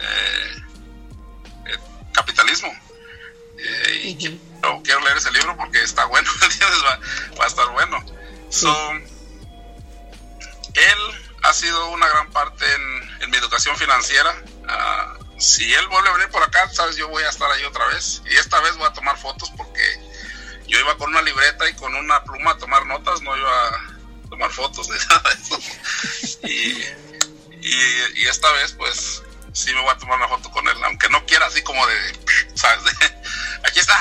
eh, 0.00 0.62
eh, 1.66 1.78
Capitalismo. 2.12 2.72
Eh, 3.62 4.00
y 4.04 4.16
quiero, 4.16 5.00
leer 5.04 5.16
ese 5.16 5.30
libro 5.32 5.56
porque 5.56 5.82
está 5.82 6.04
bueno, 6.06 6.30
Va, 7.38 7.44
a 7.44 7.46
estar 7.46 7.68
bueno. 7.72 8.04
él 10.74 10.98
ha 11.42 11.52
sido 11.52 11.90
una 11.90 12.08
gran 12.08 12.30
parte 12.30 12.64
en, 12.74 13.22
en 13.22 13.30
mi 13.30 13.36
educación 13.36 13.76
financiera. 13.76 14.34
Uh, 14.64 15.20
si 15.40 15.72
él 15.72 15.88
vuelve 15.88 16.10
a 16.10 16.12
venir 16.12 16.28
por 16.28 16.42
acá, 16.42 16.68
sabes, 16.70 16.96
yo 16.96 17.08
voy 17.08 17.22
a 17.22 17.30
estar 17.30 17.50
ahí 17.50 17.64
otra 17.64 17.86
vez. 17.88 18.22
Y 18.30 18.36
esta 18.36 18.60
vez 18.60 18.76
voy 18.76 18.86
a 18.86 18.92
tomar 18.92 19.18
fotos 19.18 19.50
porque 19.56 19.82
yo 20.66 20.78
iba 20.78 20.96
con 20.96 21.10
una 21.10 21.22
libreta 21.22 21.68
y 21.68 21.74
con 21.74 21.94
una 21.94 22.22
pluma 22.24 22.52
a 22.52 22.58
tomar 22.58 22.86
notas, 22.86 23.22
no 23.22 23.36
iba 23.36 23.68
a 23.68 24.28
tomar 24.28 24.50
fotos 24.50 24.88
ni 24.88 24.96
nada 25.08 25.30
de 25.30 25.42
eso. 25.42 25.58
Y, 26.44 28.20
y, 28.20 28.26
esta 28.28 28.50
vez, 28.52 28.72
pues, 28.72 29.22
sí 29.52 29.72
me 29.74 29.80
voy 29.80 29.90
a 29.90 29.98
tomar 29.98 30.18
una 30.18 30.28
foto 30.28 30.50
con 30.50 30.66
él, 30.66 30.76
aunque 30.84 31.08
no 31.08 31.24
quiera 31.26 31.46
así 31.46 31.62
como 31.62 31.84
de, 31.86 31.94
¿sabes? 32.54 32.84
aquí 33.64 33.80
está. 33.80 33.98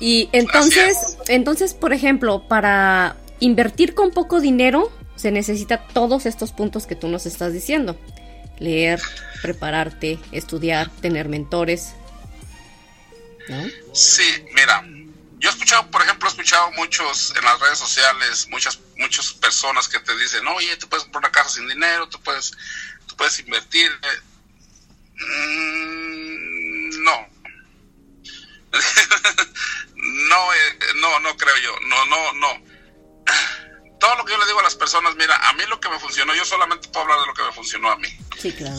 y 0.00 0.28
entonces, 0.32 1.16
entonces, 1.28 1.74
por 1.74 1.92
ejemplo, 1.92 2.46
para 2.48 3.16
invertir 3.40 3.94
con 3.94 4.10
poco 4.10 4.40
dinero, 4.40 4.92
se 5.16 5.30
necesita 5.30 5.86
todos 5.88 6.26
estos 6.26 6.52
puntos 6.52 6.86
que 6.86 6.96
tú 6.96 7.08
nos 7.08 7.26
estás 7.26 7.52
diciendo 7.52 7.98
leer, 8.58 9.00
prepararte, 9.42 10.18
estudiar, 10.32 10.90
tener 11.00 11.28
mentores. 11.28 11.94
¿no? 13.48 13.62
Sí, 13.92 14.24
mira, 14.54 14.84
yo 15.38 15.48
he 15.48 15.52
escuchado, 15.52 15.90
por 15.90 16.02
ejemplo, 16.02 16.28
he 16.28 16.30
escuchado 16.30 16.70
muchos 16.72 17.34
en 17.36 17.44
las 17.44 17.60
redes 17.60 17.78
sociales, 17.78 18.48
muchas 18.50 18.80
muchas 18.98 19.32
personas 19.34 19.88
que 19.88 20.00
te 20.00 20.16
dicen, 20.16 20.46
oye, 20.48 20.76
tú 20.78 20.88
puedes 20.88 21.04
comprar 21.04 21.24
una 21.24 21.32
casa 21.32 21.50
sin 21.50 21.68
dinero, 21.68 22.08
tú 22.08 22.18
puedes, 22.22 22.52
puedes 23.16 23.38
invertir. 23.40 23.90
Mm, 25.14 27.02
no. 27.02 27.28
no, 29.94 30.54
eh, 30.54 30.78
no, 30.96 31.20
no 31.20 31.36
creo 31.36 31.56
yo. 31.58 31.78
No, 31.88 32.04
no, 32.06 32.32
no 32.34 32.66
todo 33.98 34.14
lo 34.16 34.24
que 34.24 34.32
yo 34.32 34.38
le 34.38 34.46
digo 34.46 34.60
a 34.60 34.62
las 34.62 34.74
personas, 34.74 35.16
mira, 35.16 35.36
a 35.48 35.52
mí 35.54 35.64
lo 35.68 35.80
que 35.80 35.88
me 35.88 35.98
funcionó, 35.98 36.34
yo 36.34 36.44
solamente 36.44 36.88
puedo 36.88 37.04
hablar 37.04 37.20
de 37.20 37.26
lo 37.26 37.34
que 37.34 37.42
me 37.42 37.52
funcionó 37.52 37.90
a 37.90 37.96
mí. 37.96 38.08
Sí, 38.38 38.52
claro. 38.52 38.76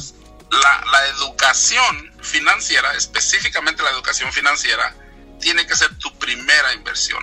La, 0.51 0.83
la 0.91 1.07
educación 1.07 2.13
financiera, 2.21 2.93
específicamente 2.95 3.83
la 3.83 3.91
educación 3.91 4.31
financiera, 4.31 4.95
tiene 5.41 5.67
que 5.67 5.75
ser 5.75 5.93
tu 5.97 6.17
primera 6.17 6.73
inversión. 6.73 7.19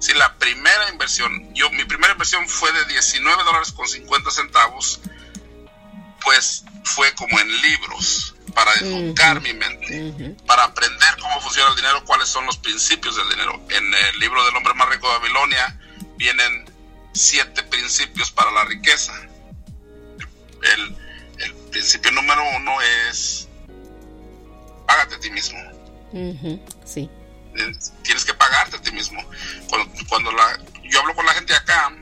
Si 0.00 0.12
la 0.14 0.36
primera 0.36 0.90
inversión, 0.90 1.54
yo 1.54 1.70
mi 1.70 1.84
primera 1.84 2.12
inversión 2.12 2.48
fue 2.48 2.72
de 2.72 2.84
19 2.86 3.44
dólares 3.44 3.72
con 3.72 3.88
50 3.88 4.30
centavos, 4.30 5.00
pues 6.24 6.64
fue 6.84 7.12
como 7.14 7.38
en 7.38 7.62
libros, 7.62 8.34
para 8.54 8.72
educar 8.74 9.40
mi 9.40 9.52
mente, 9.52 10.36
para 10.46 10.64
aprender 10.64 11.08
cómo 11.20 11.40
funciona 11.40 11.70
el 11.70 11.76
dinero, 11.76 12.04
cuáles 12.04 12.28
son 12.28 12.46
los 12.46 12.56
principios 12.56 13.16
del 13.16 13.28
dinero. 13.30 13.60
En 13.70 13.94
el 13.94 14.18
libro 14.18 14.44
del 14.44 14.56
hombre 14.56 14.74
más 14.74 14.88
rico 14.88 15.08
de 15.12 15.18
Babilonia 15.18 15.78
vienen 16.16 16.64
siete 17.12 17.62
principios 17.64 18.30
para 18.30 18.50
la 18.52 18.64
riqueza. 18.64 19.12
El, 20.62 21.04
principio 21.70 22.12
número 22.12 22.40
uno 22.56 22.80
es 23.10 23.48
págate 24.86 25.16
a 25.16 25.20
ti 25.20 25.30
mismo. 25.30 25.58
sí. 26.84 27.10
Tienes 28.02 28.24
que 28.24 28.34
pagarte 28.34 28.76
a 28.76 28.80
ti 28.80 28.92
mismo. 28.92 29.20
Cuando, 29.68 29.92
cuando 30.08 30.30
la, 30.30 30.60
yo 30.84 31.00
hablo 31.00 31.16
con 31.16 31.26
la 31.26 31.34
gente 31.34 31.52
acá 31.52 31.92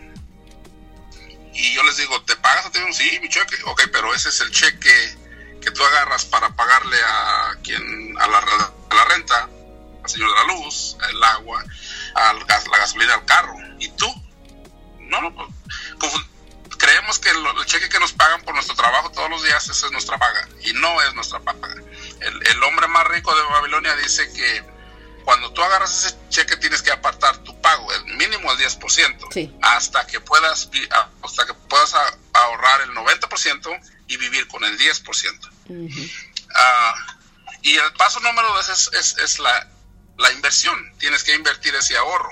y 1.53 1.75
yo 1.75 1.83
les 1.83 1.97
digo, 1.97 2.23
¿te 2.23 2.37
pagas 2.37 2.67
a 2.67 2.71
mismo? 2.71 2.93
Sí, 2.93 3.19
mi 3.21 3.29
cheque. 3.29 3.57
Ok, 3.65 3.83
pero 3.93 4.15
ese 4.15 4.31
es 4.31 4.41
el 4.41 4.51
cheque 4.51 5.19
que 5.61 5.71
tú 5.71 5.85
agarras 5.85 6.25
para 6.25 6.51
pagarle 6.57 6.97
a 7.05 7.57
quien, 7.63 8.17
a 8.19 8.27
la, 8.27 9.05
renta, 9.05 9.49
al 10.03 10.11
señor 10.11 10.31
de 10.31 10.37
la 10.37 10.55
luz, 10.55 10.97
el 11.09 11.23
agua, 11.23 11.65
al 12.15 12.45
gas, 12.45 12.67
la 12.69 12.79
gasolina 12.79 13.15
al 13.15 13.25
carro. 13.25 13.55
¿Y 13.79 13.89
tú? 13.91 14.13
No, 15.01 15.21
no, 15.21 15.35
pues, 15.35 16.13
creemos 16.79 17.19
que 17.21 17.31
el, 17.31 17.67
cheque 17.67 17.89
que 17.89 18.01
nos 18.01 18.13
pagan 18.13 18.43
por 18.43 18.55
nuestro 18.55 18.75
trabajo 18.75 19.11
todos 19.13 19.31
los 19.31 19.43
días, 19.45 19.69
esa 19.69 19.87
es 19.87 19.93
nuestra 19.93 20.19
paga. 20.19 20.49
Y 20.65 20.73
no 20.73 21.01
es 21.03 21.15
nuestra 21.15 21.39
paga. 21.41 21.69
El, 22.21 22.63
hombre 22.65 22.89
más 22.89 23.07
rico 23.09 23.35
de 23.35 23.43
Babilonia 23.43 23.95
dice 23.97 24.33
que 24.33 24.65
cuando 25.23 25.53
tú 25.53 25.63
agarras 25.63 26.05
ese 26.05 26.17
cheque 26.29 26.57
tienes 26.57 26.83
que 26.83 26.91
apartar 26.91 27.39
tu 27.39 27.59
pago, 27.61 27.93
el 27.93 28.05
mínimo 28.17 28.53
el 28.53 28.59
10%, 28.59 29.59
hasta 29.63 30.07
que 30.07 30.21
puedas 30.21 30.71
hasta 31.23 31.47
que 31.47 31.55
puedas 31.55 31.95
ahorrar 32.33 32.83
el 32.83 32.91
90% 32.91 33.23
90% 33.23 33.81
y 34.09 34.17
vivir 34.17 34.47
con 34.49 34.65
el 34.65 34.79
10%. 34.79 35.51
Ah, 36.55 37.17
y 37.63 37.77
el 37.77 37.93
paso 37.95 38.21
número 38.21 38.49
dos 38.55 38.91
es, 38.93 39.17
es, 39.19 39.39
la, 39.39 39.69
la, 40.19 40.33
inversión. 40.33 40.93
Tienes 40.99 41.23
que 41.23 41.35
invertir 41.35 41.75
ese 41.75 41.97
ahorro. 41.97 42.31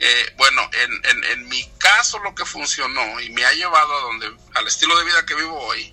Eh, 0.00 0.34
bueno, 0.36 0.68
en, 0.72 0.92
en, 1.04 1.24
en, 1.24 1.48
mi 1.48 1.68
caso 1.78 2.18
lo 2.20 2.34
que 2.34 2.44
funcionó 2.44 3.20
y 3.20 3.30
me 3.30 3.44
ha 3.44 3.52
llevado 3.52 3.96
a 3.96 4.00
donde, 4.02 4.36
al 4.54 4.66
estilo 4.66 4.96
de 4.96 5.04
vida 5.04 5.26
que 5.26 5.34
vivo 5.34 5.58
hoy 5.58 5.92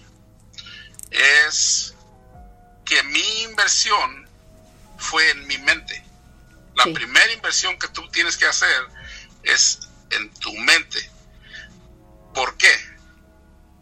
es 1.09 1.95
que 2.86 3.01
mi 3.03 3.41
inversión 3.41 4.24
fue 5.06 5.30
en 5.30 5.47
mi 5.47 5.58
mente. 5.60 6.03
La 6.76 6.84
primera 6.84 7.32
inversión 7.32 7.78
que 7.80 7.88
tú 7.89 8.08
tienes 8.10 8.38
que 8.38 8.45
hacer 8.45 8.88
es 9.43 9.80
en 10.10 10.34
tu 10.36 10.51
mente. 10.58 11.10
¿Por 12.34 12.58
qué? 12.58 12.74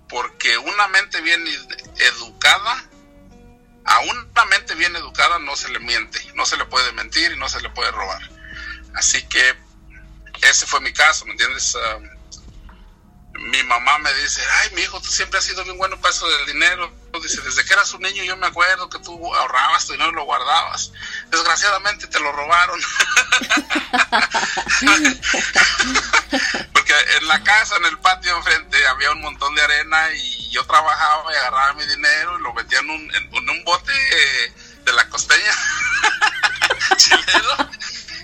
Porque 0.09 0.57
una 0.57 0.87
mente 0.89 1.21
bien 1.21 1.43
educada, 1.97 2.85
a 3.85 3.99
una 4.01 4.45
mente 4.45 4.75
bien 4.75 4.95
educada 4.95 5.39
no 5.39 5.55
se 5.55 5.69
le 5.69 5.79
miente, 5.79 6.19
no 6.35 6.45
se 6.45 6.57
le 6.57 6.65
puede 6.65 6.91
mentir 6.91 7.31
y 7.31 7.39
no 7.39 7.49
se 7.49 7.61
le 7.61 7.69
puede 7.71 7.91
robar. 7.91 8.21
Así 8.93 9.23
que 9.27 9.55
ese 10.43 10.67
fue 10.67 10.81
mi 10.81 10.93
caso, 10.93 11.25
¿me 11.25 11.31
entiendes? 11.31 11.75
Ah, 11.75 11.99
mi 13.39 13.63
mamá 13.63 13.97
me 13.99 14.13
dice, 14.13 14.41
ay, 14.61 14.69
mi 14.75 14.81
hijo, 14.81 15.01
tú 15.01 15.09
siempre 15.09 15.39
has 15.39 15.45
sido 15.45 15.63
bien 15.63 15.77
bueno 15.77 15.99
para 15.99 16.13
eso 16.13 16.27
del 16.27 16.45
dinero. 16.45 16.93
Dice, 17.21 17.41
desde 17.41 17.65
que 17.65 17.73
eras 17.73 17.93
un 17.93 18.01
niño 18.01 18.23
yo 18.23 18.35
me 18.37 18.47
acuerdo 18.47 18.89
que 18.89 18.99
tú 18.99 19.35
ahorrabas 19.35 19.85
tu 19.85 19.93
dinero 19.93 20.11
y 20.11 20.15
lo 20.15 20.25
guardabas. 20.25 20.91
Desgraciadamente 21.29 22.07
te 22.07 22.19
lo 22.19 22.31
robaron. 22.31 22.79
Porque 26.73 26.93
en 27.17 27.27
la 27.27 27.43
casa, 27.43 27.75
en 27.77 27.85
el 27.85 27.99
patio 27.99 28.35
enfrente, 28.37 28.87
había 28.87 29.11
un 29.11 29.21
montón 29.21 29.53
de 29.55 29.61
arena 29.61 30.11
y 30.13 30.49
yo 30.51 30.65
trabajaba 30.65 31.31
y 31.33 31.35
agarraba 31.37 31.73
mi 31.73 31.85
dinero 31.85 32.39
y 32.39 32.41
lo 32.43 32.53
metía 32.53 32.79
en 32.79 32.89
un, 32.89 33.15
en, 33.15 33.49
un 33.49 33.63
bote 33.63 33.93
de 34.83 34.93
la 34.93 35.07
costeña 35.09 35.51
chileno 36.97 37.69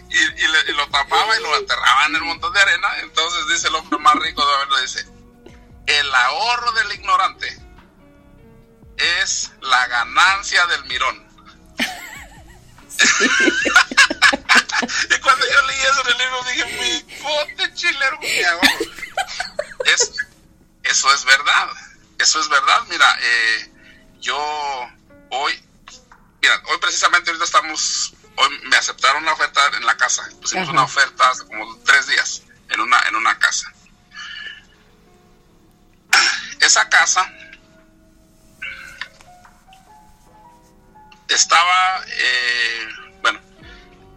y, 0.10 0.74
lo 0.74 0.89
tapaba 0.89 1.38
y 1.38 1.41
lo 1.41 1.53
aterraba 1.55 2.05
en 2.07 2.16
el 2.16 2.24
montón 2.24 2.51
de 2.53 2.62
arena. 2.62 2.88
Entonces 3.01 3.47
dice 3.47 3.68
el 3.68 3.76
hombre 3.76 3.99
más 3.99 4.16
rico 4.16 4.45
de 4.45 4.53
haberlo, 4.53 4.82
dice, 4.82 5.05
el 5.86 6.16
ahorro 6.16 6.72
del 6.74 6.93
ignorante 6.93 7.57
es 8.97 9.51
la 9.62 9.88
ganancia 9.88 10.66
del 10.68 10.86
mirón. 10.86 11.28
y 15.10 15.20
cuando 15.22 15.45
yo 15.45 15.68
leí 15.68 15.80
eso 15.80 16.01
en 16.01 16.07
el 16.07 16.18
libro 16.18 16.43
dije, 16.43 16.66
mi 16.66 17.22
bote 17.22 17.74
chilero. 17.74 18.20
Es, 19.86 20.12
eso 20.84 21.14
es 21.14 21.26
verdad, 21.26 21.70
eso 22.18 22.41
es 22.41 22.49
verdad. 22.49 22.84
Mira, 22.89 23.18
eh, 23.22 23.72
yo 24.20 24.38
hoy, 25.30 25.64
mira, 26.41 26.62
hoy 26.68 26.78
precisamente 26.80 27.30
ahorita 27.30 27.45
estamos 27.45 28.14
hoy 28.39 28.59
me 28.69 28.77
aceptaron 28.77 29.23
una 29.23 29.33
oferta 29.33 29.61
en 29.77 29.85
la 29.85 29.97
casa. 29.97 30.27
Pusimos 30.41 30.69
una 30.69 30.83
oferta 30.83 31.29
hace 31.29 31.45
como 31.45 31.77
tres 31.79 32.07
días 32.07 32.43
en 32.69 32.79
una, 32.79 32.97
en 33.07 33.15
una 33.15 33.37
casa. 33.37 33.71
Esa 36.59 36.89
casa 36.89 37.31
estaba, 41.27 42.03
eh, 42.07 42.87
bueno, 43.21 43.39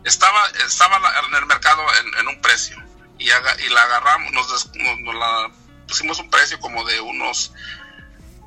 estaba, 0.05 0.49
estaba 0.67 1.01
en 1.29 1.35
el 1.35 1.47
mercado 1.47 1.83
en, 2.19 2.29
un 2.29 2.41
precio 2.41 2.77
y, 3.19 3.27
y 3.27 3.69
la 3.69 3.83
agarramos, 3.83 4.33
nos, 4.33 4.71
la 5.15 5.51
pusimos 5.87 6.19
un 6.19 6.31
precio 6.31 6.59
como 6.61 6.85
de 6.85 7.01
unos 7.01 7.53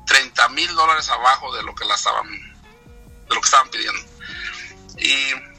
30 0.06 0.48
mil 0.50 0.74
dólares 0.74 1.08
abajo 1.10 1.54
de 1.54 1.62
lo 1.62 1.74
que 1.74 1.84
la 1.84 1.94
estaban, 1.94 2.28
de 2.30 3.34
lo 3.34 3.40
que 3.40 3.46
estaban 3.46 3.70
pidiendo. 3.70 4.02
Y 4.98 5.55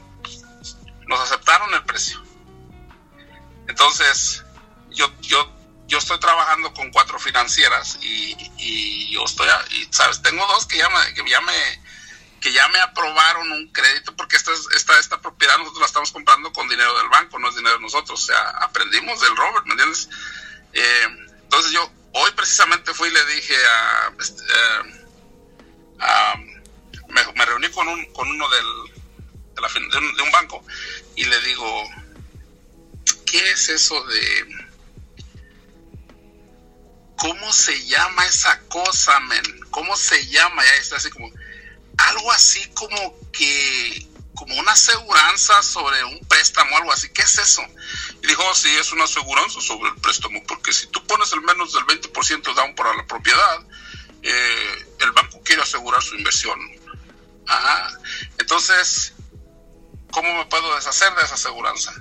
nos 1.08 1.20
aceptaron 1.20 1.72
el 1.74 1.84
precio. 1.84 2.22
Entonces, 3.66 4.44
yo, 4.90 5.10
yo, 5.22 5.50
yo 5.86 5.98
estoy 5.98 6.20
trabajando 6.20 6.72
con 6.74 6.90
cuatro 6.90 7.18
financieras 7.18 7.98
y, 8.02 8.36
y 8.58 9.10
yo 9.12 9.24
estoy, 9.24 9.48
y, 9.70 9.88
sabes, 9.90 10.22
tengo 10.22 10.46
dos 10.46 10.66
que 10.66 10.76
ya 10.76 10.88
me, 10.90 11.14
que 11.14 11.28
ya 11.28 11.40
me, 11.40 11.82
que 12.40 12.52
ya 12.52 12.68
me 12.68 12.78
aprobaron 12.80 13.50
un 13.50 13.72
crédito 13.72 14.14
porque 14.14 14.36
esta, 14.36 14.52
esta, 14.76 14.98
esta 14.98 15.20
propiedad 15.20 15.56
nosotros 15.58 15.80
la 15.80 15.86
estamos 15.86 16.12
comprando 16.12 16.52
con 16.52 16.68
dinero 16.68 16.96
del 16.98 17.08
banco, 17.08 17.38
no 17.38 17.48
es 17.48 17.56
dinero 17.56 17.76
de 17.76 17.82
nosotros. 17.82 18.22
O 18.22 18.26
sea, 18.26 18.50
aprendimos 18.60 19.20
del 19.20 19.34
Robert, 19.34 19.64
¿me 19.66 19.72
entiendes? 19.72 20.08
Eh, 20.74 21.06
entonces 21.42 21.72
yo 21.72 21.90
hoy 22.12 22.30
precisamente 22.32 22.92
fui 22.92 23.08
y 23.08 23.12
le 23.12 23.24
dije 23.24 23.54
a, 23.56 24.12
este, 24.20 24.42
eh, 24.42 24.98
me, 27.08 27.32
me, 27.32 27.46
reuní 27.46 27.70
con, 27.70 27.88
un, 27.88 28.04
con 28.12 28.28
uno 28.28 28.48
del, 28.50 28.97
de, 29.60 30.22
un, 30.22 30.30
banco 30.30 30.64
y 31.16 31.24
le 31.24 31.40
digo, 31.42 31.84
¿qué 33.26 33.50
es 33.50 33.68
eso 33.68 34.02
de... 34.04 34.68
¿Cómo 37.16 37.52
se 37.52 37.84
llama 37.86 38.24
esa 38.26 38.60
cosa, 38.68 39.18
men? 39.20 39.42
¿Cómo 39.70 39.96
se 39.96 40.26
llama? 40.28 40.64
Ya 40.64 40.74
está 40.74 40.96
así 40.96 41.10
como... 41.10 41.30
Algo 41.96 42.30
así 42.32 42.68
como 42.74 43.30
que... 43.32 44.06
Como 44.34 44.54
una 44.54 44.70
aseguranza 44.72 45.60
sobre 45.64 46.04
un 46.04 46.20
préstamo, 46.28 46.76
algo 46.76 46.92
así. 46.92 47.08
¿Qué 47.08 47.22
es 47.22 47.38
eso? 47.38 47.62
Y 48.22 48.26
dijo, 48.28 48.44
oh, 48.48 48.54
sí, 48.54 48.68
es 48.76 48.92
una 48.92 49.04
aseguranza 49.04 49.60
sobre 49.60 49.90
el 49.90 49.96
préstamo, 49.96 50.40
porque 50.46 50.72
si 50.72 50.86
tú 50.86 51.04
pones 51.08 51.32
el 51.32 51.40
menos 51.40 51.72
del 51.72 51.84
20% 51.86 52.54
down 52.54 52.74
para 52.76 52.94
la 52.94 53.04
propiedad, 53.04 53.66
eh, 54.22 54.86
el 55.00 55.10
banco 55.10 55.40
quiere 55.42 55.62
asegurar 55.62 56.00
su 56.02 56.14
inversión. 56.14 56.56
Ajá. 57.48 57.98
Entonces, 58.38 59.14
¿cómo 60.10 60.34
me 60.34 60.46
puedo 60.46 60.74
deshacer 60.74 61.14
de 61.14 61.22
esa 61.22 61.34
aseguranza? 61.34 61.92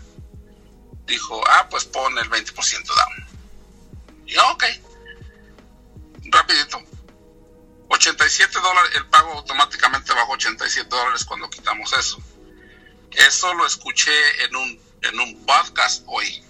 Dijo, 1.05 1.41
ah, 1.47 1.67
pues 1.69 1.85
pon 1.85 2.17
el 2.17 2.29
20% 2.29 2.85
down. 2.85 3.27
Y 4.25 4.33
yo, 4.33 4.51
ok, 4.51 4.63
rapidito. 6.25 6.81
87 7.89 8.59
dólares, 8.59 8.91
el 8.95 9.05
pago 9.07 9.31
automáticamente 9.33 10.13
bajó 10.13 10.33
87 10.33 10.89
dólares 10.89 11.23
cuando 11.23 11.49
quitamos 11.49 11.93
eso. 11.93 12.17
Eso 13.11 13.53
lo 13.53 13.65
escuché 13.65 14.43
en 14.43 14.55
un, 14.55 14.81
en 15.01 15.19
un 15.19 15.45
podcast 15.45 16.03
hoy. 16.07 16.43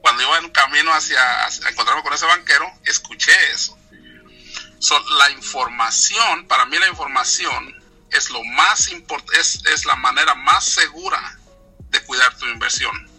Cuando 0.00 0.22
iba 0.22 0.38
en 0.38 0.48
camino 0.50 0.92
hacia, 0.92 1.44
hacia, 1.44 1.68
encontrarme 1.68 2.02
con 2.02 2.12
ese 2.12 2.26
banquero, 2.26 2.66
escuché 2.86 3.32
eso. 3.52 3.78
la 5.18 5.30
información, 5.30 6.48
para 6.48 6.64
mí 6.64 6.78
la 6.78 6.88
información 6.88 7.79
es 8.12 8.30
lo 8.30 8.42
más 8.44 8.90
es, 9.38 9.64
es 9.66 9.84
la 9.86 9.96
manera 9.96 10.34
más 10.34 10.64
segura 10.64 11.38
de 11.90 12.00
cuidar 12.04 12.36
tu 12.38 12.46
inversión. 12.46 13.10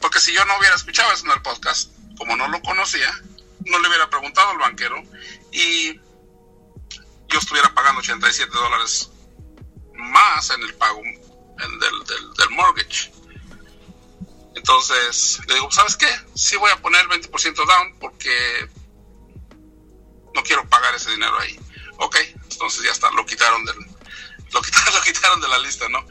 Porque 0.00 0.20
si 0.20 0.32
yo 0.32 0.44
no 0.44 0.58
hubiera 0.58 0.76
escuchado 0.76 1.12
eso 1.12 1.24
en 1.26 1.32
el 1.32 1.42
podcast, 1.42 1.90
como 2.18 2.36
no 2.36 2.48
lo 2.48 2.60
conocía, 2.62 3.10
no 3.66 3.78
le 3.78 3.88
hubiera 3.88 4.10
preguntado 4.10 4.50
al 4.50 4.58
banquero 4.58 5.02
y 5.52 5.94
yo 7.28 7.38
estuviera 7.38 7.72
pagando 7.74 8.00
87 8.00 8.50
dólares 8.52 9.10
más 9.94 10.50
en 10.50 10.62
el 10.62 10.74
pago 10.74 11.00
del, 11.02 11.78
del, 11.78 12.34
del, 12.34 12.50
mortgage. 12.50 13.12
Entonces 14.54 15.40
le 15.48 15.54
digo, 15.54 15.70
¿sabes 15.70 15.96
qué? 15.96 16.08
Sí 16.34 16.56
voy 16.56 16.70
a 16.70 16.80
poner 16.80 17.02
el 17.02 17.08
20% 17.08 17.54
down 17.54 17.98
porque 17.98 18.68
no 20.34 20.42
quiero 20.42 20.68
pagar 20.68 20.94
ese 20.94 21.10
dinero 21.10 21.38
ahí. 21.38 21.58
Ok, 21.98 22.16
entonces 22.54 22.84
ya 22.84 22.90
está, 22.90 23.10
lo 23.10 23.26
quitaron 23.26 23.64
del, 23.64 23.76
lo 24.52 24.62
quitaron, 24.62 24.94
lo 24.94 25.02
quitaron 25.02 25.40
de 25.40 25.48
la 25.48 25.58
lista, 25.58 25.88
¿no? 25.88 26.06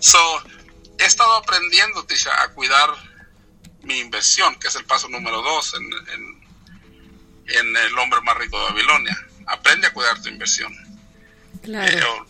So, 0.00 0.18
he 0.98 1.04
estado 1.04 1.34
aprendiendo, 1.36 2.04
Tisha, 2.04 2.42
a 2.42 2.48
cuidar 2.48 2.90
mi 3.82 3.98
inversión, 3.98 4.58
que 4.58 4.68
es 4.68 4.76
el 4.76 4.84
paso 4.84 5.08
número 5.08 5.42
dos 5.42 5.74
en, 5.74 5.90
en, 7.46 7.76
el 7.76 7.98
hombre 7.98 8.20
más 8.22 8.36
rico 8.36 8.58
de 8.58 8.66
Babilonia. 8.66 9.16
Aprende 9.46 9.86
a 9.86 9.92
cuidar 9.92 10.20
tu 10.20 10.28
inversión. 10.28 10.74
Claro. 11.62 12.26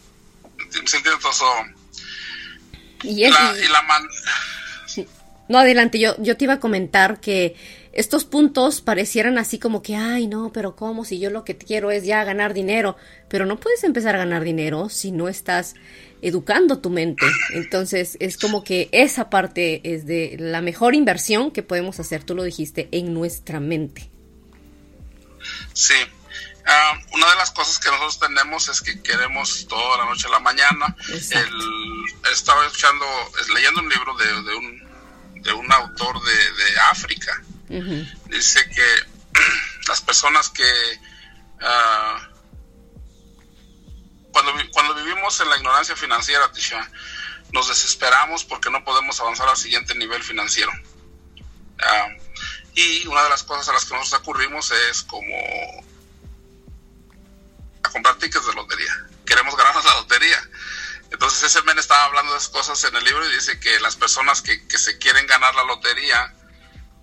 Eh, 0.58 0.70
¿Se 0.70 0.78
entiende 0.78 1.18
todo 1.20 1.64
Y, 3.02 3.24
y 3.24 3.68
la 3.68 3.82
man... 3.82 4.08
No, 5.48 5.58
adelante, 5.58 5.98
yo, 5.98 6.14
yo 6.18 6.36
te 6.36 6.44
iba 6.44 6.54
a 6.54 6.60
comentar 6.60 7.20
que 7.20 7.56
estos 7.98 8.24
puntos 8.24 8.80
parecieran 8.80 9.38
así 9.38 9.58
como 9.58 9.82
que, 9.82 9.96
ay, 9.96 10.28
no, 10.28 10.52
pero 10.52 10.76
¿cómo? 10.76 11.04
Si 11.04 11.18
yo 11.18 11.30
lo 11.30 11.44
que 11.44 11.58
quiero 11.58 11.90
es 11.90 12.04
ya 12.04 12.22
ganar 12.22 12.54
dinero, 12.54 12.96
pero 13.28 13.44
no 13.44 13.58
puedes 13.58 13.82
empezar 13.82 14.14
a 14.14 14.18
ganar 14.18 14.44
dinero 14.44 14.88
si 14.88 15.10
no 15.10 15.26
estás 15.28 15.74
educando 16.22 16.78
tu 16.78 16.90
mente. 16.90 17.26
Entonces, 17.54 18.16
es 18.20 18.38
como 18.38 18.62
que 18.62 18.88
esa 18.92 19.30
parte 19.30 19.80
es 19.82 20.06
de 20.06 20.36
la 20.38 20.60
mejor 20.60 20.94
inversión 20.94 21.50
que 21.50 21.64
podemos 21.64 21.98
hacer, 21.98 22.22
tú 22.22 22.36
lo 22.36 22.44
dijiste, 22.44 22.88
en 22.92 23.12
nuestra 23.12 23.58
mente. 23.58 24.08
Sí. 25.72 25.96
Ah, 26.66 27.00
una 27.14 27.28
de 27.30 27.34
las 27.34 27.50
cosas 27.50 27.80
que 27.80 27.88
nosotros 27.88 28.20
tenemos 28.20 28.68
es 28.68 28.80
que 28.80 29.02
queremos 29.02 29.66
toda 29.66 29.98
la 29.98 30.04
noche 30.04 30.28
a 30.28 30.30
la 30.30 30.38
mañana. 30.38 30.94
El, 31.08 32.32
estaba 32.32 32.64
escuchando, 32.64 33.04
leyendo 33.52 33.80
un 33.80 33.88
libro 33.88 34.14
de, 34.16 34.54
un, 34.54 35.42
de 35.42 35.52
un 35.52 35.72
autor 35.72 36.22
de, 36.22 36.32
de 36.32 36.78
África 36.92 37.42
Dice 37.68 38.68
que 38.70 39.40
las 39.88 40.00
personas 40.00 40.48
que 40.48 41.00
ah, 41.60 42.28
cuando, 44.32 44.52
cuando 44.72 44.94
vivimos 44.94 45.40
en 45.40 45.50
la 45.50 45.56
ignorancia 45.56 45.96
financiera, 45.96 46.50
Tisha, 46.52 46.90
nos 47.52 47.68
desesperamos 47.68 48.44
porque 48.44 48.70
no 48.70 48.84
podemos 48.84 49.20
avanzar 49.20 49.48
al 49.48 49.56
siguiente 49.56 49.94
nivel 49.94 50.22
financiero. 50.22 50.72
Ah, 51.80 52.08
y 52.74 53.06
una 53.06 53.24
de 53.24 53.30
las 53.30 53.42
cosas 53.42 53.68
a 53.68 53.72
las 53.72 53.84
que 53.84 53.94
nos 53.94 54.12
ocurrimos 54.12 54.70
es 54.70 55.02
como 55.02 55.34
a 57.82 57.90
comprar 57.90 58.16
tickets 58.18 58.46
de 58.46 58.54
lotería. 58.54 59.06
Queremos 59.26 59.56
ganarnos 59.56 59.84
la 59.84 59.94
lotería. 59.96 60.50
Entonces 61.10 61.42
ese 61.42 61.62
men 61.62 61.78
estaba 61.78 62.04
hablando 62.04 62.32
de 62.32 62.38
esas 62.38 62.50
cosas 62.50 62.82
en 62.84 62.94
el 62.94 63.04
libro 63.04 63.26
y 63.26 63.34
dice 63.34 63.58
que 63.58 63.80
las 63.80 63.96
personas 63.96 64.42
que, 64.42 64.66
que 64.68 64.78
se 64.78 64.98
quieren 64.98 65.26
ganar 65.26 65.54
la 65.54 65.64
lotería 65.64 66.34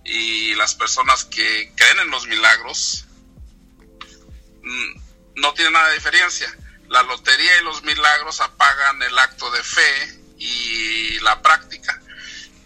y 0.06 0.54
las 0.54 0.74
personas 0.74 1.24
que 1.24 1.72
creen 1.74 1.98
en 2.00 2.10
los 2.10 2.26
milagros 2.26 3.06
mm, 4.62 5.00
no 5.36 5.52
tienen 5.54 5.72
nada 5.72 5.88
de 5.88 5.94
diferencia. 5.94 6.54
La 6.88 7.02
lotería 7.02 7.60
y 7.60 7.64
los 7.64 7.82
milagros 7.82 8.40
apagan 8.40 9.02
el 9.02 9.18
acto 9.18 9.50
de 9.50 9.62
fe 9.62 10.20
y 10.38 11.18
la 11.20 11.42
práctica, 11.42 12.00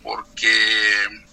porque 0.03 1.25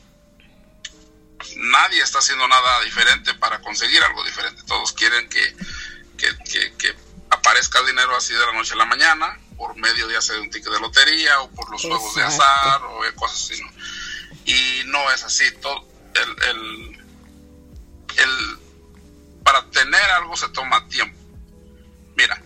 nadie 1.57 2.01
está 2.01 2.19
haciendo 2.19 2.47
nada 2.47 2.81
diferente 2.81 3.33
para 3.33 3.59
conseguir 3.59 4.01
algo 4.03 4.23
diferente. 4.23 4.63
Todos 4.65 4.93
quieren 4.93 5.27
que, 5.29 5.55
que, 6.17 6.95
aparezca 7.29 7.79
el 7.79 7.87
dinero 7.87 8.15
así 8.15 8.33
de 8.33 8.45
la 8.45 8.53
noche 8.53 8.73
a 8.73 8.77
la 8.77 8.85
mañana, 8.85 9.37
por 9.57 9.75
medio 9.75 10.07
de 10.07 10.15
hacer 10.15 10.39
un 10.39 10.49
ticket 10.49 10.71
de 10.71 10.79
lotería 10.79 11.41
o 11.41 11.51
por 11.51 11.69
los 11.69 11.81
juegos 11.81 12.15
de 12.15 12.23
azar 12.23 12.81
o 12.83 13.01
cosas 13.15 13.51
así. 13.51 13.61
Y 14.45 14.83
no 14.85 15.11
es 15.11 15.23
así. 15.23 15.51
Todo, 15.59 15.85
el, 16.23 16.97
el, 18.17 18.59
para 19.43 19.69
tener 19.69 20.01
algo 20.11 20.35
se 20.35 20.49
toma 20.49 20.87
tiempo. 20.87 21.17
Mira, 22.15 22.41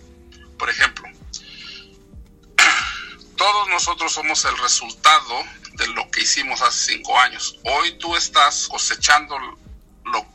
por 0.58 0.70
ejemplo, 0.70 1.08
todos 3.36 3.68
nosotros 3.68 4.12
somos 4.12 4.44
el 4.44 4.56
resultado 4.58 5.42
de 5.72 5.86
lo 5.88 6.10
que 6.10 6.22
hicimos 6.22 6.62
hace 6.62 6.94
cinco 6.94 7.18
años. 7.18 7.58
Hoy 7.64 7.92
tú 7.98 8.14
estás 8.16 8.68
cosechando 8.68 9.38
lo, 10.04 10.26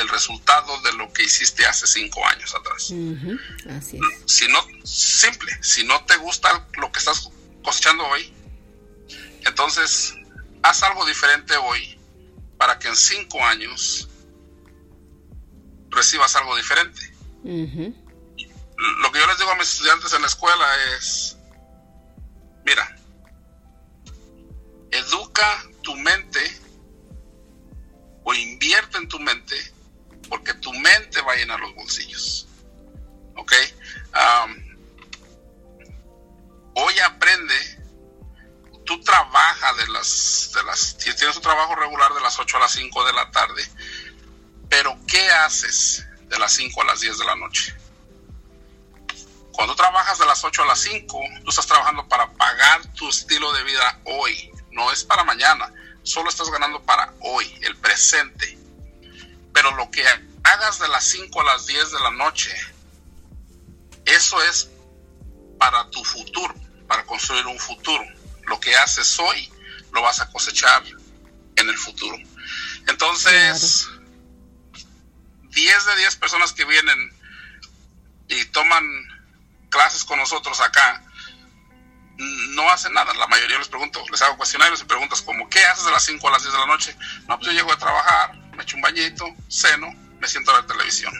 el, 0.00 0.08
resultado 0.08 0.80
de 0.82 0.92
lo 0.94 1.12
que 1.12 1.24
hiciste 1.24 1.66
hace 1.66 1.86
cinco 1.86 2.26
años 2.26 2.54
atrás. 2.54 2.92
Así 3.70 3.98
es. 3.98 4.32
Si 4.32 4.48
no, 4.48 4.66
simple, 4.84 5.52
si 5.62 5.84
no 5.84 6.04
te 6.04 6.16
gusta 6.16 6.66
lo 6.78 6.90
que 6.90 6.98
estás 6.98 7.30
cosechando 7.62 8.04
hoy, 8.06 8.32
entonces 9.44 10.14
haz 10.62 10.82
algo 10.82 11.04
diferente 11.04 11.56
hoy 11.56 12.01
para 12.62 12.78
que 12.78 12.86
en 12.86 12.94
cinco 12.94 13.44
años 13.44 14.08
recibas 15.90 16.36
algo 16.36 16.54
diferente. 16.54 17.12
Lo 17.42 19.10
que 19.10 19.18
yo 19.18 19.26
les 19.26 19.36
digo 19.36 19.50
a 19.50 19.56
mis 19.56 19.68
estudiantes 19.68 20.12
en 20.12 20.20
la 20.20 20.28
escuela 20.28 20.64
es, 20.96 21.36
mira, 22.64 22.96
educa 24.92 25.64
tu 25.82 25.96
mente 25.96 26.38
o 28.22 28.32
invierte 28.32 28.98
en 28.98 29.08
tu 29.08 29.18
mente 29.18 29.56
porque 30.28 30.54
tu 30.54 30.72
mente 30.72 31.20
va 31.22 31.32
a 31.32 31.36
llenar 31.36 31.58
los 31.58 31.74
bolsillos. 31.74 32.46
¿Ok? 33.34 33.52
hoy 36.74 36.98
aprende 37.00 37.54
tú 38.84 39.00
trabajas 39.00 39.76
de 39.78 39.88
las, 39.88 40.08
trabajo 41.42 41.74
regular 41.74 42.12
de 42.14 42.20
las 42.20 42.38
8 42.38 42.56
a 42.56 42.60
las 42.60 42.72
5 42.72 43.04
de 43.04 43.12
la 43.12 43.30
tarde, 43.30 43.68
pero 44.68 44.96
¿qué 45.06 45.30
haces 45.30 46.06
de 46.28 46.38
las 46.38 46.52
5 46.54 46.82
a 46.82 46.84
las 46.86 47.00
10 47.00 47.18
de 47.18 47.24
la 47.24 47.36
noche? 47.36 47.76
Cuando 49.52 49.76
trabajas 49.76 50.18
de 50.18 50.26
las 50.26 50.42
8 50.42 50.62
a 50.62 50.66
las 50.66 50.80
5, 50.80 51.20
tú 51.44 51.50
estás 51.50 51.66
trabajando 51.66 52.08
para 52.08 52.32
pagar 52.32 52.86
tu 52.94 53.08
estilo 53.08 53.52
de 53.52 53.64
vida 53.64 54.00
hoy, 54.04 54.50
no 54.70 54.90
es 54.90 55.04
para 55.04 55.24
mañana, 55.24 55.72
solo 56.02 56.30
estás 56.30 56.50
ganando 56.50 56.82
para 56.82 57.12
hoy, 57.20 57.54
el 57.62 57.76
presente. 57.76 58.58
Pero 59.52 59.70
lo 59.72 59.90
que 59.90 60.02
hagas 60.44 60.78
de 60.78 60.88
las 60.88 61.04
5 61.04 61.40
a 61.40 61.44
las 61.44 61.66
10 61.66 61.92
de 61.92 62.00
la 62.00 62.10
noche, 62.12 62.50
eso 64.06 64.42
es 64.42 64.70
para 65.58 65.90
tu 65.90 66.02
futuro, 66.02 66.54
para 66.88 67.04
construir 67.04 67.46
un 67.46 67.58
futuro 67.58 68.04
lo 68.46 68.60
que 68.60 68.74
haces 68.76 69.18
hoy 69.18 69.50
lo 69.92 70.02
vas 70.02 70.20
a 70.20 70.30
cosechar 70.30 70.82
en 71.62 71.70
el 71.70 71.78
futuro. 71.78 72.16
Entonces, 72.88 73.88
10 75.50 75.86
de 75.86 75.96
10 75.96 76.16
personas 76.16 76.52
que 76.52 76.64
vienen 76.64 77.12
y 78.28 78.44
toman 78.46 78.84
clases 79.70 80.04
con 80.04 80.18
nosotros 80.18 80.60
acá, 80.60 81.02
no 82.18 82.70
hacen 82.70 82.92
nada. 82.92 83.12
La 83.14 83.26
mayoría 83.26 83.58
les 83.58 83.68
pregunto, 83.68 84.04
les 84.10 84.22
hago 84.22 84.36
cuestionarios 84.36 84.80
y 84.82 84.84
preguntas 84.84 85.22
como, 85.22 85.48
¿qué 85.48 85.64
haces 85.64 85.84
de 85.84 85.90
las 85.90 86.04
5 86.04 86.28
a 86.28 86.30
las 86.32 86.42
10 86.42 86.52
de 86.52 86.60
la 86.60 86.66
noche? 86.66 86.96
No, 87.28 87.38
pues 87.38 87.48
yo 87.48 87.52
llego 87.52 87.72
a 87.72 87.78
trabajar, 87.78 88.34
me 88.56 88.62
echo 88.62 88.76
un 88.76 88.82
bañito, 88.82 89.26
ceno, 89.48 89.92
me 90.20 90.28
siento 90.28 90.50
a 90.50 90.60
ver 90.60 90.66
televisión. 90.66 91.12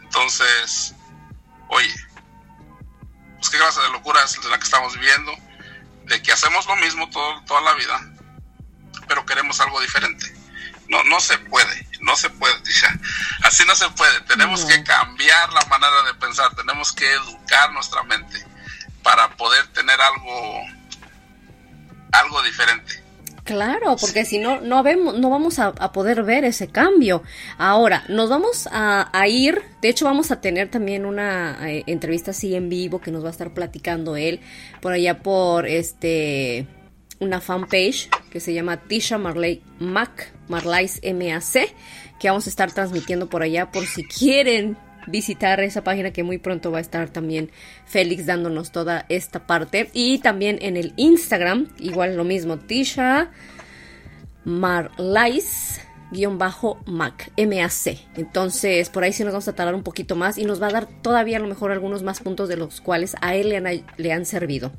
Entonces, 0.00 0.94
oye, 1.68 1.94
pues 3.36 3.50
qué 3.50 3.58
clase 3.58 3.80
de 3.80 3.90
locura 3.90 4.22
es 4.24 4.44
la 4.44 4.58
que 4.58 4.64
estamos 4.64 4.94
viviendo, 4.94 5.32
de 6.04 6.22
que 6.22 6.32
hacemos 6.32 6.66
lo 6.66 6.76
mismo 6.76 7.08
todo, 7.10 7.42
toda 7.44 7.60
la 7.62 7.74
vida, 7.74 8.09
pero 9.10 9.26
queremos 9.26 9.60
algo 9.60 9.80
diferente. 9.80 10.32
No, 10.88 11.02
no 11.02 11.18
se 11.18 11.36
puede, 11.36 11.84
no 12.00 12.14
se 12.14 12.30
puede, 12.30 12.54
así 13.42 13.64
no 13.66 13.74
se 13.74 13.90
puede. 13.90 14.20
Tenemos 14.20 14.64
que 14.64 14.84
cambiar 14.84 15.52
la 15.52 15.64
manera 15.66 16.02
de 16.06 16.14
pensar, 16.14 16.54
tenemos 16.54 16.92
que 16.92 17.12
educar 17.12 17.72
nuestra 17.72 18.04
mente 18.04 18.46
para 19.02 19.36
poder 19.36 19.66
tener 19.72 20.00
algo, 20.00 20.60
algo 22.12 22.42
diferente. 22.42 23.02
Claro, 23.42 23.96
porque 24.00 24.24
si 24.24 24.38
no, 24.38 24.60
no, 24.60 24.84
vemos, 24.84 25.18
no 25.18 25.28
vamos 25.28 25.58
a, 25.58 25.72
poder 25.72 26.22
ver 26.22 26.44
ese 26.44 26.68
cambio. 26.68 27.24
Ahora, 27.58 28.04
nos 28.06 28.30
vamos 28.30 28.68
a, 28.70 29.10
ir, 29.26 29.60
de 29.82 29.88
hecho 29.88 30.04
vamos 30.04 30.30
a 30.30 30.40
tener 30.40 30.70
también 30.70 31.04
una 31.04 31.68
eh, 31.68 31.82
entrevista 31.88 32.30
así 32.30 32.54
en 32.54 32.68
vivo 32.68 33.00
que 33.00 33.10
nos 33.10 33.24
va 33.24 33.28
a 33.28 33.32
estar 33.32 33.52
platicando 33.52 34.16
él 34.16 34.40
por 34.80 34.92
allá 34.92 35.18
por 35.18 35.66
este 35.66 36.68
una 37.20 37.40
fanpage 37.40 38.08
que 38.30 38.40
se 38.40 38.52
llama 38.52 38.78
Tisha 38.78 39.18
Marley 39.18 39.62
Mac, 39.78 40.32
Marlais 40.48 41.00
MAC, 41.04 41.74
que 42.18 42.28
vamos 42.28 42.46
a 42.46 42.50
estar 42.50 42.72
transmitiendo 42.72 43.28
por 43.28 43.42
allá 43.42 43.70
por 43.70 43.86
si 43.86 44.04
quieren 44.04 44.76
visitar 45.06 45.60
esa 45.60 45.82
página 45.84 46.12
que 46.12 46.22
muy 46.22 46.38
pronto 46.38 46.70
va 46.70 46.78
a 46.78 46.80
estar 46.82 47.10
también 47.10 47.50
Félix 47.86 48.26
dándonos 48.26 48.72
toda 48.72 49.06
esta 49.08 49.46
parte. 49.46 49.90
Y 49.92 50.18
también 50.18 50.58
en 50.60 50.76
el 50.76 50.92
Instagram, 50.96 51.68
igual 51.78 52.16
lo 52.16 52.24
mismo, 52.24 52.58
Tisha 52.58 53.30
Marlais 54.44 55.80
guion 56.10 56.38
bajo 56.38 56.80
Mac, 56.86 57.30
M-A-C. 57.36 57.98
Entonces, 58.16 58.88
por 58.88 59.04
ahí 59.04 59.12
sí 59.12 59.22
nos 59.22 59.32
vamos 59.32 59.48
a 59.48 59.54
tardar 59.54 59.74
un 59.74 59.82
poquito 59.82 60.16
más 60.16 60.38
y 60.38 60.44
nos 60.44 60.60
va 60.60 60.66
a 60.68 60.72
dar 60.72 60.86
todavía 60.86 61.36
a 61.36 61.40
lo 61.40 61.46
mejor 61.46 61.70
algunos 61.70 62.02
más 62.02 62.20
puntos 62.20 62.48
de 62.48 62.56
los 62.56 62.80
cuales 62.80 63.14
a 63.20 63.34
él 63.34 63.50
le 63.50 63.56
han, 63.58 63.84
le 63.96 64.12
han 64.12 64.26
servido. 64.26 64.72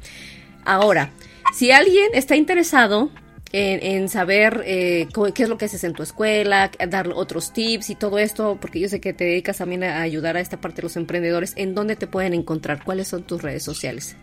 Ahora, 0.66 1.12
si 1.54 1.72
alguien 1.72 2.10
está 2.14 2.36
interesado 2.36 3.12
en, 3.54 4.10
saber 4.10 4.64
eh, 4.66 5.08
qué 5.36 5.44
es 5.44 5.50
lo 5.50 5.58
que 5.58 5.66
haces 5.66 5.84
en 5.84 5.94
tu 5.94 6.04
escuela, 6.04 6.72
dar 6.88 7.10
otros 7.10 7.54
tips 7.54 7.90
y 7.90 7.96
todo 7.96 8.18
esto, 8.18 8.58
porque 8.62 8.80
yo 8.80 8.88
sé 8.88 9.02
que 9.02 9.14
te 9.14 9.26
dedicas 9.26 9.58
también 9.58 9.84
a 9.84 10.02
ayudar 10.02 10.38
a 10.38 10.40
esta 10.40 10.62
parte 10.62 10.78
de 10.78 10.84
los 10.84 10.96
emprendedores, 10.96 11.54
¿en 11.58 11.76
dónde 11.76 11.96
te 11.96 12.08
pueden 12.08 12.34
encontrar? 12.34 12.84
¿Cuáles 12.84 13.10
son 13.10 13.24
tus 13.24 13.42
redes 13.42 13.64
sociales? 13.64 14.16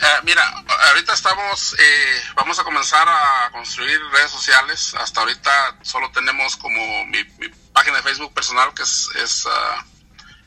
Eh, 0.00 0.20
mira, 0.24 0.42
ahorita 0.88 1.14
estamos, 1.14 1.74
eh, 1.78 2.22
vamos 2.34 2.58
a 2.58 2.64
comenzar 2.64 3.08
a 3.08 3.50
construir 3.52 3.98
redes 4.12 4.30
sociales. 4.30 4.94
Hasta 4.98 5.20
ahorita 5.20 5.78
solo 5.82 6.10
tenemos 6.10 6.56
como 6.56 7.06
mi, 7.06 7.24
página 7.72 7.96
de 7.96 8.02
Facebook 8.02 8.34
personal 8.34 8.72
que 8.74 8.82
es, 8.82 9.08
es 9.16 9.46
uh, 9.46 9.50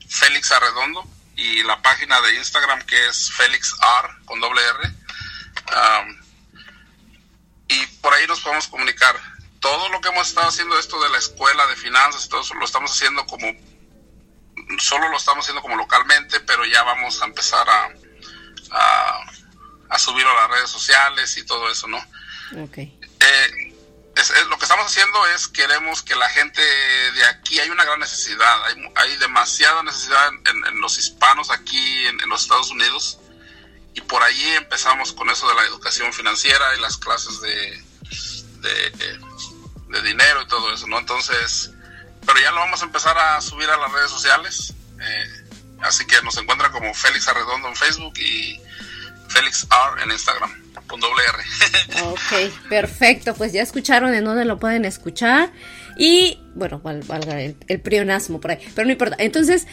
Félix 0.08 0.52
Arredondo 0.52 1.06
y 1.36 1.62
la 1.64 1.82
página 1.82 2.22
de 2.22 2.36
Instagram 2.36 2.82
que 2.84 3.08
es 3.08 3.32
Félix 3.32 3.76
R 4.04 4.26
con 4.26 4.40
doble 4.40 4.62
R. 4.62 4.94
Um, 5.76 6.28
y 7.68 7.86
por 8.02 8.14
ahí 8.14 8.28
nos 8.28 8.40
podemos 8.42 8.68
comunicar. 8.68 9.16
Todo 9.60 9.90
lo 9.90 10.00
que 10.02 10.10
hemos 10.10 10.28
estado 10.28 10.48
haciendo 10.48 10.78
esto 10.80 11.02
de 11.02 11.10
la 11.10 11.18
escuela 11.18 11.66
de 11.68 11.76
finanzas 11.76 12.26
y 12.26 12.30
todo 12.30 12.42
eso 12.42 12.54
lo 12.54 12.66
estamos 12.66 12.92
haciendo 12.92 13.26
como 13.26 13.48
solo 14.80 15.10
lo 15.10 15.18
estamos 15.18 15.46
haciendo 15.46 15.62
como 15.62 15.76
localmente, 15.76 16.40
pero 16.42 16.66
ya 16.66 16.84
vamos 16.84 17.22
a 17.22 17.26
empezar 17.26 17.68
a, 17.70 17.90
a, 19.90 20.00
subirlo 20.00 20.32
a 20.32 20.42
las 20.42 20.52
redes 20.52 20.70
sociales 20.70 21.38
y 21.38 21.46
todo 21.46 21.70
eso, 21.70 21.88
¿no? 21.88 21.98
Okay. 22.64 23.00
Eh, 23.20 23.74
lo 24.50 24.58
que 24.58 24.66
estamos 24.66 24.88
haciendo 24.88 25.28
es 25.28 25.48
queremos 25.48 26.02
que 26.02 26.16
la 26.16 26.28
gente 26.30 26.62
de 26.62 27.26
aquí, 27.26 27.60
hay 27.60 27.70
una 27.70 27.86
gran 27.86 28.00
necesidad, 28.00 28.66
hay, 28.66 28.76
hay 28.96 29.18
demasiada 29.18 29.84
necesidad 29.84 30.30
en, 30.46 30.82
los 30.82 30.98
hispanos 30.98 31.52
aquí 31.52 32.08
en, 32.08 32.20
en 32.22 32.30
los 32.30 32.42
Estados 32.42 32.72
Unidos 32.72 33.20
y 33.98 34.02
por 34.02 34.22
allí 34.22 34.48
empezamos 34.50 35.12
con 35.12 35.28
eso 35.32 35.50
de 35.50 35.56
la 35.56 35.64
educación 35.64 36.14
financiera 36.14 36.64
y 36.78 36.82
las 36.82 36.98
clases 36.98 37.42
de, 37.42 37.84
de, 38.62 40.02
dinero 40.04 40.44
y 40.44 40.48
todo 40.48 40.72
eso, 40.72 40.86
¿no? 40.86 41.00
Entonces, 41.00 41.72
pero 42.24 42.40
ya 42.40 42.52
lo 42.52 42.58
vamos 42.58 42.80
a 42.84 42.86
empezar 42.86 43.18
a 43.18 43.42
subir 43.42 43.68
a 43.68 43.76
las 43.76 43.92
redes 43.92 44.12
sociales. 44.12 44.76
Eh, 45.02 45.50
así 45.82 46.06
que 46.06 46.22
nos 46.22 46.38
encuentra 46.38 46.70
como 46.72 46.94
Félix 46.94 47.28
Arredondo 47.28 47.70
en 47.70 47.76
Facebook 47.76 48.14
y 48.20 48.62
Félix 49.30 49.64
R 49.64 50.04
en 50.04 50.12
Instagram. 50.12 50.64
Punto 50.88 51.08
R. 51.08 52.04
ok, 52.04 52.70
perfecto. 52.70 53.34
Pues 53.34 53.52
ya 53.52 53.64
escucharon 53.64 54.14
en 54.14 54.24
dónde 54.24 54.46
lo 54.46 54.60
pueden 54.60 54.86
escuchar. 54.86 55.52
Y 55.98 56.40
bueno, 56.54 56.80
valga 56.80 57.42
el, 57.42 57.58
el 57.68 57.82
prionasmo 57.82 58.40
por 58.40 58.52
ahí. 58.52 58.72
Pero 58.76 58.86
no 58.86 58.92
importa. 58.92 59.16
Entonces, 59.18 59.66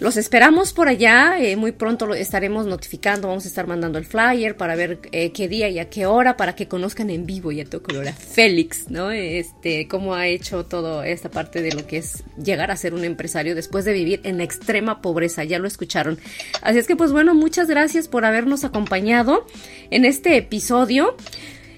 los 0.00 0.16
esperamos 0.16 0.72
por 0.72 0.88
allá, 0.88 1.38
eh, 1.40 1.56
muy 1.56 1.72
pronto 1.72 2.06
lo 2.06 2.14
estaremos 2.14 2.66
notificando, 2.66 3.28
vamos 3.28 3.44
a 3.44 3.48
estar 3.48 3.66
mandando 3.66 3.98
el 3.98 4.04
flyer 4.04 4.56
para 4.56 4.76
ver 4.76 5.00
eh, 5.12 5.32
qué 5.32 5.48
día 5.48 5.68
y 5.68 5.78
a 5.78 5.90
qué 5.90 6.06
hora, 6.06 6.36
para 6.36 6.54
que 6.54 6.68
conozcan 6.68 7.10
en 7.10 7.26
vivo 7.26 7.50
y 7.50 7.60
a 7.60 7.64
todo 7.64 7.82
color 7.82 8.08
a 8.08 8.12
Félix, 8.12 8.90
¿no? 8.90 9.10
Este, 9.10 9.88
cómo 9.88 10.14
ha 10.14 10.26
hecho 10.28 10.64
toda 10.64 11.06
esta 11.06 11.30
parte 11.30 11.62
de 11.62 11.72
lo 11.72 11.86
que 11.86 11.98
es 11.98 12.22
llegar 12.42 12.70
a 12.70 12.76
ser 12.76 12.94
un 12.94 13.04
empresario 13.04 13.54
después 13.54 13.84
de 13.84 13.92
vivir 13.92 14.20
en 14.24 14.38
la 14.38 14.44
extrema 14.44 15.02
pobreza, 15.02 15.44
ya 15.44 15.58
lo 15.58 15.66
escucharon. 15.66 16.18
Así 16.62 16.78
es 16.78 16.86
que 16.86 16.96
pues 16.96 17.10
bueno, 17.10 17.34
muchas 17.34 17.66
gracias 17.68 18.08
por 18.08 18.24
habernos 18.24 18.64
acompañado 18.64 19.46
en 19.90 20.04
este 20.04 20.36
episodio 20.36 21.16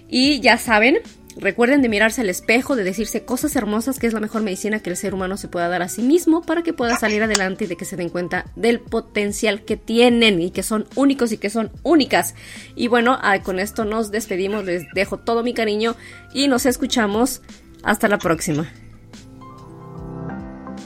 y 0.09 0.41
ya 0.41 0.59
saben, 0.59 0.99
Recuerden 1.41 1.81
de 1.81 1.89
mirarse 1.89 2.21
al 2.21 2.29
espejo, 2.29 2.77
de 2.77 2.85
decirse 2.85 3.25
cosas 3.25 3.57
hermosas, 3.57 3.99
que 3.99 4.07
es 4.07 4.13
la 4.13 4.21
mejor 4.21 4.43
medicina 4.43 4.81
que 4.81 4.91
el 4.91 4.97
ser 4.97 5.15
humano 5.15 5.39
se 5.39 5.49
pueda 5.49 5.69
dar 5.69 5.81
a 5.81 5.89
sí 5.89 6.03
mismo 6.03 6.43
para 6.43 6.63
que 6.63 6.75
pueda 6.75 6.97
salir 6.97 7.23
adelante 7.23 7.65
y 7.65 7.67
de 7.67 7.77
que 7.77 7.87
se 7.87 7.97
den 7.97 8.11
cuenta 8.11 8.45
del 8.57 8.79
potencial 8.79 9.63
que 9.63 9.79
tienen 9.79 10.43
y 10.43 10.51
que 10.51 10.63
son 10.63 10.87
únicos 10.97 11.33
y 11.33 11.39
que 11.39 11.49
son 11.49 11.71
únicas. 11.83 12.35
Y 12.77 12.89
bueno, 12.89 13.19
con 13.43 13.59
esto 13.59 13.87
nos 13.87 14.11
despedimos, 14.11 14.67
les 14.67 14.85
dejo 14.93 15.17
todo 15.17 15.43
mi 15.43 15.55
cariño 15.55 15.97
y 16.35 16.49
nos 16.49 16.67
escuchamos. 16.67 17.41
Hasta 17.83 18.09
la 18.09 18.19
próxima. 18.19 18.69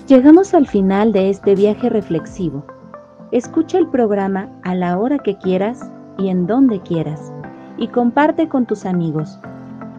Llegamos 0.06 0.54
al 0.54 0.68
final 0.68 1.12
de 1.12 1.30
este 1.30 1.56
viaje 1.56 1.88
reflexivo. 1.88 2.64
Escucha 3.32 3.78
el 3.78 3.88
programa 3.88 4.48
a 4.62 4.76
la 4.76 4.96
hora 4.96 5.18
que 5.18 5.36
quieras 5.38 5.80
y 6.18 6.28
en 6.28 6.46
donde 6.46 6.80
quieras 6.82 7.32
y 7.78 7.88
comparte 7.88 8.48
con 8.48 8.66
tus 8.66 8.84
amigos. 8.86 9.40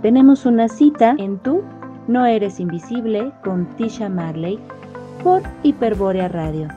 Tenemos 0.05 0.45
una 0.45 0.69
cita 0.69 1.15
en 1.17 1.39
Tu 1.39 1.63
No 2.07 2.27
Eres 2.27 2.59
Invisible 2.59 3.31
con 3.43 3.65
Tisha 3.75 4.07
Marley 4.07 4.59
por 5.23 5.41
Hiperbórea 5.63 6.27
Radio. 6.27 6.67